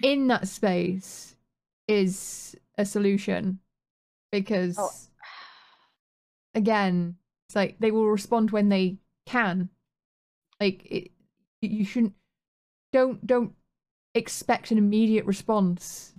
[0.02, 1.34] in that space
[1.88, 3.58] is a solution
[4.30, 4.90] because Oh.
[6.54, 7.16] again
[7.48, 9.68] it's like they will respond when they can
[10.60, 11.10] like it,
[11.62, 12.14] you shouldn't
[12.92, 13.54] don't don't
[14.14, 16.14] expect an immediate response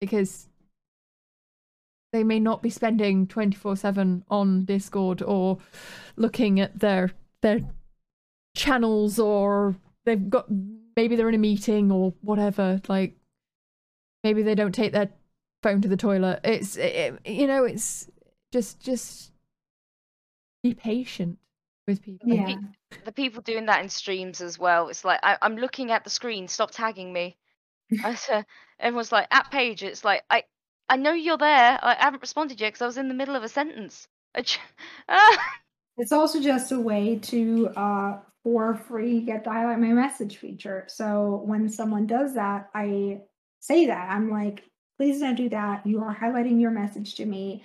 [0.00, 0.48] because
[2.12, 5.58] they may not be spending 24/7 on Discord or
[6.16, 7.12] looking at their
[7.42, 7.60] their
[8.56, 10.46] channels or they've got
[10.96, 13.14] maybe they're in a meeting or whatever like
[14.24, 15.10] maybe they don't take their
[15.62, 18.08] phone to the toilet it's it, you know it's
[18.52, 19.30] just just
[20.62, 21.38] be patient
[21.86, 22.56] with people Yeah.
[23.04, 24.88] the people doing that in streams as well.
[24.88, 26.48] It's like I, I'm looking at the screen.
[26.48, 27.36] Stop tagging me.
[28.80, 29.82] Everyone's like at Paige.
[29.82, 30.44] It's like I
[30.88, 31.78] I know you're there.
[31.82, 34.08] I haven't responded yet because I was in the middle of a sentence.
[35.08, 35.54] Ah!
[35.96, 40.84] It's also just a way to, uh, for free, get the highlight my message feature.
[40.88, 43.22] So when someone does that, I
[43.60, 44.10] say that.
[44.10, 44.64] I'm like,
[44.96, 45.86] please don't do that.
[45.86, 47.64] You are highlighting your message to me.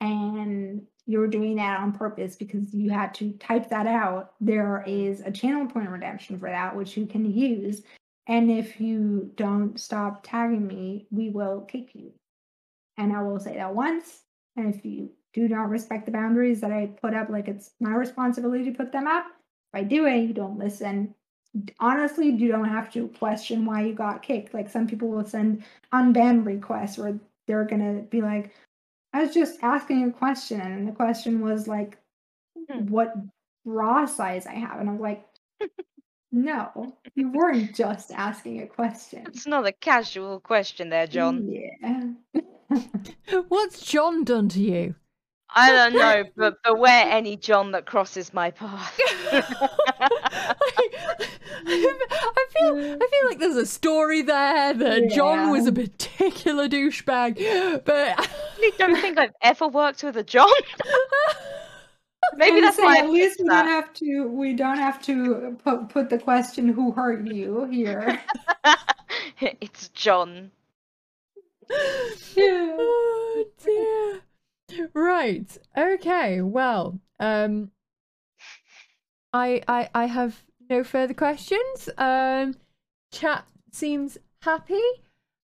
[0.00, 4.32] And you're doing that on purpose because you had to type that out.
[4.40, 7.82] There is a channel point redemption for that, which you can use.
[8.26, 12.12] And if you don't stop tagging me, we will kick you.
[12.98, 14.22] And I will say that once.
[14.56, 17.94] And if you do not respect the boundaries that I put up, like it's my
[17.94, 19.26] responsibility to put them up.
[19.72, 21.14] If I do it, you don't listen.
[21.78, 24.54] Honestly, you don't have to question why you got kicked.
[24.54, 28.54] Like some people will send unban requests where they're gonna be like,
[29.12, 31.98] I was just asking a question, and the question was like,
[32.70, 32.86] Hmm.
[32.86, 33.14] what
[33.64, 35.24] bra size I have, and I'm like,
[36.32, 39.24] no, you weren't just asking a question.
[39.28, 41.46] It's not a casual question there, John.
[41.48, 42.40] Yeah.
[43.48, 44.94] what's john done to you
[45.54, 48.98] I don't know, but beware any John that crosses my path.
[51.68, 57.84] I feel I feel like there's a story there that John was a particular douchebag,
[57.84, 60.48] but I don't think I've ever worked with a John.
[62.36, 63.62] Maybe And that's say, why at least we that.
[63.62, 64.28] don't have to.
[64.28, 68.20] We don't have to put put the question "Who hurt you?" here.
[69.40, 70.50] it's John.
[72.34, 72.76] Yeah.
[72.78, 74.20] oh dear.
[74.94, 75.56] Right.
[75.76, 76.40] Okay.
[76.40, 77.70] Well, um,
[79.32, 81.88] I I I have no further questions.
[81.98, 82.54] Um,
[83.12, 84.82] chat seems happy.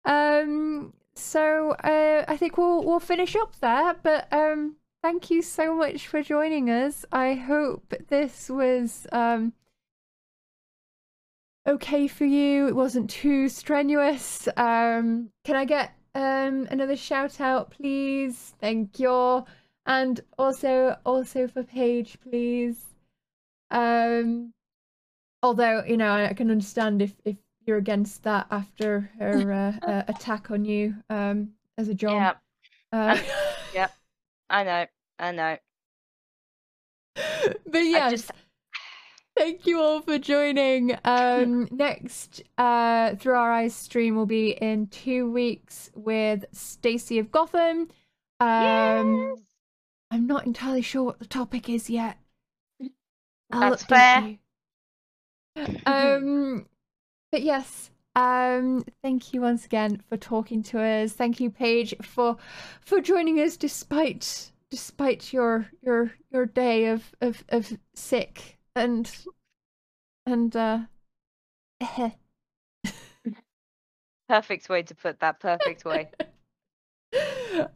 [0.05, 3.93] Um, so uh, I think we'll we'll finish up there.
[4.01, 7.05] But um, thank you so much for joining us.
[7.11, 9.53] I hope this was um
[11.67, 12.67] okay for you.
[12.67, 14.47] It wasn't too strenuous.
[14.57, 18.53] Um, can I get um another shout out, please?
[18.59, 19.45] Thank you.
[19.85, 22.77] And also also for Paige, please.
[23.71, 24.53] Um,
[25.43, 30.03] although you know I can understand if if you're against that after her uh, uh,
[30.07, 32.13] attack on you um as a job.
[32.13, 32.33] Yeah,
[32.91, 33.17] Uh,
[34.49, 34.85] I know.
[35.19, 35.57] I know.
[37.15, 38.11] but I yes.
[38.11, 38.31] just
[39.35, 40.97] Thank you all for joining.
[41.05, 47.31] Um, next, uh, Through Our Eyes stream will be in two weeks with Stacy of
[47.31, 47.89] Gotham.
[48.39, 49.39] Um, Yes.
[50.11, 52.17] I'm not entirely sure what the topic is yet.
[53.51, 53.85] I'll That's
[54.25, 54.37] you.
[55.85, 56.65] Um,
[57.31, 61.13] but yes, um, thank you once again for talking to us.
[61.13, 62.37] Thank you, Paige, for
[62.81, 69.11] for joining us despite despite your your your day of of of sick and
[70.25, 70.79] and uh.
[74.29, 75.39] perfect way to put that.
[75.39, 76.09] Perfect way.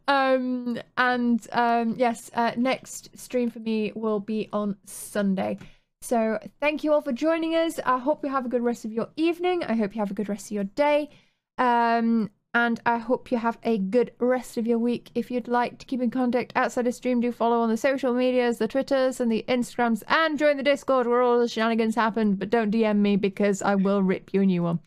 [0.08, 5.58] um and um yes uh next stream for me will be on sunday
[6.00, 8.92] so thank you all for joining us i hope you have a good rest of
[8.92, 11.10] your evening i hope you have a good rest of your day
[11.58, 15.10] um and i hope you have a good rest of your week.
[15.14, 18.14] If you'd like to keep in contact outside of stream do follow on the social
[18.14, 22.34] medias the twitters and the instagrams and join the discord where all the shenanigans happen
[22.34, 24.80] but don't dm me because i will rip you a new one.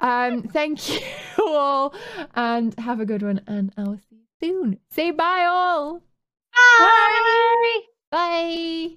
[0.00, 1.00] Um thank you
[1.38, 1.94] all
[2.34, 4.78] and have a good one and i'll see you soon.
[4.90, 6.02] Say bye all.
[8.10, 8.96] Bye.